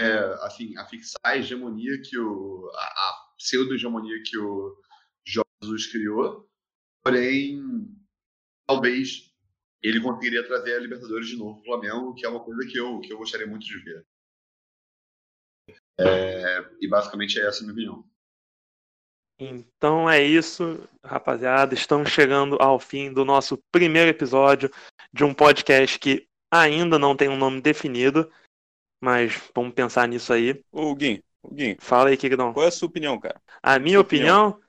é, 0.00 0.18
assim, 0.42 0.76
afixar 0.78 1.20
a 1.22 1.36
hegemonia 1.36 2.00
que 2.02 2.18
o. 2.18 2.70
a, 2.74 2.80
a 2.80 3.26
pseudo-hegemonia 3.36 4.22
que 4.24 4.38
o 4.38 4.74
Jesus 5.26 5.86
criou. 5.92 6.48
Porém, 7.04 7.60
talvez 8.66 9.30
ele 9.82 10.00
conseguiria 10.00 10.46
trazer 10.46 10.76
a 10.76 10.80
Libertadores 10.80 11.28
de 11.28 11.36
novo 11.36 11.62
para 11.62 11.76
o 11.76 11.80
Flamengo, 11.80 12.14
que 12.14 12.24
é 12.24 12.28
uma 12.28 12.42
coisa 12.42 12.66
que 12.66 12.78
eu, 12.78 12.98
que 13.00 13.12
eu 13.12 13.18
gostaria 13.18 13.46
muito 13.46 13.66
de 13.66 13.78
ver. 13.78 14.06
É, 15.98 16.76
e 16.80 16.88
basicamente 16.88 17.38
é 17.38 17.46
essa 17.46 17.60
a 17.60 17.62
minha 17.62 17.72
opinião. 17.72 18.15
Então 19.38 20.08
é 20.08 20.22
isso, 20.22 20.88
rapaziada. 21.04 21.74
Estamos 21.74 22.10
chegando 22.10 22.56
ao 22.60 22.78
fim 22.78 23.12
do 23.12 23.24
nosso 23.24 23.58
primeiro 23.70 24.08
episódio 24.08 24.70
de 25.12 25.24
um 25.24 25.34
podcast 25.34 25.98
que 25.98 26.26
ainda 26.50 26.98
não 26.98 27.14
tem 27.14 27.28
um 27.28 27.36
nome 27.36 27.60
definido, 27.60 28.30
mas 29.00 29.38
vamos 29.54 29.74
pensar 29.74 30.08
nisso 30.08 30.32
aí. 30.32 30.62
Ô, 30.72 30.94
Gui, 30.94 31.22
Gui. 31.52 31.76
Fala 31.78 32.08
aí, 32.08 32.16
Kigdon. 32.16 32.52
Qual 32.52 32.64
é 32.64 32.68
a 32.68 32.72
sua 32.72 32.88
opinião, 32.88 33.20
cara? 33.20 33.40
A 33.62 33.78
minha 33.78 34.00
opinião? 34.00 34.48
opinião? 34.48 34.66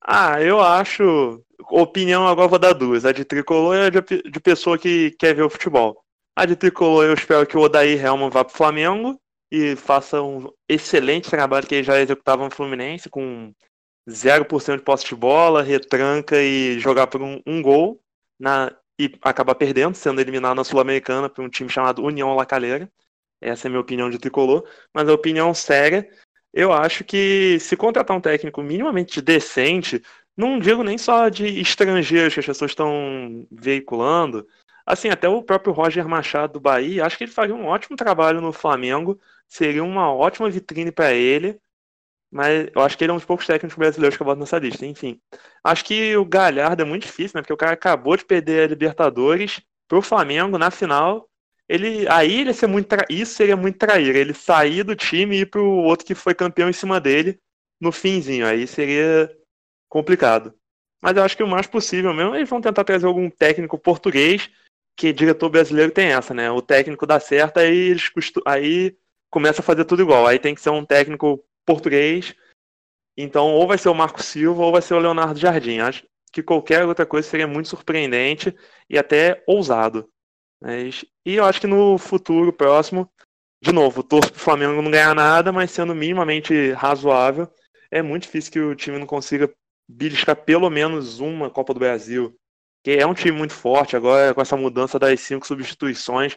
Ah, 0.00 0.40
eu 0.40 0.60
acho. 0.60 1.42
Opinião 1.68 2.28
agora 2.28 2.48
vou 2.48 2.58
dar 2.60 2.74
duas. 2.74 3.04
A 3.04 3.10
de 3.10 3.24
tricolor 3.24 3.76
e 3.76 3.86
a 3.86 3.90
de, 3.90 4.40
pessoa 4.40 4.78
que 4.78 5.10
quer 5.18 5.34
ver 5.34 5.42
o 5.42 5.50
futebol. 5.50 6.00
A 6.36 6.46
de 6.46 6.54
tricolor 6.54 7.06
eu 7.06 7.14
espero 7.14 7.46
que 7.46 7.56
o 7.56 7.60
Odair 7.60 8.04
Helman 8.04 8.30
vá 8.30 8.44
pro 8.44 8.56
Flamengo 8.56 9.20
e 9.50 9.74
faça 9.74 10.22
um 10.22 10.52
excelente 10.68 11.28
trabalho 11.28 11.66
que 11.66 11.74
ele 11.74 11.84
já 11.84 11.98
executava 11.98 12.44
no 12.44 12.50
Fluminense, 12.50 13.08
com 13.08 13.52
0% 14.08 14.76
de 14.76 14.82
posse 14.82 15.04
de 15.04 15.14
bola, 15.14 15.62
retranca 15.62 16.40
e 16.40 16.78
jogar 16.78 17.06
por 17.08 17.22
um, 17.22 17.40
um 17.46 17.60
gol 17.60 18.00
na, 18.38 18.72
e 18.98 19.12
acabar 19.22 19.54
perdendo, 19.54 19.94
sendo 19.94 20.20
eliminado 20.20 20.56
na 20.56 20.64
Sul-Americana 20.64 21.28
por 21.28 21.44
um 21.44 21.48
time 21.48 21.68
chamado 21.68 22.02
União 22.02 22.34
La 22.34 22.46
Calera. 22.46 22.90
Essa 23.40 23.66
é 23.66 23.68
a 23.68 23.70
minha 23.70 23.80
opinião 23.80 24.08
de 24.08 24.18
tricolor. 24.18 24.66
Mas 24.94 25.08
a 25.08 25.12
opinião 25.12 25.52
séria, 25.52 26.08
eu 26.52 26.72
acho 26.72 27.04
que 27.04 27.58
se 27.60 27.76
contratar 27.76 28.16
um 28.16 28.20
técnico 28.20 28.62
minimamente 28.62 29.20
decente, 29.20 30.02
não 30.36 30.58
digo 30.58 30.82
nem 30.82 30.98
só 30.98 31.28
de 31.28 31.60
estrangeiros 31.60 32.34
que 32.34 32.40
as 32.40 32.46
pessoas 32.46 32.70
estão 32.70 33.46
veiculando, 33.50 34.46
assim, 34.86 35.08
até 35.08 35.28
o 35.28 35.42
próprio 35.42 35.72
Roger 35.72 36.08
Machado 36.08 36.54
do 36.54 36.60
Bahia, 36.60 37.04
acho 37.04 37.18
que 37.18 37.24
ele 37.24 37.32
faria 37.32 37.54
um 37.54 37.66
ótimo 37.66 37.96
trabalho 37.96 38.40
no 38.40 38.52
Flamengo, 38.52 39.20
seria 39.48 39.82
uma 39.82 40.12
ótima 40.12 40.48
vitrine 40.48 40.92
para 40.92 41.12
ele, 41.12 41.58
mas 42.30 42.68
eu 42.74 42.82
acho 42.82 42.96
que 42.98 43.04
ele 43.04 43.10
é 43.10 43.14
um 43.14 43.18
dos 43.18 43.24
poucos 43.24 43.46
técnicos 43.46 43.76
brasileiros 43.76 44.16
que 44.16 44.22
eu 44.22 44.26
boto 44.26 44.40
nessa 44.40 44.58
lista. 44.58 44.84
Enfim, 44.84 45.20
acho 45.62 45.84
que 45.84 46.16
o 46.16 46.24
Galhardo 46.24 46.82
é 46.82 46.84
muito 46.84 47.02
difícil, 47.02 47.32
né? 47.36 47.42
Porque 47.42 47.52
o 47.52 47.56
cara 47.56 47.72
acabou 47.72 48.16
de 48.16 48.24
perder 48.24 48.64
a 48.64 48.66
Libertadores 48.66 49.60
pro 49.88 50.02
Flamengo 50.02 50.58
na 50.58 50.70
final. 50.70 51.28
Ele, 51.68 52.06
aí 52.08 52.40
ele 52.40 52.52
ser 52.52 52.66
muito 52.66 52.88
tra... 52.88 53.04
isso 53.08 53.34
seria 53.34 53.56
muito 53.56 53.78
trair, 53.78 54.14
ele 54.14 54.34
sair 54.34 54.84
do 54.84 54.94
time 54.94 55.36
e 55.36 55.40
ir 55.40 55.46
pro 55.46 55.64
outro 55.64 56.06
que 56.06 56.14
foi 56.14 56.34
campeão 56.34 56.68
em 56.68 56.72
cima 56.72 57.00
dele 57.00 57.38
no 57.80 57.90
finzinho. 57.90 58.46
Aí 58.46 58.66
seria 58.66 59.30
complicado. 59.88 60.54
Mas 61.02 61.16
eu 61.16 61.22
acho 61.22 61.36
que 61.36 61.42
o 61.42 61.48
mais 61.48 61.66
possível 61.66 62.12
mesmo, 62.12 62.34
eles 62.34 62.48
vão 62.48 62.60
tentar 62.60 62.84
trazer 62.84 63.06
algum 63.06 63.28
técnico 63.30 63.78
português, 63.78 64.50
que 64.96 65.12
diretor 65.12 65.48
brasileiro 65.48 65.92
tem 65.92 66.08
essa, 66.08 66.32
né? 66.32 66.50
O 66.50 66.62
técnico 66.62 67.06
dá 67.06 67.20
certo, 67.20 67.58
aí 67.58 67.76
eles 67.90 68.10
aí 68.46 68.96
começa 69.30 69.60
a 69.60 69.64
fazer 69.64 69.84
tudo 69.84 70.02
igual. 70.02 70.26
Aí 70.26 70.38
tem 70.38 70.54
que 70.54 70.60
ser 70.60 70.70
um 70.70 70.84
técnico 70.84 71.44
português. 71.66 72.34
Então, 73.16 73.52
ou 73.52 73.66
vai 73.66 73.76
ser 73.76 73.88
o 73.88 73.94
Marco 73.94 74.22
Silva 74.22 74.62
ou 74.62 74.72
vai 74.72 74.80
ser 74.80 74.94
o 74.94 74.98
Leonardo 74.98 75.38
Jardim. 75.38 75.78
Acho 75.78 76.06
que 76.32 76.42
qualquer 76.42 76.84
outra 76.84 77.04
coisa 77.04 77.28
seria 77.28 77.46
muito 77.46 77.68
surpreendente 77.68 78.54
e 78.88 78.98
até 78.98 79.42
ousado. 79.46 80.08
Mas, 80.60 81.04
e 81.24 81.34
eu 81.34 81.44
acho 81.44 81.60
que 81.60 81.66
no 81.66 81.98
futuro 81.98 82.52
próximo, 82.52 83.10
de 83.62 83.72
novo, 83.72 84.02
torço 84.02 84.32
para 84.32 84.38
o 84.38 84.42
Flamengo 84.42 84.80
não 84.80 84.90
ganhar 84.90 85.14
nada, 85.14 85.52
mas 85.52 85.70
sendo 85.70 85.94
minimamente 85.94 86.72
razoável, 86.72 87.48
é 87.90 88.02
muito 88.02 88.22
difícil 88.22 88.52
que 88.52 88.60
o 88.60 88.74
time 88.74 88.98
não 88.98 89.06
consiga 89.06 89.52
beliscar 89.88 90.36
pelo 90.36 90.68
menos 90.68 91.20
uma 91.20 91.50
Copa 91.50 91.72
do 91.72 91.80
Brasil. 91.80 92.36
Que 92.84 92.92
é 92.92 93.06
um 93.06 93.14
time 93.14 93.36
muito 93.36 93.52
forte, 93.52 93.96
agora 93.96 94.32
com 94.32 94.40
essa 94.40 94.56
mudança 94.56 94.98
das 94.98 95.20
cinco 95.20 95.46
substituições, 95.46 96.36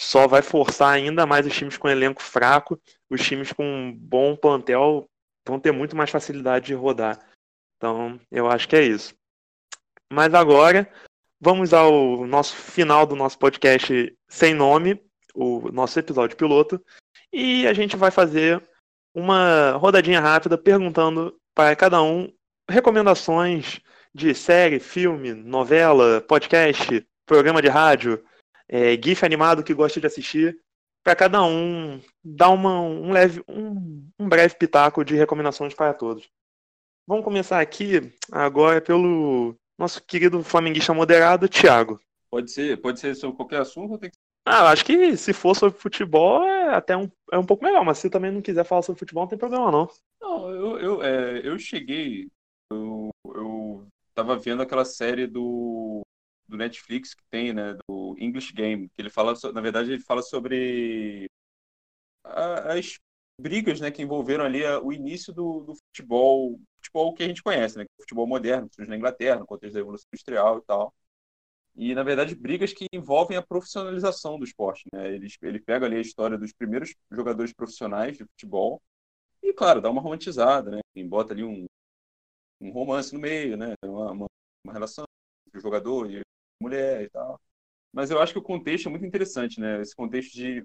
só 0.00 0.26
vai 0.26 0.40
forçar 0.40 0.94
ainda 0.94 1.26
mais 1.26 1.46
os 1.46 1.54
times 1.54 1.76
com 1.76 1.86
elenco 1.86 2.22
fraco, 2.22 2.80
os 3.10 3.22
times 3.22 3.52
com 3.52 3.62
um 3.62 3.92
bom 3.94 4.34
plantel 4.34 5.06
vão 5.46 5.60
ter 5.60 5.72
muito 5.72 5.94
mais 5.94 6.08
facilidade 6.08 6.66
de 6.66 6.74
rodar. 6.74 7.18
Então, 7.76 8.18
eu 8.30 8.50
acho 8.50 8.66
que 8.66 8.76
é 8.76 8.82
isso. 8.82 9.14
Mas 10.10 10.32
agora, 10.32 10.90
vamos 11.38 11.74
ao 11.74 12.26
nosso 12.26 12.56
final 12.56 13.04
do 13.04 13.14
nosso 13.14 13.38
podcast 13.38 14.16
sem 14.26 14.54
nome, 14.54 14.98
o 15.34 15.70
nosso 15.70 15.98
episódio 15.98 16.34
piloto, 16.34 16.82
e 17.30 17.66
a 17.66 17.74
gente 17.74 17.94
vai 17.94 18.10
fazer 18.10 18.66
uma 19.14 19.72
rodadinha 19.72 20.20
rápida 20.20 20.56
perguntando 20.56 21.38
para 21.54 21.76
cada 21.76 22.02
um 22.02 22.32
recomendações 22.70 23.80
de 24.14 24.34
série, 24.34 24.80
filme, 24.80 25.34
novela, 25.34 26.22
podcast, 26.22 27.06
programa 27.26 27.60
de 27.60 27.68
rádio, 27.68 28.24
é, 28.70 28.96
GIF 28.96 29.24
animado 29.24 29.64
que 29.64 29.74
gosta 29.74 30.00
de 30.00 30.06
assistir, 30.06 30.58
para 31.02 31.16
cada 31.16 31.42
um 31.42 32.00
dar 32.22 32.50
uma, 32.50 32.80
um, 32.80 33.10
leve, 33.10 33.42
um, 33.48 34.08
um 34.18 34.28
breve 34.28 34.54
pitaco 34.54 35.04
de 35.04 35.16
recomendações 35.16 35.74
para 35.74 35.92
todos. 35.92 36.30
Vamos 37.06 37.24
começar 37.24 37.60
aqui 37.60 38.12
agora 38.30 38.80
pelo 38.80 39.56
nosso 39.76 40.00
querido 40.04 40.42
flamenguista 40.44 40.94
moderado, 40.94 41.48
Thiago. 41.48 42.00
Pode 42.30 42.52
ser, 42.52 42.80
pode 42.80 43.00
ser 43.00 43.16
sobre 43.16 43.36
qualquer 43.36 43.62
assunto 43.62 43.92
ou 43.92 43.98
tem 43.98 44.10
que 44.10 44.16
ah, 44.44 44.70
acho 44.70 44.84
que 44.84 45.16
se 45.16 45.32
for 45.32 45.54
sobre 45.54 45.78
futebol 45.78 46.42
é 46.42 46.74
até 46.74 46.96
um, 46.96 47.10
é 47.30 47.38
um 47.38 47.44
pouco 47.44 47.64
melhor, 47.64 47.84
mas 47.84 47.98
se 47.98 48.08
também 48.08 48.32
não 48.32 48.40
quiser 48.40 48.64
falar 48.64 48.82
sobre 48.82 48.98
futebol, 48.98 49.24
não 49.24 49.28
tem 49.28 49.38
problema 49.38 49.70
não. 49.70 49.88
Não, 50.20 50.50
eu, 50.50 50.78
eu, 50.78 51.02
é, 51.02 51.46
eu 51.46 51.58
cheguei, 51.58 52.28
eu, 52.72 53.10
eu 53.26 53.86
tava 54.14 54.36
vendo 54.36 54.62
aquela 54.62 54.84
série 54.84 55.26
do 55.26 56.00
do 56.50 56.56
Netflix 56.56 57.14
que 57.14 57.22
tem, 57.30 57.52
né, 57.52 57.74
do 57.88 58.16
English 58.18 58.52
Game, 58.52 58.88
que 58.88 59.00
ele 59.00 59.10
fala, 59.10 59.34
na 59.54 59.60
verdade, 59.60 59.92
ele 59.92 60.02
fala 60.02 60.22
sobre 60.22 61.30
as 62.24 62.98
brigas, 63.40 63.80
né, 63.80 63.90
que 63.90 64.02
envolveram 64.02 64.44
ali 64.44 64.64
o 64.82 64.92
início 64.92 65.32
do, 65.32 65.60
do 65.60 65.74
futebol, 65.74 66.60
futebol 66.76 67.14
que 67.14 67.22
a 67.22 67.28
gente 67.28 67.42
conhece, 67.42 67.78
né, 67.78 67.86
futebol 67.98 68.26
moderno, 68.26 68.68
que 68.68 68.76
surge 68.76 68.90
na 68.90 68.96
Inglaterra, 68.96 69.40
no 69.40 69.46
contexto 69.46 69.74
da 69.74 69.80
Revolução 69.80 70.06
Industrial 70.12 70.58
e 70.58 70.62
tal. 70.62 70.94
E, 71.76 71.94
na 71.94 72.02
verdade, 72.02 72.34
brigas 72.34 72.72
que 72.72 72.86
envolvem 72.92 73.36
a 73.36 73.42
profissionalização 73.42 74.38
do 74.38 74.44
esporte, 74.44 74.84
né? 74.92 75.14
Ele, 75.14 75.28
ele 75.42 75.60
pega 75.60 75.86
ali 75.86 75.96
a 75.96 76.00
história 76.00 76.36
dos 76.36 76.52
primeiros 76.52 76.94
jogadores 77.10 77.52
profissionais 77.52 78.18
de 78.18 78.24
futebol 78.24 78.82
e, 79.42 79.52
claro, 79.52 79.80
dá 79.80 79.90
uma 79.90 80.02
romantizada, 80.02 80.70
né? 80.70 80.80
E 80.94 81.04
bota 81.04 81.32
ali 81.32 81.44
um, 81.44 81.66
um 82.60 82.70
romance 82.72 83.14
no 83.14 83.20
meio, 83.20 83.56
né? 83.56 83.74
Uma, 83.84 84.12
uma, 84.12 84.26
uma 84.64 84.72
relação 84.72 85.04
entre 85.46 85.58
o 85.58 85.62
jogador 85.62 86.10
e 86.10 86.20
mulher 86.60 87.02
e 87.02 87.10
tal. 87.10 87.40
Mas 87.92 88.10
eu 88.10 88.20
acho 88.20 88.32
que 88.32 88.38
o 88.38 88.42
contexto 88.42 88.86
é 88.88 88.90
muito 88.90 89.06
interessante, 89.06 89.60
né? 89.60 89.80
Esse 89.80 89.94
contexto 89.94 90.34
de 90.34 90.64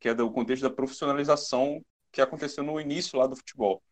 que 0.00 0.08
é 0.08 0.12
o 0.12 0.32
contexto 0.32 0.62
da 0.62 0.70
profissionalização 0.70 1.84
que 2.12 2.20
aconteceu 2.20 2.64
no 2.64 2.80
início 2.80 3.18
lá 3.18 3.26
do 3.26 3.36
futebol, 3.36 3.82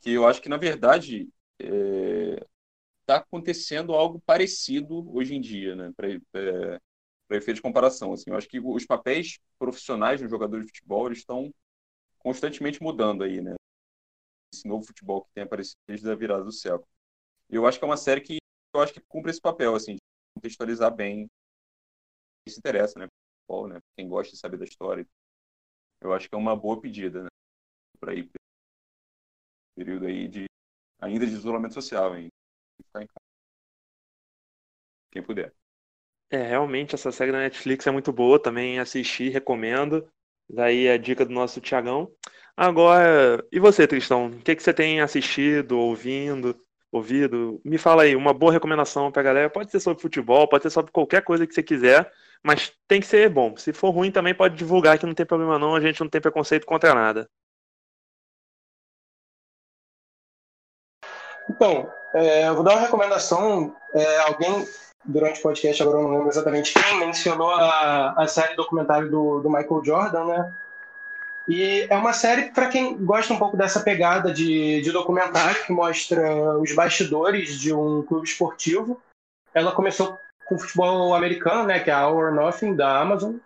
que 0.00 0.10
eu 0.10 0.26
acho 0.26 0.42
que 0.42 0.48
na 0.48 0.56
verdade 0.56 1.28
está 1.58 3.14
é, 3.14 3.16
acontecendo 3.16 3.94
algo 3.94 4.20
parecido 4.26 5.08
hoje 5.14 5.34
em 5.34 5.40
dia, 5.40 5.76
né? 5.76 5.92
Para 5.96 6.08
é, 6.10 6.80
efeito 7.30 7.56
de 7.56 7.62
comparação, 7.62 8.12
assim, 8.12 8.30
eu 8.30 8.36
acho 8.36 8.48
que 8.48 8.60
os 8.60 8.86
papéis 8.86 9.38
profissionais 9.58 10.20
dos 10.20 10.30
jogadores 10.30 10.66
de 10.66 10.72
futebol 10.72 11.10
estão 11.12 11.52
constantemente 12.18 12.82
mudando 12.82 13.24
aí, 13.24 13.40
né? 13.40 13.54
Esse 14.52 14.66
novo 14.66 14.86
futebol 14.86 15.24
que 15.24 15.30
tem 15.34 15.44
aparecido 15.44 15.78
desde 15.86 16.10
a 16.10 16.14
virada 16.14 16.44
do 16.44 16.52
século. 16.52 16.86
Eu 17.48 17.66
acho 17.66 17.78
que 17.78 17.84
é 17.84 17.88
uma 17.88 17.96
série 17.96 18.20
que 18.20 18.38
eu 18.74 18.80
acho 18.80 18.92
que 18.92 19.00
cumpre 19.00 19.30
esse 19.30 19.40
papel, 19.40 19.74
assim, 19.74 19.96
contextualizar 20.36 20.94
bem 20.94 21.28
quem 22.44 22.52
se 22.52 22.58
interessa, 22.58 22.98
né? 22.98 23.08
Futebol, 23.40 23.68
né? 23.68 23.80
Quem 23.96 24.08
gosta 24.08 24.32
de 24.32 24.38
saber 24.38 24.58
da 24.58 24.64
história. 24.64 25.06
Eu 26.00 26.12
acho 26.12 26.28
que 26.28 26.34
é 26.34 26.38
uma 26.38 26.54
boa 26.54 26.80
pedida, 26.80 27.24
né? 27.24 27.28
Para 27.98 28.14
ir 28.14 28.30
Período 29.76 30.06
aí 30.06 30.26
de 30.26 30.44
ainda 31.00 31.26
de 31.26 31.32
isolamento 31.32 31.74
social, 31.74 32.16
hein? 32.16 32.28
Ficar 32.82 33.02
em 33.02 33.06
casa. 33.06 33.26
Quem 35.12 35.22
puder. 35.22 35.52
É, 36.30 36.42
realmente 36.42 36.94
essa 36.94 37.12
série 37.12 37.30
da 37.30 37.38
Netflix 37.38 37.86
é 37.86 37.90
muito 37.90 38.12
boa, 38.12 38.42
também 38.42 38.78
assisti, 38.78 39.28
recomendo. 39.28 40.10
Daí 40.48 40.88
a 40.88 40.96
dica 40.96 41.24
do 41.24 41.32
nosso 41.32 41.60
Tiagão. 41.60 42.10
Agora, 42.56 43.46
e 43.52 43.60
você, 43.60 43.86
Tristão? 43.86 44.28
O 44.28 44.42
que, 44.42 44.56
que 44.56 44.62
você 44.62 44.72
tem 44.72 45.00
assistido, 45.00 45.78
ouvindo, 45.78 46.58
ouvido? 46.96 47.60
Me 47.64 47.78
fala 47.78 48.02
aí, 48.02 48.16
uma 48.16 48.32
boa 48.32 48.52
recomendação 48.52 49.10
pra 49.10 49.22
galera. 49.22 49.50
Pode 49.50 49.70
ser 49.70 49.80
sobre 49.80 50.02
futebol, 50.02 50.48
pode 50.48 50.62
ser 50.62 50.70
sobre 50.70 50.92
qualquer 50.92 51.22
coisa 51.22 51.46
que 51.46 51.54
você 51.54 51.62
quiser, 51.62 52.12
mas 52.42 52.72
tem 52.88 53.00
que 53.00 53.06
ser 53.06 53.28
bom. 53.28 53.56
Se 53.56 53.72
for 53.72 53.90
ruim, 53.90 54.10
também 54.10 54.34
pode 54.34 54.56
divulgar 54.56 54.98
que 54.98 55.06
não 55.06 55.14
tem 55.14 55.26
problema 55.26 55.58
não, 55.58 55.74
a 55.74 55.80
gente 55.80 56.00
não 56.00 56.08
tem 56.08 56.20
preconceito 56.20 56.66
contra 56.66 56.94
nada. 56.94 57.28
Então, 61.48 61.88
é, 62.14 62.48
eu 62.48 62.54
vou 62.54 62.64
dar 62.64 62.72
uma 62.72 62.80
recomendação. 62.80 63.74
É, 63.94 64.18
alguém, 64.22 64.66
durante 65.04 65.38
o 65.38 65.42
podcast, 65.42 65.82
agora 65.82 65.98
eu 65.98 66.02
não 66.02 66.10
lembro 66.10 66.28
exatamente 66.28 66.74
quem, 66.74 66.98
mencionou 66.98 67.50
a, 67.50 68.14
a 68.22 68.26
série 68.26 68.56
documentário 68.56 69.10
do, 69.10 69.40
do 69.40 69.48
Michael 69.48 69.84
Jordan, 69.84 70.24
né? 70.24 70.65
E 71.48 71.86
é 71.88 71.96
uma 71.96 72.12
série 72.12 72.50
para 72.50 72.68
quem 72.68 72.96
gosta 73.04 73.32
um 73.32 73.38
pouco 73.38 73.56
dessa 73.56 73.80
pegada 73.80 74.32
de, 74.32 74.80
de 74.80 74.90
documentário, 74.90 75.64
que 75.64 75.72
mostra 75.72 76.58
os 76.58 76.74
bastidores 76.74 77.58
de 77.60 77.72
um 77.72 78.02
clube 78.02 78.26
esportivo. 78.26 79.00
Ela 79.54 79.72
começou 79.72 80.18
com 80.48 80.58
futebol 80.58 81.14
americano, 81.14 81.64
né, 81.64 81.78
que 81.80 81.90
é 81.90 81.92
a 81.92 82.00
All 82.00 82.16
or 82.16 82.34
Nothing, 82.34 82.74
da 82.74 83.00
Amazon. 83.00 83.36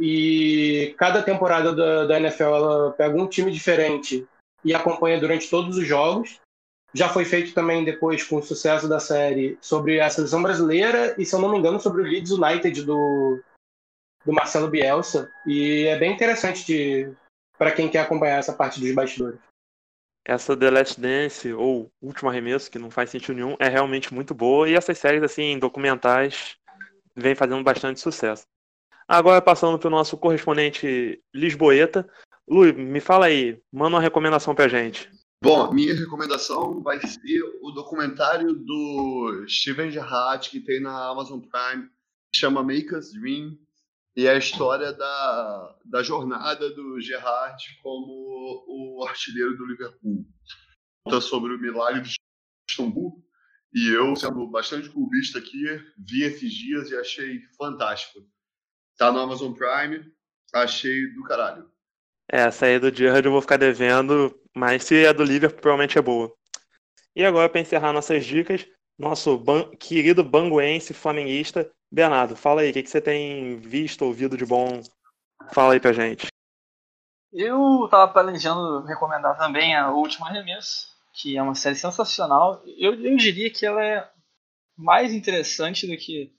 E 0.00 0.94
cada 0.98 1.22
temporada 1.22 1.74
da, 1.74 2.06
da 2.06 2.20
NFL 2.20 2.44
ela 2.44 2.92
pega 2.92 3.16
um 3.16 3.26
time 3.26 3.50
diferente 3.50 4.26
e 4.64 4.74
acompanha 4.74 5.20
durante 5.20 5.48
todos 5.48 5.76
os 5.76 5.86
jogos. 5.86 6.40
Já 6.94 7.08
foi 7.08 7.24
feito 7.24 7.52
também 7.52 7.84
depois 7.84 8.22
com 8.22 8.36
o 8.36 8.42
sucesso 8.42 8.88
da 8.88 8.98
série 8.98 9.58
sobre 9.60 10.00
a 10.00 10.08
seleção 10.08 10.42
brasileira 10.42 11.14
e, 11.18 11.24
se 11.24 11.34
eu 11.34 11.40
não 11.40 11.50
me 11.50 11.58
engano, 11.58 11.78
sobre 11.78 12.02
o 12.02 12.04
Leeds 12.04 12.32
United 12.32 12.82
do, 12.82 13.40
do 14.28 14.34
Marcelo 14.34 14.68
Bielsa. 14.68 15.32
E 15.46 15.86
é 15.86 15.98
bem 15.98 16.12
interessante 16.12 17.10
para 17.56 17.72
quem 17.72 17.88
quer 17.88 18.00
acompanhar 18.00 18.36
essa 18.36 18.52
parte 18.52 18.78
dos 18.78 18.94
bastidores. 18.94 19.40
Essa 20.22 20.54
The 20.54 20.70
Last 20.70 21.00
Dance, 21.00 21.50
ou 21.54 21.90
Último 22.02 22.28
Arremesso, 22.28 22.70
que 22.70 22.78
não 22.78 22.90
faz 22.90 23.08
sentido 23.08 23.36
nenhum, 23.36 23.56
é 23.58 23.68
realmente 23.68 24.12
muito 24.12 24.34
boa. 24.34 24.68
E 24.68 24.74
essas 24.74 24.98
séries, 24.98 25.22
assim, 25.22 25.58
documentais, 25.58 26.56
vem 27.16 27.34
fazendo 27.34 27.64
bastante 27.64 28.00
sucesso. 28.00 28.44
Agora, 29.08 29.40
passando 29.40 29.78
para 29.78 29.88
o 29.88 29.90
nosso 29.90 30.18
correspondente 30.18 31.22
Lisboeta. 31.34 32.06
Lu, 32.46 32.70
me 32.74 33.00
fala 33.00 33.26
aí, 33.26 33.58
manda 33.72 33.96
uma 33.96 34.02
recomendação 34.02 34.54
para 34.54 34.68
gente. 34.68 35.10
Bom, 35.42 35.72
minha 35.72 35.94
recomendação 35.94 36.82
vai 36.82 37.00
ser 37.00 37.42
o 37.62 37.70
documentário 37.70 38.52
do 38.52 39.46
Steven 39.48 39.90
Gerrard 39.90 40.50
que 40.50 40.60
tem 40.60 40.80
na 40.80 41.08
Amazon 41.08 41.40
Prime, 41.40 41.88
que 42.30 42.38
chama 42.38 42.62
Make 42.62 42.94
Us 42.94 43.12
Dream, 43.12 43.56
e 44.18 44.26
a 44.26 44.36
história 44.36 44.92
da, 44.92 45.76
da 45.84 46.02
jornada 46.02 46.68
do 46.70 47.00
Gerrard 47.00 47.62
como 47.80 48.64
o 48.66 49.06
artilheiro 49.06 49.56
do 49.56 49.64
Liverpool. 49.64 50.26
Conta 51.04 51.20
sobre 51.20 51.54
o 51.54 51.60
milagre 51.60 52.00
de 52.00 52.16
Istambul, 52.68 53.24
e 53.72 53.88
eu, 53.90 54.16
sendo 54.16 54.44
bastante 54.48 54.90
clubista 54.90 55.38
aqui, 55.38 55.62
vi 55.96 56.24
esses 56.24 56.52
dias 56.52 56.90
e 56.90 56.96
achei 56.96 57.42
fantástico. 57.56 58.26
Tá 58.96 59.12
no 59.12 59.20
Amazon 59.20 59.52
Prime, 59.52 60.12
achei 60.52 61.14
do 61.14 61.22
caralho. 61.22 61.70
É, 62.28 62.40
essa 62.40 62.66
aí 62.66 62.80
do 62.80 62.92
Gerrard 62.92 63.24
eu 63.24 63.30
vou 63.30 63.40
ficar 63.40 63.56
devendo, 63.56 64.36
mas 64.52 64.82
se 64.82 64.96
é 64.96 65.14
do 65.14 65.22
Liverpool, 65.22 65.60
provavelmente 65.60 65.96
é 65.96 66.02
boa. 66.02 66.34
E 67.14 67.24
agora, 67.24 67.48
para 67.48 67.60
encerrar 67.60 67.92
nossas 67.92 68.26
dicas, 68.26 68.66
nosso 68.98 69.38
ban 69.38 69.70
querido 69.76 70.24
banguense 70.24 70.92
flamenguista, 70.92 71.70
Bernardo, 71.90 72.36
fala 72.36 72.60
aí, 72.60 72.70
o 72.70 72.72
que, 72.72 72.82
que 72.82 72.90
você 72.90 73.00
tem 73.00 73.56
visto, 73.56 74.04
ouvido 74.04 74.36
de 74.36 74.44
bom? 74.44 74.82
Fala 75.52 75.72
aí 75.72 75.80
pra 75.80 75.92
gente. 75.92 76.26
Eu 77.32 77.84
estava 77.84 78.12
planejando 78.12 78.84
recomendar 78.84 79.36
também 79.36 79.74
a 79.74 79.90
Última 79.90 80.28
Arremesso, 80.28 80.88
que 81.12 81.36
é 81.36 81.42
uma 81.42 81.54
série 81.54 81.76
sensacional. 81.76 82.62
Eu, 82.78 82.94
eu 82.94 83.16
diria 83.16 83.50
que 83.50 83.64
ela 83.64 83.84
é 83.84 84.10
mais 84.76 85.12
interessante 85.12 85.86
do 85.86 85.96
que 85.96 86.34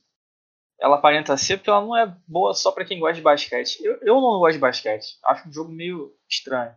ela 0.80 0.96
aparenta 0.96 1.36
ser, 1.38 1.58
porque 1.58 1.70
ela 1.70 1.82
não 1.82 1.96
é 1.96 2.06
boa 2.28 2.54
só 2.54 2.72
para 2.72 2.86
quem 2.86 3.00
gosta 3.00 3.16
de 3.16 3.22
basquete. 3.22 3.84
Eu, 3.84 4.00
eu 4.02 4.16
não 4.16 4.40
gosto 4.40 4.54
de 4.54 4.60
basquete, 4.60 5.18
acho 5.24 5.48
um 5.48 5.54
jogo 5.54 5.72
meio 5.72 6.16
estranho 6.28 6.76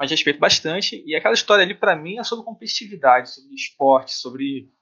mas 0.00 0.10
respeito 0.10 0.40
bastante. 0.40 1.04
E 1.06 1.14
aquela 1.14 1.34
história 1.34 1.62
ali, 1.62 1.74
para 1.74 1.94
mim, 1.94 2.18
é 2.18 2.24
sobre 2.24 2.46
competitividade, 2.46 3.34
sobre 3.34 3.54
esporte, 3.54 4.14
sobre 4.14 4.72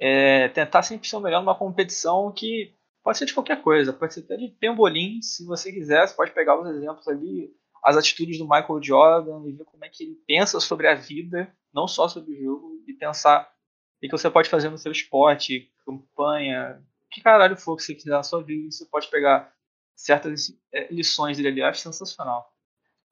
é, 0.00 0.48
tentar 0.48 0.82
sempre 0.82 1.06
ser 1.06 1.16
o 1.16 1.20
melhor 1.20 1.40
numa 1.40 1.54
competição 1.54 2.32
que 2.32 2.74
pode 3.02 3.18
ser 3.18 3.26
de 3.26 3.34
qualquer 3.34 3.62
coisa, 3.62 3.92
pode 3.92 4.14
ser 4.14 4.20
até 4.20 4.36
de 4.36 4.48
pembolim, 4.48 5.20
se 5.20 5.44
você 5.44 5.70
quiser, 5.70 6.08
você 6.08 6.14
pode 6.14 6.32
pegar 6.32 6.58
os 6.58 6.68
exemplos 6.68 7.06
ali, 7.06 7.54
as 7.84 7.96
atitudes 7.96 8.38
do 8.38 8.44
Michael 8.44 8.82
Jordan 8.82 9.46
e 9.46 9.52
ver 9.52 9.64
como 9.64 9.84
é 9.84 9.88
que 9.90 10.04
ele 10.04 10.18
pensa 10.26 10.58
sobre 10.58 10.88
a 10.88 10.94
vida, 10.94 11.54
não 11.72 11.86
só 11.86 12.08
sobre 12.08 12.32
o 12.32 12.42
jogo, 12.42 12.82
e 12.86 12.94
pensar 12.94 13.50
o 13.96 14.00
que 14.00 14.10
você 14.10 14.30
pode 14.30 14.48
fazer 14.48 14.70
no 14.70 14.78
seu 14.78 14.90
esporte, 14.90 15.70
campanha, 15.84 16.82
que 17.10 17.20
caralho 17.20 17.56
for 17.56 17.76
que 17.76 17.82
você 17.82 17.94
quiser 17.94 18.10
na 18.10 18.22
sua 18.22 18.42
vida, 18.42 18.70
você 18.70 18.86
pode 18.86 19.08
pegar 19.08 19.52
certas 19.94 20.56
é, 20.72 20.92
lições 20.92 21.36
dele 21.36 21.48
ali, 21.48 21.62
acho 21.62 21.80
sensacional. 21.80 22.50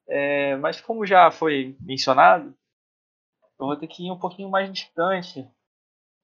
É, 0.09 0.57
mas 0.57 0.80
como 0.80 1.05
já 1.05 1.30
foi 1.30 1.76
mencionado, 1.80 2.55
eu 3.61 3.66
vou 3.66 3.76
ter 3.76 3.86
que 3.86 4.07
ir 4.07 4.11
um 4.11 4.18
pouquinho 4.18 4.49
mais 4.49 4.72
distante, 4.72 5.47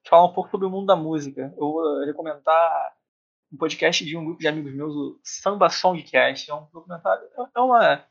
falar 0.09 0.27
um 0.27 0.33
pouco 0.33 0.51
sobre 0.51 0.67
o 0.67 0.71
mundo 0.71 0.87
da 0.87 0.97
música. 0.97 1.53
Eu 1.57 1.73
vou 1.73 2.05
recomendar 2.05 2.95
um 3.53 3.57
podcast 3.57 4.05
de 4.05 4.17
um 4.17 4.25
grupo 4.25 4.41
de 4.41 4.49
amigos 4.49 4.75
meus, 4.75 4.95
o 4.95 5.21
Samba 5.23 5.69
Songcast. 5.69 6.51
É 6.51 6.55
um 6.55 6.67
documentário, 6.73 7.29
é 7.55 7.61
uma 7.61 8.05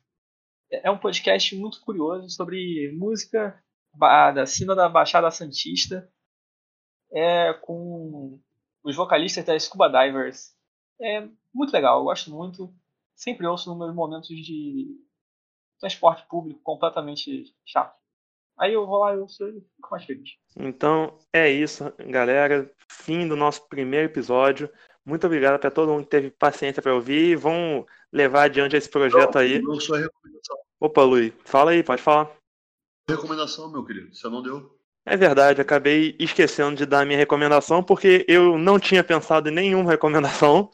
é 0.72 0.90
um 0.90 0.98
podcast 0.98 1.56
muito 1.56 1.80
curioso 1.82 2.30
sobre 2.30 2.92
música 2.98 3.62
da 3.96 4.46
cena 4.46 4.74
da 4.74 4.90
Baixada 4.90 5.30
Santista, 5.30 6.12
é 7.12 7.54
com 7.54 8.42
os 8.84 8.96
vocalistas 8.96 9.46
da 9.46 9.60
Scuba 9.60 9.88
Divers. 9.88 10.56
É 11.00 11.28
muito 11.54 11.72
legal, 11.72 12.00
eu 12.00 12.06
gosto 12.06 12.32
muito. 12.32 12.74
Sempre 13.16 13.46
ouço 13.46 13.70
nos 13.70 13.78
meus 13.78 13.94
momentos 13.94 14.30
de 14.30 15.00
transporte 15.80 16.26
público 16.28 16.60
completamente 16.64 17.56
chato. 17.66 18.03
Aí 18.58 18.74
eu 18.74 18.86
vou 18.86 19.00
lá 19.00 19.16
e 19.16 19.20
eu 19.20 19.28
fico 19.28 19.90
mais 19.92 20.06
feliz. 20.06 20.30
Então 20.58 21.18
é 21.32 21.50
isso, 21.50 21.92
galera. 22.08 22.70
Fim 22.90 23.28
do 23.28 23.36
nosso 23.36 23.68
primeiro 23.68 24.08
episódio. 24.08 24.70
Muito 25.06 25.26
obrigado 25.26 25.60
para 25.60 25.72
todo 25.72 25.92
mundo 25.92 26.04
que 26.04 26.10
teve 26.10 26.32
paciência 26.32 26.82
para 26.82 26.94
ouvir. 26.94 27.32
e 27.32 27.36
Vão 27.36 27.86
levar 28.12 28.44
adiante 28.44 28.76
esse 28.76 28.90
projeto 28.90 29.36
não, 29.36 29.42
aí. 29.42 29.62
Não 29.62 29.80
sua 29.80 30.00
recomendação. 30.00 30.58
Opa, 30.80 31.04
Luiz, 31.04 31.34
fala 31.44 31.72
aí, 31.72 31.84
pode 31.84 32.02
falar. 32.02 32.32
Recomendação, 33.10 33.72
meu 33.72 33.84
querido, 33.84 34.14
você 34.14 34.30
não 34.30 34.42
deu. 34.42 34.78
É 35.06 35.18
verdade, 35.18 35.60
acabei 35.60 36.16
esquecendo 36.18 36.78
de 36.78 36.86
dar 36.86 37.02
a 37.02 37.06
minha 37.06 37.18
recomendação 37.18 37.84
porque 37.84 38.26
eu 38.28 38.58
não 38.58 38.80
tinha 38.80 39.04
pensado 39.04 39.50
em 39.50 39.54
nenhuma 39.54 39.92
recomendação. 39.92 40.72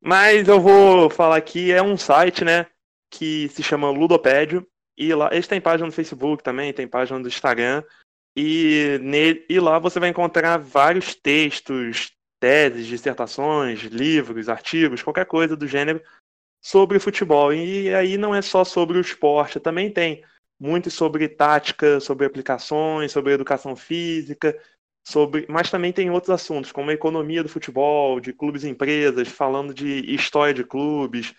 Mas 0.00 0.46
eu 0.46 0.60
vou 0.60 1.08
falar 1.08 1.36
aqui, 1.36 1.72
é 1.72 1.82
um 1.82 1.96
site, 1.96 2.44
né? 2.44 2.66
que 3.10 3.48
se 3.48 3.62
chama 3.62 3.90
Ludopédio. 3.90 4.66
E 4.98 5.14
lá, 5.14 5.30
eles 5.32 5.46
têm 5.46 5.60
página 5.60 5.86
no 5.86 5.92
Facebook 5.92 6.42
também, 6.42 6.72
tem 6.72 6.88
página 6.88 7.20
do 7.20 7.28
Instagram. 7.28 7.84
E, 8.36 8.98
nele, 9.00 9.46
e 9.48 9.60
lá 9.60 9.78
você 9.78 10.00
vai 10.00 10.08
encontrar 10.08 10.58
vários 10.58 11.14
textos, 11.14 12.12
teses, 12.40 12.86
dissertações, 12.86 13.80
livros, 13.82 14.48
artigos, 14.48 15.02
qualquer 15.02 15.26
coisa 15.26 15.56
do 15.56 15.66
gênero 15.66 16.02
sobre 16.60 16.98
futebol. 16.98 17.52
E 17.54 17.94
aí 17.94 18.18
não 18.18 18.34
é 18.34 18.42
só 18.42 18.64
sobre 18.64 18.98
o 18.98 19.00
esporte, 19.00 19.60
também 19.60 19.92
tem 19.92 20.24
muito 20.60 20.90
sobre 20.90 21.28
tática, 21.28 22.00
sobre 22.00 22.26
aplicações, 22.26 23.12
sobre 23.12 23.32
educação 23.32 23.76
física, 23.76 24.58
sobre, 25.06 25.46
mas 25.48 25.70
também 25.70 25.92
tem 25.92 26.10
outros 26.10 26.30
assuntos, 26.30 26.72
como 26.72 26.90
a 26.90 26.94
economia 26.94 27.42
do 27.42 27.48
futebol, 27.48 28.18
de 28.20 28.32
clubes 28.32 28.64
e 28.64 28.68
empresas, 28.68 29.28
falando 29.28 29.72
de 29.72 30.00
história 30.12 30.52
de 30.52 30.64
clubes, 30.64 31.34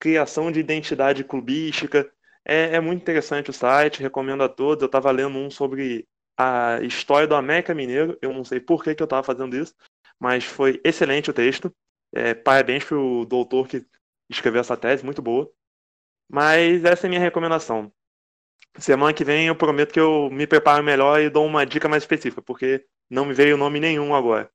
criação 0.00 0.50
de 0.50 0.60
identidade 0.60 1.22
clubística. 1.24 2.10
É, 2.44 2.76
é 2.76 2.80
muito 2.80 3.00
interessante 3.00 3.50
o 3.50 3.52
site, 3.52 4.02
recomendo 4.02 4.42
a 4.42 4.48
todos. 4.48 4.82
Eu 4.82 4.86
estava 4.86 5.10
lendo 5.10 5.38
um 5.38 5.50
sobre 5.50 6.06
a 6.36 6.80
história 6.82 7.26
do 7.26 7.34
América 7.34 7.74
Mineiro. 7.74 8.18
Eu 8.20 8.32
não 8.32 8.44
sei 8.44 8.60
por 8.60 8.82
que, 8.82 8.94
que 8.94 9.02
eu 9.02 9.06
estava 9.06 9.22
fazendo 9.22 9.56
isso, 9.56 9.74
mas 10.18 10.44
foi 10.44 10.80
excelente 10.84 11.30
o 11.30 11.34
texto. 11.34 11.74
É, 12.14 12.34
parabéns 12.34 12.84
para 12.84 12.98
o 12.98 13.24
doutor 13.24 13.66
que 13.68 13.84
escreveu 14.30 14.60
essa 14.60 14.76
tese, 14.76 15.04
muito 15.04 15.22
boa. 15.22 15.50
Mas 16.30 16.84
essa 16.84 17.06
é 17.06 17.08
a 17.08 17.10
minha 17.10 17.20
recomendação. 17.20 17.92
Semana 18.78 19.14
que 19.14 19.24
vem 19.24 19.46
eu 19.46 19.56
prometo 19.56 19.92
que 19.92 20.00
eu 20.00 20.28
me 20.30 20.46
preparo 20.46 20.82
melhor 20.82 21.20
e 21.20 21.30
dou 21.30 21.46
uma 21.46 21.64
dica 21.64 21.88
mais 21.88 22.02
específica, 22.02 22.42
porque 22.42 22.84
não 23.08 23.24
me 23.24 23.34
veio 23.34 23.56
nome 23.56 23.78
nenhum 23.78 24.14
agora. 24.14 24.50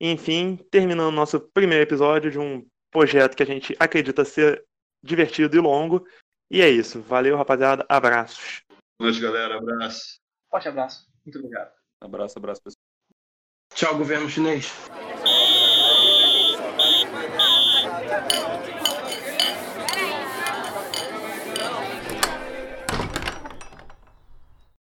Enfim, 0.00 0.56
terminando 0.70 1.14
nosso 1.14 1.40
primeiro 1.40 1.82
episódio 1.82 2.30
de 2.30 2.38
um 2.38 2.66
projeto 2.90 3.36
que 3.36 3.42
a 3.42 3.46
gente 3.46 3.74
acredita 3.78 4.24
ser 4.24 4.64
divertido 5.02 5.56
e 5.56 5.60
longo. 5.60 6.06
E 6.50 6.62
é 6.62 6.68
isso. 6.68 7.00
Valeu, 7.02 7.36
rapaziada. 7.36 7.84
Abraços. 7.88 8.62
Boa 8.98 9.10
noite, 9.10 9.20
galera. 9.20 9.58
Abraço. 9.58 10.18
Forte 10.50 10.68
abraço. 10.68 11.06
Muito 11.24 11.38
obrigado. 11.38 11.72
Abraço, 12.00 12.38
abraço, 12.38 12.62
pessoal. 12.62 12.82
Tchau, 13.74 13.98
governo 13.98 14.28
chinês. 14.28 14.72